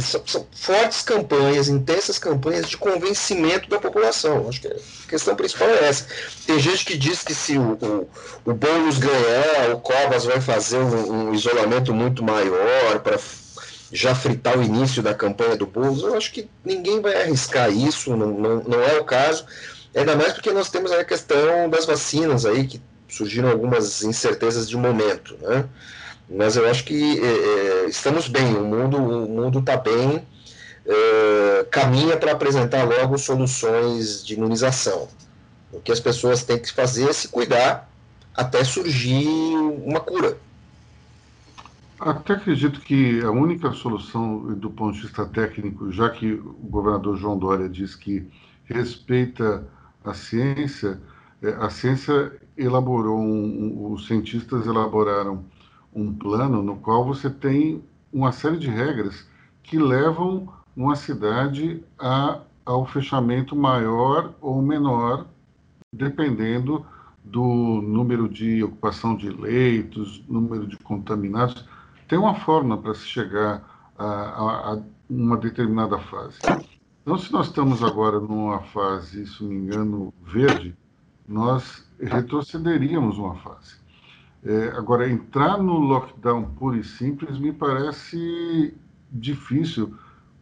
são, 0.02 0.22
são, 0.26 0.48
fortes 0.52 1.02
campanhas, 1.04 1.70
intensas 1.70 2.18
campanhas 2.18 2.68
de 2.68 2.76
convencimento 2.76 3.70
da 3.70 3.80
população. 3.80 4.50
Acho 4.50 4.62
que 4.62 4.68
a 4.68 4.76
questão 5.08 5.36
principal 5.36 5.70
é 5.70 5.88
essa. 5.88 6.08
Tem 6.46 6.60
gente 6.60 6.84
que 6.84 6.98
diz 6.98 7.22
que 7.22 7.36
se 7.36 7.58
o, 7.58 7.78
o, 7.82 8.10
o 8.44 8.54
Boulos 8.54 8.98
ganhar, 8.98 9.76
o 9.76 9.80
Covas 9.80 10.26
vai 10.26 10.42
fazer 10.42 10.80
um, 10.80 11.30
um 11.30 11.34
isolamento 11.36 11.94
muito 11.94 12.24
maior 12.24 13.00
para 13.00 13.18
já 13.92 14.14
fritar 14.14 14.58
o 14.58 14.64
início 14.64 15.02
da 15.02 15.14
campanha 15.14 15.56
do 15.56 15.68
Boulos. 15.68 16.02
Eu 16.02 16.18
acho 16.18 16.34
que 16.34 16.50
ninguém 16.66 17.00
vai 17.00 17.22
arriscar 17.22 17.72
isso, 17.72 18.16
não, 18.16 18.28
não, 18.28 18.64
não 18.64 18.82
é 18.82 19.00
o 19.00 19.06
caso. 19.06 19.46
Ainda 19.98 20.16
mais 20.16 20.34
porque 20.34 20.52
nós 20.52 20.70
temos 20.70 20.92
a 20.92 21.04
questão 21.04 21.68
das 21.68 21.88
vacinas 21.88 22.46
aí, 22.46 22.68
que 22.68 22.80
surgiram 23.10 23.50
algumas 23.50 24.04
incertezas 24.04 24.70
de 24.70 24.78
momento, 24.78 25.36
né? 25.42 25.68
Mas 26.30 26.56
eu 26.56 26.70
acho 26.70 26.84
que 26.84 27.20
é, 27.20 27.86
é 27.86 27.90
estamos 27.90 28.28
bem, 28.28 28.56
o 28.56 28.64
mundo 28.64 28.98
o 28.98 29.28
mundo 29.28 29.58
está 29.58 29.76
bem, 29.76 30.24
é, 30.86 31.66
caminha 31.72 32.16
para 32.16 32.32
apresentar 32.32 32.84
logo 32.84 33.18
soluções 33.18 34.24
de 34.24 34.36
imunização. 34.36 35.08
O 35.72 35.80
que 35.80 35.92
as 35.92 36.00
pessoas 36.00 36.44
têm 36.44 36.60
que 36.60 36.72
fazer 36.72 37.10
é 37.10 37.14
se 37.14 37.28
cuidar 37.28 37.90
até 38.36 38.64
surgir 38.64 39.28
uma 39.84 40.00
cura. 40.00 40.38
Até 42.00 42.34
acredito 42.34 42.82
que 42.82 43.20
a 43.22 43.32
única 43.32 43.72
solução 43.72 44.54
do 44.54 44.70
ponto 44.70 44.94
de 44.94 45.02
vista 45.02 45.26
técnico, 45.26 45.92
já 45.92 46.08
que 46.12 46.34
o 46.34 46.56
governador 46.70 47.18
João 47.18 47.36
Dória 47.36 47.68
diz 47.68 47.96
que 47.96 48.28
respeita 48.66 49.66
a 50.08 50.14
ciência, 50.14 51.02
é, 51.42 51.50
a 51.50 51.70
ciência 51.70 52.32
elaborou, 52.58 53.20
um, 53.20 53.92
os 53.92 54.08
cientistas 54.08 54.66
elaboraram 54.66 55.44
um 55.94 56.14
plano 56.14 56.62
no 56.62 56.78
qual 56.78 57.06
você 57.06 57.30
tem 57.30 57.84
uma 58.12 58.32
série 58.32 58.58
de 58.58 58.70
regras 58.70 59.28
que 59.64 59.78
levam 59.78 60.48
uma 60.76 60.96
cidade 60.96 61.84
a, 62.00 62.40
ao 62.66 62.86
fechamento 62.86 63.56
maior 63.56 64.34
ou 64.40 64.62
menor, 64.62 65.26
dependendo 65.94 66.86
do 67.24 67.82
número 67.82 68.30
de 68.30 68.64
ocupação 68.64 69.16
de 69.16 69.30
leitos, 69.30 70.24
número 70.28 70.66
de 70.66 70.78
contaminados. 70.78 71.66
Tem 72.08 72.18
uma 72.18 72.36
forma 72.36 72.78
para 72.78 72.94
se 72.94 73.06
chegar 73.06 73.92
a, 73.98 74.06
a, 74.06 74.74
a 74.74 74.80
uma 75.10 75.36
determinada 75.38 75.98
fase. 76.00 76.38
Então, 77.08 77.18
se 77.18 77.32
nós 77.32 77.48
estamos 77.48 77.82
agora 77.82 78.20
numa 78.20 78.60
fase, 78.64 79.26
se 79.26 79.42
não 79.42 79.50
me 79.50 79.56
engano, 79.60 80.14
verde, 80.24 80.76
nós 81.26 81.88
retrocederíamos 81.98 83.18
uma 83.18 83.34
fase. 83.36 83.78
É, 84.44 84.76
agora, 84.76 85.10
entrar 85.10 85.58
no 85.58 85.80
lockdown 85.80 86.44
puro 86.56 86.76
e 86.76 86.84
simples 86.84 87.40
me 87.40 87.54
parece 87.54 88.76
difícil, 89.10 89.98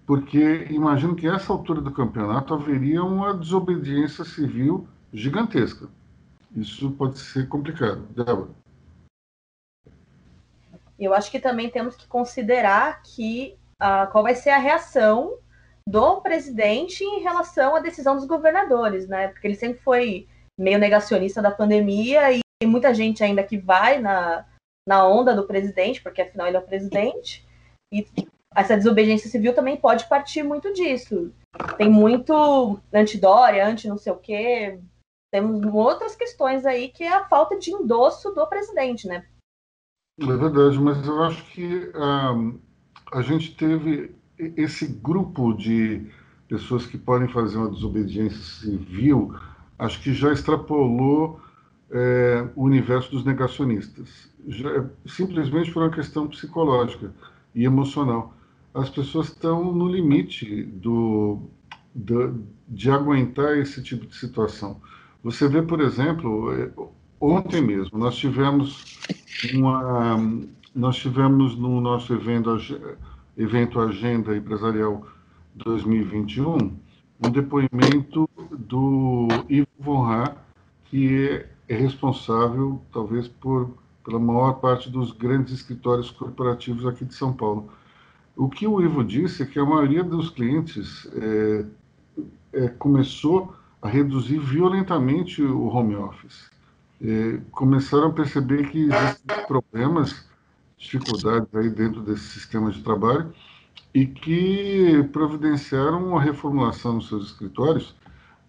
porque 0.08 0.66
imagino 0.72 1.16
que 1.16 1.28
essa 1.28 1.54
altura 1.54 1.82
do 1.82 1.92
campeonato 1.92 2.56
haveria 2.56 3.04
uma 3.04 3.36
desobediência 3.36 4.26
civil 4.26 4.88
gigantesca. 5.14 5.88
Isso 6.56 6.90
pode 6.94 7.20
ser 7.20 7.48
complicado. 7.48 8.02
Débora. 8.10 8.50
Eu 10.98 11.14
acho 11.14 11.30
que 11.30 11.40
também 11.40 11.70
temos 11.70 11.96
que 11.96 12.08
considerar 12.08 13.04
que 13.04 13.56
uh, 13.80 14.12
qual 14.12 14.24
vai 14.24 14.34
ser 14.34 14.50
a 14.50 14.58
reação 14.58 15.38
do 15.88 16.22
presidente 16.22 17.04
em 17.04 17.22
relação 17.22 17.76
à 17.76 17.80
decisão 17.80 18.16
dos 18.16 18.26
governadores, 18.26 19.08
né? 19.08 19.28
Porque 19.28 19.48
ele 19.48 19.56
sempre 19.56 19.80
foi 19.82 20.28
meio 20.58 20.80
negacionista 20.80 21.42
da 21.42 21.52
pandemia 21.52 22.32
e 22.32 22.40
tem 22.60 22.70
muita 22.70 22.94
gente 22.94 23.24
ainda 23.24 23.44
que 23.44 23.58
vai 23.58 24.00
na, 24.00 24.46
na 24.88 25.08
onda 25.08 25.36
do 25.36 25.46
presidente, 25.46 26.02
porque 26.02 26.22
afinal 26.22 26.48
ele 26.48 26.58
é 26.58 26.60
o 26.60 26.66
presidente. 26.66 27.46
E 27.94 28.08
essa 28.56 28.78
desobediência 28.78 29.30
civil 29.30 29.54
também 29.54 29.78
pode 29.78 30.08
partir 30.08 30.42
muito 30.42 30.74
disso. 30.74 31.34
Tem 31.78 31.90
muito 31.90 32.80
anti-Dória, 32.94 33.68
anti-não 33.68 33.98
sei 33.98 34.14
o 34.14 34.18
quê. 34.18 34.80
Temos 35.32 35.66
outras 35.74 36.16
questões 36.16 36.66
aí 36.66 36.90
que 36.90 37.04
é 37.04 37.14
a 37.14 37.26
falta 37.26 37.60
de 37.60 37.72
endosso 37.72 38.32
do 38.32 38.48
presidente, 38.48 39.08
né? 39.08 39.28
É 40.22 40.26
verdade, 40.26 40.80
mas 40.80 41.06
eu 41.06 41.22
acho 41.24 41.44
que 41.52 41.92
um, 41.94 42.60
a 43.12 43.22
gente 43.22 43.54
teve 43.56 44.16
esse 44.38 44.88
grupo 44.88 45.54
de 45.54 46.02
pessoas 46.48 46.86
que 46.86 46.98
podem 46.98 47.28
fazer 47.28 47.58
uma 47.58 47.70
desobediência 47.70 48.40
civil, 48.40 49.34
acho 49.80 50.02
que 50.02 50.14
já 50.14 50.32
extrapolou 50.32 51.40
é, 51.92 52.48
o 52.56 52.64
universo 52.64 53.12
dos 53.12 53.24
negacionistas, 53.24 54.30
já, 54.48 54.86
simplesmente 55.06 55.72
por 55.72 55.84
uma 55.84 55.92
questão 55.92 56.28
psicológica 56.28 57.14
e 57.54 57.64
emocional. 57.64 58.34
As 58.74 58.90
pessoas 58.90 59.28
estão 59.28 59.74
no 59.74 59.88
limite 59.88 60.64
do, 60.64 61.40
do, 61.94 62.44
de 62.68 62.92
aguentar 62.92 63.58
esse 63.58 63.82
tipo 63.82 64.06
de 64.06 64.16
situação. 64.16 64.82
Você 65.24 65.48
vê, 65.48 65.62
por 65.62 65.80
exemplo, 65.80 66.52
é, 66.52 66.70
ontem 67.20 67.62
mesmo 67.62 67.98
nós 67.98 68.16
tivemos 68.16 69.00
uma, 69.54 70.18
nós 70.76 70.98
tivemos 70.98 71.58
no 71.58 71.80
nosso 71.80 72.14
evento 72.14 72.52
evento 73.38 73.80
Agenda 73.80 74.36
Empresarial 74.36 75.06
2021, 75.56 76.58
um 77.24 77.30
depoimento 77.30 78.30
do 78.52 79.28
Ivo 79.50 79.68
Von 79.80 80.12
Ha, 80.12 80.36
que 80.86 81.46
é 81.68 81.76
responsável, 81.76 82.82
talvez, 82.92 83.28
por 83.28 83.72
pela 84.06 84.20
maior 84.20 84.54
parte 84.54 84.90
dos 84.90 85.12
grandes 85.12 85.56
escritórios 85.56 86.12
corporativos 86.12 86.86
aqui 86.86 87.04
de 87.04 87.16
São 87.16 87.34
Paulo. 87.34 87.70
O 88.36 88.48
que 88.48 88.68
o 88.68 88.80
Ivo 88.80 89.04
disse 89.04 89.42
é 89.42 89.46
que 89.46 89.58
a 89.58 89.66
maioria 89.66 90.04
dos 90.04 90.30
clientes 90.30 91.10
é, 91.16 91.66
é, 92.54 92.68
começou 92.68 93.56
a 93.82 93.90
reduzir 93.90 94.38
violentamente 94.40 95.42
o 95.42 95.68
home 95.68 95.96
office. 95.96 96.52
É, 97.02 97.40
começaram 97.52 98.10
a 98.10 98.14
perceber 98.14 98.70
que 98.70 98.84
existem 98.84 99.46
problemas 99.48 100.26
dificuldades 100.78 101.54
aí 101.54 101.70
dentro 101.70 102.02
desse 102.02 102.24
sistema 102.24 102.72
de 102.72 102.82
trabalho 102.82 103.34
e 103.94 104.06
que 104.06 105.04
providenciaram 105.12 106.10
uma 106.10 106.22
reformulação 106.22 106.94
nos 106.94 107.08
seus 107.08 107.28
escritórios 107.28 107.96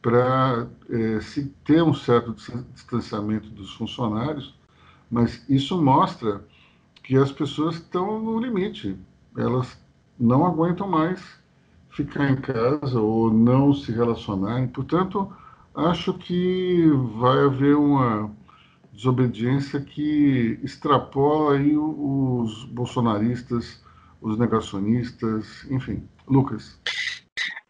para 0.03 0.69
é, 0.91 1.21
se 1.21 1.47
ter 1.65 1.83
um 1.83 1.95
certo 1.95 2.35
distanciamento 2.73 3.49
dos 3.51 3.75
funcionários, 3.75 4.55
mas 5.11 5.45
isso 5.49 5.81
mostra 5.81 6.45
que 7.03 7.17
as 7.17 7.31
pessoas 7.31 7.77
estão 7.77 8.21
no 8.21 8.39
limite, 8.39 8.97
elas 9.37 9.79
não 10.19 10.45
aguentam 10.45 10.89
mais 10.89 11.23
ficar 11.91 12.31
em 12.31 12.37
casa 12.37 13.01
ou 13.01 13.33
não 13.33 13.73
se 13.73 13.93
relacionarem, 13.93 14.69
portanto, 14.69 15.33
acho 15.75 16.15
que 16.15 16.89
vai 17.19 17.45
haver 17.45 17.77
uma 17.77 18.31
desobediência 18.97 19.81
que 19.81 20.59
extrapola 20.63 21.57
aí 21.57 21.77
os 21.77 22.65
bolsonaristas, 22.65 23.85
os 24.21 24.39
negacionistas, 24.39 25.65
enfim. 25.71 26.09
Lucas. 26.27 26.81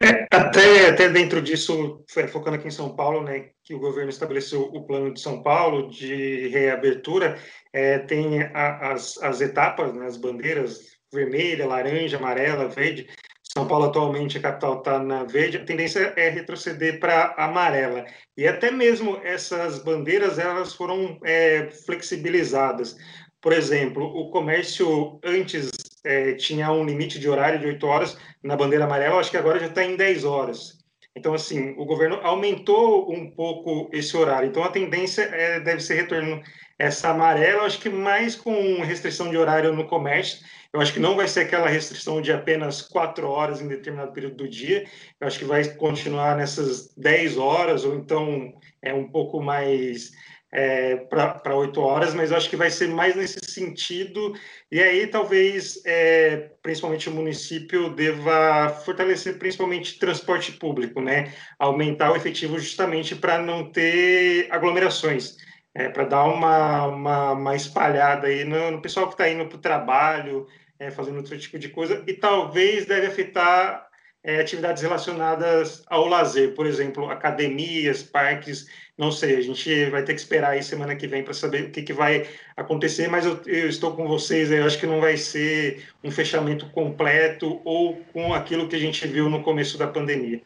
É, 0.00 0.26
Até, 0.30 0.90
até 0.90 1.08
dentro 1.08 1.42
disso, 1.42 2.04
focando 2.30 2.56
aqui 2.56 2.68
em 2.68 2.70
São 2.70 2.94
Paulo, 2.94 3.22
né, 3.22 3.50
que 3.64 3.74
o 3.74 3.78
governo 3.78 4.10
estabeleceu 4.10 4.62
o 4.62 4.86
plano 4.86 5.12
de 5.12 5.20
São 5.20 5.42
Paulo 5.42 5.90
de 5.90 6.48
reabertura, 6.48 7.38
é, 7.72 7.98
tem 7.98 8.42
a, 8.42 8.92
as, 8.92 9.18
as 9.22 9.40
etapas, 9.40 9.94
né, 9.94 10.06
as 10.06 10.16
bandeiras 10.16 10.96
vermelha, 11.12 11.66
laranja, 11.66 12.18
amarela, 12.18 12.68
verde. 12.68 13.08
São 13.56 13.66
Paulo 13.66 13.86
atualmente 13.86 14.36
a 14.36 14.42
capital 14.42 14.80
está 14.80 14.98
na 14.98 15.24
verde, 15.24 15.56
a 15.56 15.64
tendência 15.64 16.12
é 16.14 16.28
retroceder 16.28 17.00
para 17.00 17.34
amarela. 17.38 18.04
E 18.36 18.46
até 18.46 18.70
mesmo 18.70 19.18
essas 19.24 19.82
bandeiras 19.82 20.38
elas 20.38 20.74
foram 20.74 21.18
é, 21.24 21.70
flexibilizadas. 21.86 22.98
Por 23.40 23.54
exemplo, 23.54 24.04
o 24.04 24.30
comércio 24.30 25.18
antes 25.24 25.70
é, 26.04 26.34
tinha 26.34 26.70
um 26.70 26.84
limite 26.84 27.18
de 27.18 27.30
horário 27.30 27.58
de 27.58 27.66
8 27.66 27.86
horas 27.86 28.18
na 28.44 28.56
bandeira 28.56 28.84
amarela, 28.84 29.20
acho 29.20 29.30
que 29.30 29.38
agora 29.38 29.58
já 29.58 29.68
está 29.68 29.82
em 29.82 29.96
10 29.96 30.24
horas. 30.24 30.76
Então, 31.16 31.32
assim, 31.32 31.70
o 31.78 31.86
governo 31.86 32.16
aumentou 32.16 33.10
um 33.10 33.30
pouco 33.30 33.88
esse 33.90 34.14
horário. 34.18 34.50
Então, 34.50 34.62
a 34.62 34.68
tendência 34.68 35.22
é, 35.22 35.60
deve 35.60 35.80
ser 35.80 35.94
retorno 35.94 36.42
essa 36.78 37.08
amarela, 37.08 37.62
acho 37.62 37.80
que 37.80 37.88
mais 37.88 38.36
com 38.36 38.82
restrição 38.82 39.30
de 39.30 39.38
horário 39.38 39.72
no 39.72 39.86
comércio. 39.86 40.44
Eu 40.72 40.80
acho 40.80 40.92
que 40.92 41.00
não 41.00 41.16
vai 41.16 41.28
ser 41.28 41.40
aquela 41.40 41.68
restrição 41.68 42.20
de 42.20 42.32
apenas 42.32 42.82
quatro 42.82 43.28
horas 43.28 43.60
em 43.60 43.68
determinado 43.68 44.12
período 44.12 44.36
do 44.36 44.48
dia. 44.48 44.84
Eu 45.20 45.26
acho 45.26 45.38
que 45.38 45.44
vai 45.44 45.64
continuar 45.74 46.36
nessas 46.36 46.94
10 46.96 47.38
horas, 47.38 47.84
ou 47.84 47.94
então 47.94 48.52
é 48.82 48.92
um 48.92 49.10
pouco 49.10 49.42
mais 49.42 50.10
é, 50.52 50.96
para 50.96 51.56
oito 51.56 51.80
horas, 51.80 52.14
mas 52.14 52.30
eu 52.30 52.36
acho 52.36 52.48
que 52.48 52.56
vai 52.56 52.70
ser 52.70 52.88
mais 52.88 53.14
nesse 53.14 53.38
sentido. 53.42 54.32
E 54.70 54.82
aí, 54.82 55.06
talvez, 55.06 55.80
é, 55.84 56.50
principalmente 56.62 57.08
o 57.08 57.12
município 57.12 57.90
deva 57.90 58.70
fortalecer 58.84 59.38
principalmente 59.38 59.98
transporte 59.98 60.52
público, 60.52 61.00
né? 61.00 61.32
Aumentar 61.58 62.12
o 62.12 62.16
efetivo 62.16 62.58
justamente 62.58 63.14
para 63.14 63.38
não 63.38 63.70
ter 63.70 64.48
aglomerações. 64.50 65.36
É, 65.78 65.90
para 65.90 66.04
dar 66.04 66.24
uma, 66.24 66.86
uma, 66.86 67.32
uma, 67.32 67.54
espalhada 67.54 68.28
aí 68.28 68.46
no, 68.46 68.70
no 68.70 68.80
pessoal 68.80 69.08
que 69.08 69.12
está 69.12 69.28
indo 69.28 69.44
para 69.44 69.58
o 69.58 69.60
trabalho, 69.60 70.46
é, 70.78 70.90
fazendo 70.90 71.18
outro 71.18 71.38
tipo 71.38 71.58
de 71.58 71.68
coisa, 71.68 72.02
e 72.06 72.14
talvez 72.14 72.86
deve 72.86 73.08
afetar 73.08 73.86
é, 74.24 74.40
atividades 74.40 74.82
relacionadas 74.82 75.84
ao 75.86 76.08
lazer, 76.08 76.54
por 76.54 76.64
exemplo, 76.64 77.10
academias, 77.10 78.02
parques, 78.02 78.66
não 78.96 79.12
sei, 79.12 79.36
a 79.36 79.42
gente 79.42 79.90
vai 79.90 80.02
ter 80.02 80.14
que 80.14 80.20
esperar 80.20 80.52
aí 80.52 80.62
semana 80.62 80.96
que 80.96 81.06
vem 81.06 81.22
para 81.22 81.34
saber 81.34 81.64
o 81.64 81.70
que, 81.70 81.82
que 81.82 81.92
vai 81.92 82.26
acontecer, 82.56 83.06
mas 83.08 83.26
eu, 83.26 83.38
eu, 83.44 83.68
estou 83.68 83.94
com 83.94 84.08
vocês, 84.08 84.50
eu 84.50 84.64
acho 84.64 84.80
que 84.80 84.86
não 84.86 84.98
vai 84.98 85.18
ser 85.18 85.84
um 86.02 86.10
fechamento 86.10 86.70
completo 86.70 87.60
ou 87.66 87.96
com 88.14 88.32
aquilo 88.32 88.66
que 88.66 88.76
a 88.76 88.80
gente 88.80 89.06
viu 89.06 89.28
no 89.28 89.42
começo 89.42 89.76
da 89.76 89.86
pandemia. 89.86 90.40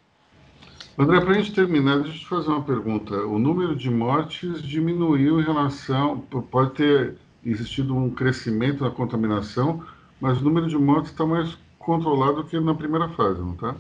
André, 1.01 1.18
para 1.18 1.30
a 1.30 1.34
gente 1.34 1.55
terminar, 1.55 2.01
deixa 2.01 2.14
eu 2.14 2.20
te 2.20 2.26
fazer 2.26 2.48
uma 2.48 2.62
pergunta. 2.62 3.14
O 3.24 3.38
número 3.38 3.74
de 3.74 3.88
mortes 3.88 4.62
diminuiu 4.62 5.40
em 5.40 5.42
relação, 5.42 6.18
pode 6.51 6.72
ter 6.72 7.14
existido 7.42 7.96
um 7.96 8.11
crescimento 8.11 8.84
na 8.84 8.90
contaminação, 8.90 9.82
mas 10.20 10.42
o 10.42 10.44
número 10.44 10.68
de 10.68 10.76
mortes 10.76 11.11
está 11.11 11.24
mais 11.24 11.57
controlado 11.78 12.44
que 12.44 12.61
na 12.61 12.74
primeira 12.74 13.09
fase, 13.09 13.40
não 13.40 13.55
está? 13.55 13.74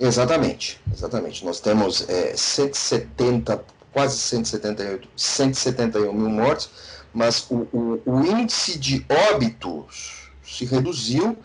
Exatamente, 0.00 0.80
exatamente. 0.90 1.44
Nós 1.44 1.60
temos 1.60 2.08
é, 2.08 2.34
170, 2.34 3.62
quase 3.92 4.16
178, 4.16 5.10
171 5.14 6.10
mil 6.10 6.30
mortes, 6.30 6.70
mas 7.12 7.46
o, 7.50 7.68
o, 7.70 8.02
o 8.06 8.24
índice 8.24 8.78
de 8.78 9.04
óbitos 9.30 10.30
se 10.42 10.64
reduziu. 10.64 11.36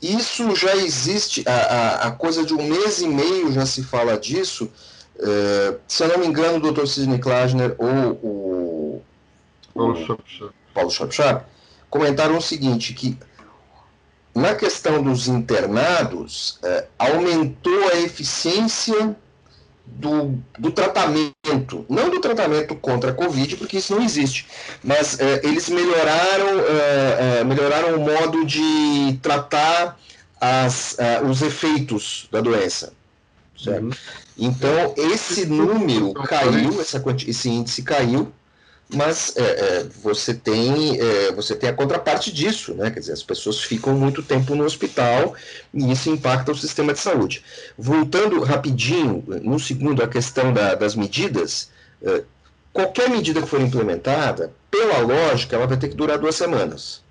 Isso 0.00 0.54
já 0.54 0.76
existe, 0.76 1.42
a, 1.46 1.52
a, 1.52 2.08
a, 2.08 2.10
coisa 2.12 2.44
de 2.44 2.52
um 2.52 2.62
mês 2.62 3.00
e 3.00 3.08
meio 3.08 3.52
já 3.52 3.64
se 3.64 3.82
fala 3.82 4.18
disso. 4.18 4.70
É, 5.18 5.76
se 5.88 6.02
eu 6.04 6.08
não 6.08 6.18
me 6.18 6.26
engano, 6.26 6.58
o 6.58 6.72
Dr. 6.72 6.86
Sidney 6.86 7.18
Klausner 7.18 7.74
ou 7.78 8.20
o 8.22 9.02
Paulo 9.72 10.90
Schapchap 10.90 11.34
Paulo 11.34 11.46
comentaram 11.88 12.36
o 12.36 12.42
seguinte, 12.42 12.92
que 12.92 13.16
na 14.34 14.54
questão 14.54 15.00
dos 15.00 15.28
internados, 15.28 16.58
é, 16.62 16.86
aumentou 16.98 17.88
a 17.92 18.00
eficiência 18.00 19.16
do, 19.86 20.38
do, 20.58 20.70
tratamento, 20.70 21.84
não 21.88 22.10
do 22.10 22.20
tratamento 22.20 22.74
contra 22.74 23.10
a 23.10 23.14
Covid, 23.14 23.56
porque 23.56 23.78
isso 23.78 23.94
não 23.94 24.02
existe, 24.02 24.46
mas 24.82 25.18
é, 25.20 25.40
eles 25.44 25.68
melhoraram, 25.68 26.60
é, 26.60 27.38
é 27.40 27.44
melhoraram 27.44 27.96
o 27.96 28.00
modo 28.00 28.44
de 28.44 29.18
tratar 29.22 29.98
as, 30.40 30.98
é, 30.98 31.22
os 31.22 31.42
efeitos 31.42 32.28
da 32.30 32.40
doença. 32.40 32.92
Certo? 33.56 33.84
Uhum. 33.84 33.92
Então, 34.36 34.94
esse 34.96 35.46
número 35.46 36.12
caiu, 36.12 36.80
essa, 36.80 37.02
esse 37.26 37.48
índice 37.48 37.82
caiu, 37.82 38.32
mas 38.94 39.34
é, 39.36 39.42
é, 39.42 39.86
você 40.02 40.32
tem 40.32 41.00
é, 41.00 41.32
você 41.32 41.54
tem 41.54 41.68
a 41.68 41.72
contraparte 41.72 42.32
disso, 42.32 42.74
né? 42.74 42.90
Quer 42.90 43.00
dizer, 43.00 43.12
as 43.12 43.22
pessoas 43.22 43.60
ficam 43.60 43.94
muito 43.94 44.22
tempo 44.22 44.54
no 44.54 44.64
hospital 44.64 45.34
e 45.72 45.90
isso 45.92 46.10
impacta 46.10 46.52
o 46.52 46.56
sistema 46.56 46.92
de 46.92 47.00
saúde. 47.00 47.42
Voltando 47.76 48.40
rapidinho, 48.40 49.24
no 49.42 49.58
segundo, 49.58 50.02
a 50.02 50.08
questão 50.08 50.52
da, 50.52 50.74
das 50.74 50.94
medidas, 50.94 51.70
é, 52.02 52.22
qualquer 52.72 53.10
medida 53.10 53.42
que 53.42 53.48
for 53.48 53.60
implementada, 53.60 54.52
pela 54.70 54.98
lógica, 54.98 55.56
ela 55.56 55.66
vai 55.66 55.76
ter 55.76 55.88
que 55.88 55.96
durar 55.96 56.18
duas 56.18 56.34
semanas. 56.34 57.02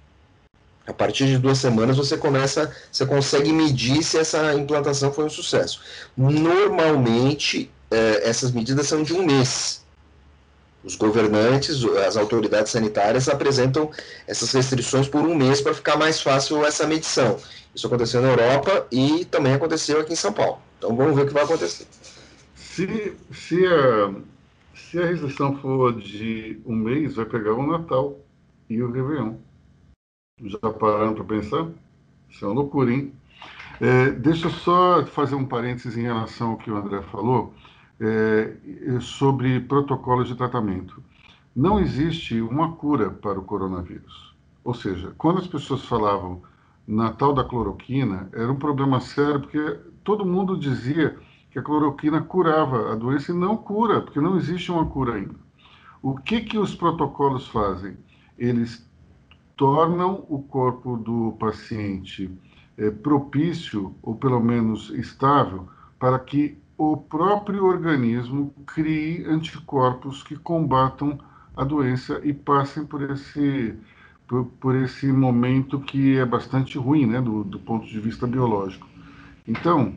A 0.86 0.92
partir 0.92 1.28
de 1.28 1.38
duas 1.38 1.60
semanas 1.60 1.96
você 1.96 2.18
começa, 2.18 2.70
você 2.92 3.06
consegue 3.06 3.54
medir 3.54 4.04
se 4.04 4.18
essa 4.18 4.54
implantação 4.54 5.14
foi 5.14 5.26
um 5.26 5.30
sucesso. 5.30 5.80
Normalmente, 6.18 7.72
é, 7.90 8.28
essas 8.28 8.52
medidas 8.52 8.88
são 8.88 9.02
de 9.02 9.14
um 9.14 9.26
mês. 9.26 9.83
Os 10.84 10.96
governantes, 10.96 11.84
as 12.06 12.18
autoridades 12.18 12.72
sanitárias 12.72 13.30
apresentam 13.30 13.90
essas 14.28 14.52
restrições 14.52 15.08
por 15.08 15.22
um 15.22 15.34
mês 15.34 15.62
para 15.62 15.74
ficar 15.74 15.98
mais 15.98 16.22
fácil 16.22 16.66
essa 16.66 16.86
medição. 16.86 17.38
Isso 17.74 17.88
aconteceu 17.88 18.22
na 18.22 18.30
Europa 18.30 18.86
e 18.92 19.26
também 19.26 19.54
aconteceu 19.54 20.00
aqui 20.00 20.14
em 20.14 20.18
São 20.18 20.34
Paulo. 20.34 20.60
Então 20.78 20.96
vamos 20.96 21.16
ver 21.16 21.24
o 21.24 21.28
que 21.28 21.34
vai 21.34 21.44
acontecer. 21.44 21.88
Se, 22.54 23.16
se, 23.32 23.66
a, 23.66 24.14
se 24.76 25.00
a 25.00 25.06
restrição 25.06 25.58
for 25.58 25.94
de 25.94 26.60
um 26.66 26.76
mês, 26.76 27.16
vai 27.16 27.26
pegar 27.26 27.54
o 27.54 27.66
Natal 27.66 28.20
e 28.70 28.82
o 28.82 28.92
Réveillon. 28.92 29.36
Já 30.44 30.60
pararam 30.60 31.14
para 31.14 31.24
pensar? 31.24 31.68
Isso 32.30 32.44
é 32.44 32.48
uma 32.48 32.56
loucura, 32.56 32.92
hein? 32.92 33.14
É, 33.80 34.12
deixa 34.12 34.48
eu 34.48 34.52
só 34.52 35.06
fazer 35.06 35.36
um 35.36 35.46
parênteses 35.46 35.98
em 35.98 36.04
relação 36.04 36.52
ao 36.52 36.58
que 36.58 36.70
o 36.70 36.76
André 36.76 37.02
falou 37.04 37.54
é, 38.00 38.56
sobre 39.00 39.60
protocolos 39.62 40.28
de 40.28 40.36
tratamento. 40.36 41.02
Não 41.56 41.80
existe 41.80 42.41
uma 42.41 42.74
cura 42.74 43.10
para 43.12 43.39
o 43.39 43.44
coronavírus. 43.44 44.34
Ou 44.64 44.74
seja, 44.74 45.14
quando 45.18 45.39
as 45.39 45.48
pessoas 45.48 45.86
falavam 45.86 46.41
na 46.88 47.12
tal 47.12 47.34
da 47.34 47.44
cloroquina, 47.44 48.30
era 48.34 48.52
um 48.52 48.56
problema 48.56 49.00
sério, 49.00 49.41
porque 49.41 49.80
todo 50.04 50.26
mundo 50.26 50.58
dizia 50.58 51.18
que 51.52 51.60
a 51.60 51.62
cloroquina 51.62 52.22
curava 52.22 52.91
a 52.91 52.96
doença 52.96 53.32
e 53.32 53.36
não 53.36 53.56
cura, 53.56 54.02
porque 54.02 54.20
não 54.20 54.38
existe 54.38 54.72
uma 54.72 54.86
cura 54.86 55.16
ainda. 55.16 55.36
O 56.02 56.18
que, 56.18 56.41
que 56.41 56.58
os 56.58 56.76
protocolos 56.76 57.48
fazem? 57.48 57.96
Eles 58.38 58.89
tornam 59.56 60.26
o 60.28 60.41
corpo 60.41 60.98
do 60.98 61.36
paciente 61.39 62.30
é, 62.78 62.89
propício, 62.89 63.96
ou 64.02 64.16
pelo 64.16 64.39
menos 64.39 64.89
estável, 64.89 65.68
para 66.00 66.18
que 66.20 66.58
o 66.78 66.97
próprio 66.97 67.65
organismo 67.65 68.53
crie 68.65 69.26
anticorpos 69.26 70.24
que 70.24 70.36
combatam 70.36 71.19
a 71.55 71.63
doença 71.63 72.19
e 72.24 72.34
passem 72.34 72.86
por 72.86 73.01
esse, 73.09 73.76
por, 74.28 74.45
por 74.59 74.76
esse 74.76 75.11
momento 75.11 75.80
que 75.80 76.17
é 76.17 76.26
bastante 76.26 76.78
ruim, 76.78 77.05
né, 77.05 77.21
do, 77.21 77.43
do 77.43 77.59
ponto 77.59 77.86
de 77.86 77.99
vista 77.99 78.26
biológico. 78.26 78.88
Então, 79.47 79.93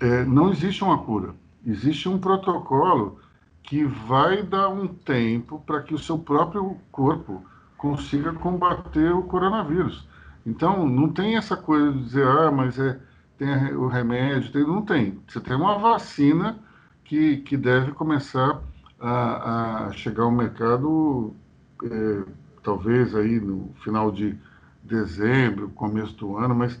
é, 0.00 0.24
não 0.24 0.50
existe 0.50 0.84
uma 0.84 0.98
cura, 0.98 1.34
existe 1.66 2.08
um 2.08 2.18
protocolo 2.18 3.18
que 3.62 3.84
vai 3.84 4.42
dar 4.42 4.68
um 4.68 4.88
tempo 4.88 5.62
para 5.64 5.82
que 5.82 5.94
o 5.94 5.98
seu 5.98 6.18
próprio 6.18 6.76
corpo 6.90 7.42
consiga 7.76 8.32
combater 8.32 9.12
o 9.14 9.22
coronavírus. 9.22 10.06
Então, 10.44 10.88
não 10.88 11.08
tem 11.08 11.36
essa 11.36 11.56
coisa 11.56 11.92
de 11.92 12.02
dizer, 12.02 12.26
ah, 12.26 12.50
mas 12.50 12.78
é 12.78 12.98
tem 13.40 13.74
o 13.74 13.86
remédio, 13.86 14.52
tem, 14.52 14.62
não 14.62 14.82
tem. 14.82 15.18
Você 15.26 15.40
tem 15.40 15.56
uma 15.56 15.78
vacina 15.78 16.58
que, 17.02 17.38
que 17.38 17.56
deve 17.56 17.92
começar 17.92 18.60
a, 19.00 19.86
a 19.86 19.92
chegar 19.92 20.24
ao 20.24 20.30
mercado, 20.30 21.34
é, 21.82 22.22
talvez 22.62 23.14
aí 23.14 23.40
no 23.40 23.70
final 23.82 24.12
de 24.12 24.36
dezembro, 24.82 25.70
começo 25.70 26.14
do 26.16 26.36
ano, 26.36 26.54
mas 26.54 26.78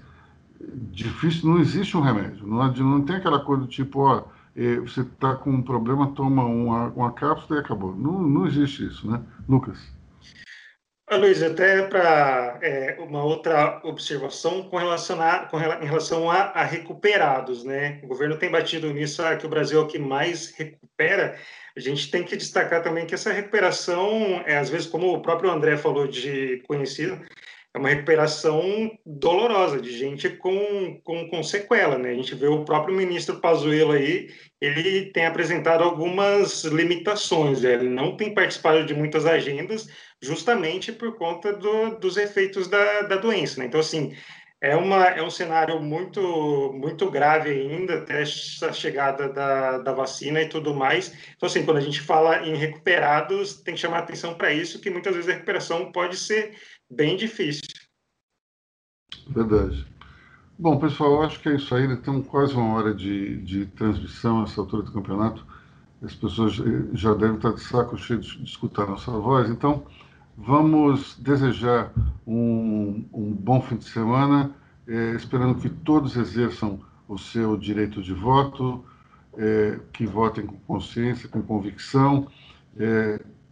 difícil, 0.92 1.48
não 1.48 1.58
existe 1.58 1.96
um 1.96 2.02
remédio. 2.02 2.46
Não, 2.46 2.70
não 2.70 3.02
tem 3.02 3.16
aquela 3.16 3.40
coisa 3.40 3.62
do 3.62 3.68
tipo, 3.68 4.00
ó, 4.00 4.24
é, 4.54 4.76
você 4.80 5.00
está 5.00 5.34
com 5.34 5.50
um 5.50 5.62
problema, 5.62 6.12
toma 6.12 6.44
uma, 6.44 6.88
uma 6.88 7.12
cápsula 7.12 7.58
e 7.58 7.64
acabou. 7.64 7.96
Não, 7.96 8.20
não 8.20 8.46
existe 8.46 8.86
isso, 8.86 9.10
né? 9.10 9.22
Lucas? 9.48 9.78
Luiz, 11.16 11.42
até 11.42 11.82
para 11.82 12.58
é, 12.62 12.96
uma 13.00 13.24
outra 13.24 13.80
observação 13.82 14.62
com 14.68 14.78
em 14.78 15.84
relação 15.84 16.30
a, 16.30 16.36
a, 16.36 16.62
recuperados, 16.62 17.64
né? 17.64 17.98
O 18.04 18.06
governo 18.06 18.38
tem 18.38 18.48
batido 18.48 18.92
nisso, 18.92 19.20
ah, 19.20 19.34
que 19.34 19.44
o 19.44 19.48
Brasil 19.48 19.80
é 19.80 19.82
o 19.82 19.88
que 19.88 19.98
mais 19.98 20.54
recupera. 20.56 21.36
A 21.76 21.80
gente 21.80 22.12
tem 22.12 22.22
que 22.22 22.36
destacar 22.36 22.80
também 22.82 23.06
que 23.06 23.14
essa 23.14 23.32
recuperação, 23.32 24.40
é, 24.46 24.56
às 24.58 24.70
vezes, 24.70 24.86
como 24.86 25.12
o 25.12 25.20
próprio 25.20 25.50
André 25.50 25.76
falou 25.76 26.06
de 26.06 26.62
conhecido, 26.68 27.20
é 27.72 27.78
uma 27.78 27.88
recuperação 27.88 28.90
dolorosa 29.06 29.80
de 29.80 29.96
gente 29.96 30.28
com, 30.28 31.00
com, 31.04 31.28
com 31.28 31.42
sequela, 31.42 31.96
né? 31.96 32.10
A 32.10 32.14
gente 32.14 32.34
vê 32.34 32.48
o 32.48 32.64
próprio 32.64 32.96
ministro 32.96 33.40
Pazuello 33.40 33.92
aí, 33.92 34.28
ele 34.60 35.12
tem 35.12 35.24
apresentado 35.24 35.84
algumas 35.84 36.64
limitações, 36.64 37.62
né? 37.62 37.74
ele 37.74 37.88
não 37.88 38.16
tem 38.16 38.34
participado 38.34 38.84
de 38.84 38.92
muitas 38.92 39.24
agendas 39.24 39.86
justamente 40.20 40.92
por 40.92 41.16
conta 41.16 41.52
do, 41.52 41.98
dos 41.98 42.16
efeitos 42.16 42.66
da, 42.66 43.02
da 43.02 43.16
doença, 43.16 43.60
né? 43.60 43.66
Então, 43.66 43.80
assim, 43.80 44.12
é, 44.60 44.76
uma, 44.76 45.06
é 45.06 45.22
um 45.22 45.30
cenário 45.30 45.80
muito, 45.80 46.72
muito 46.74 47.10
grave 47.10 47.50
ainda, 47.50 47.98
até 47.98 48.22
a 48.22 48.72
chegada 48.72 49.32
da, 49.32 49.78
da 49.78 49.92
vacina 49.92 50.42
e 50.42 50.48
tudo 50.48 50.74
mais. 50.74 51.14
Então, 51.36 51.46
assim, 51.46 51.64
quando 51.64 51.78
a 51.78 51.82
gente 51.82 52.00
fala 52.00 52.46
em 52.46 52.54
recuperados, 52.54 53.62
tem 53.62 53.74
que 53.74 53.80
chamar 53.80 54.00
atenção 54.00 54.34
para 54.34 54.52
isso, 54.52 54.80
que 54.80 54.90
muitas 54.90 55.14
vezes 55.14 55.30
a 55.30 55.34
recuperação 55.34 55.90
pode 55.90 56.16
ser 56.18 56.54
bem 56.90 57.16
difícil. 57.16 57.62
Verdade. 59.28 59.86
Bom, 60.58 60.78
pessoal, 60.78 61.22
acho 61.22 61.40
que 61.40 61.48
é 61.48 61.56
isso 61.56 61.74
aí. 61.74 61.96
Temos 61.98 62.26
quase 62.26 62.54
uma 62.54 62.74
hora 62.74 62.92
de, 62.92 63.38
de 63.38 63.66
transmissão 63.66 64.42
nessa 64.42 64.60
altura 64.60 64.82
do 64.82 64.92
campeonato. 64.92 65.46
As 66.02 66.14
pessoas 66.14 66.54
já 66.92 67.14
devem 67.14 67.36
estar 67.36 67.52
de 67.52 67.60
saco 67.60 67.96
cheio 67.96 68.20
de, 68.20 68.38
de 68.38 68.44
escutar 68.44 68.86
nossa 68.86 69.10
voz. 69.10 69.48
Então, 69.48 69.86
vamos 70.36 71.16
desejar 71.18 71.92
um, 72.26 73.04
um 73.12 73.32
bom 73.32 73.60
fim 73.62 73.76
de 73.76 73.84
semana, 73.84 74.54
é, 74.86 75.12
esperando 75.12 75.60
que 75.60 75.68
todos 75.68 76.16
exerçam 76.16 76.80
o 77.06 77.16
seu 77.18 77.56
direito 77.56 78.02
de 78.02 78.12
voto, 78.12 78.84
é, 79.36 79.78
que 79.92 80.06
votem 80.06 80.46
com 80.46 80.56
consciência, 80.60 81.28
com 81.28 81.42
convicção. 81.42 82.28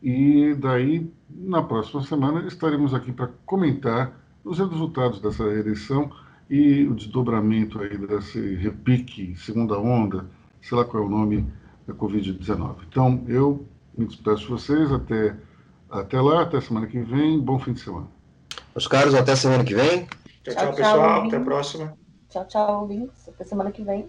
E 0.02 0.54
daí, 0.54 1.10
na 1.28 1.62
próxima 1.62 2.02
semana, 2.02 2.46
estaremos 2.46 2.94
aqui 2.94 3.12
para 3.12 3.28
comentar 3.44 4.12
os 4.44 4.58
resultados 4.58 5.20
dessa 5.20 5.42
eleição 5.44 6.10
e 6.48 6.84
o 6.84 6.94
desdobramento 6.94 7.80
aí 7.80 7.98
desse 7.98 8.54
repique, 8.56 9.36
segunda 9.36 9.78
onda, 9.78 10.26
sei 10.62 10.78
lá 10.78 10.84
qual 10.84 11.02
é 11.02 11.06
o 11.06 11.10
nome 11.10 11.46
da 11.86 11.94
Covid-19. 11.94 12.76
Então, 12.88 13.24
eu 13.26 13.66
me 13.96 14.06
despeço 14.06 14.42
de 14.42 14.48
vocês 14.48 14.92
até, 14.92 15.34
até 15.90 16.20
lá, 16.20 16.42
até 16.42 16.60
semana 16.60 16.86
que 16.86 17.00
vem. 17.00 17.40
Bom 17.40 17.58
fim 17.58 17.72
de 17.72 17.80
semana. 17.80 18.06
Os 18.74 18.86
caros, 18.86 19.14
até 19.14 19.34
semana 19.34 19.64
que 19.64 19.74
vem. 19.74 20.06
Tchau, 20.44 20.54
tchau, 20.54 20.54
tchau 20.54 20.74
pessoal. 20.74 20.96
Tchau, 20.96 21.26
até 21.26 21.36
a 21.36 21.40
próxima. 21.40 21.94
Tchau, 22.28 22.46
tchau, 22.46 22.80
ouvintes. 22.82 23.28
Até 23.28 23.44
semana 23.44 23.72
que 23.72 23.82
vem. 23.82 24.08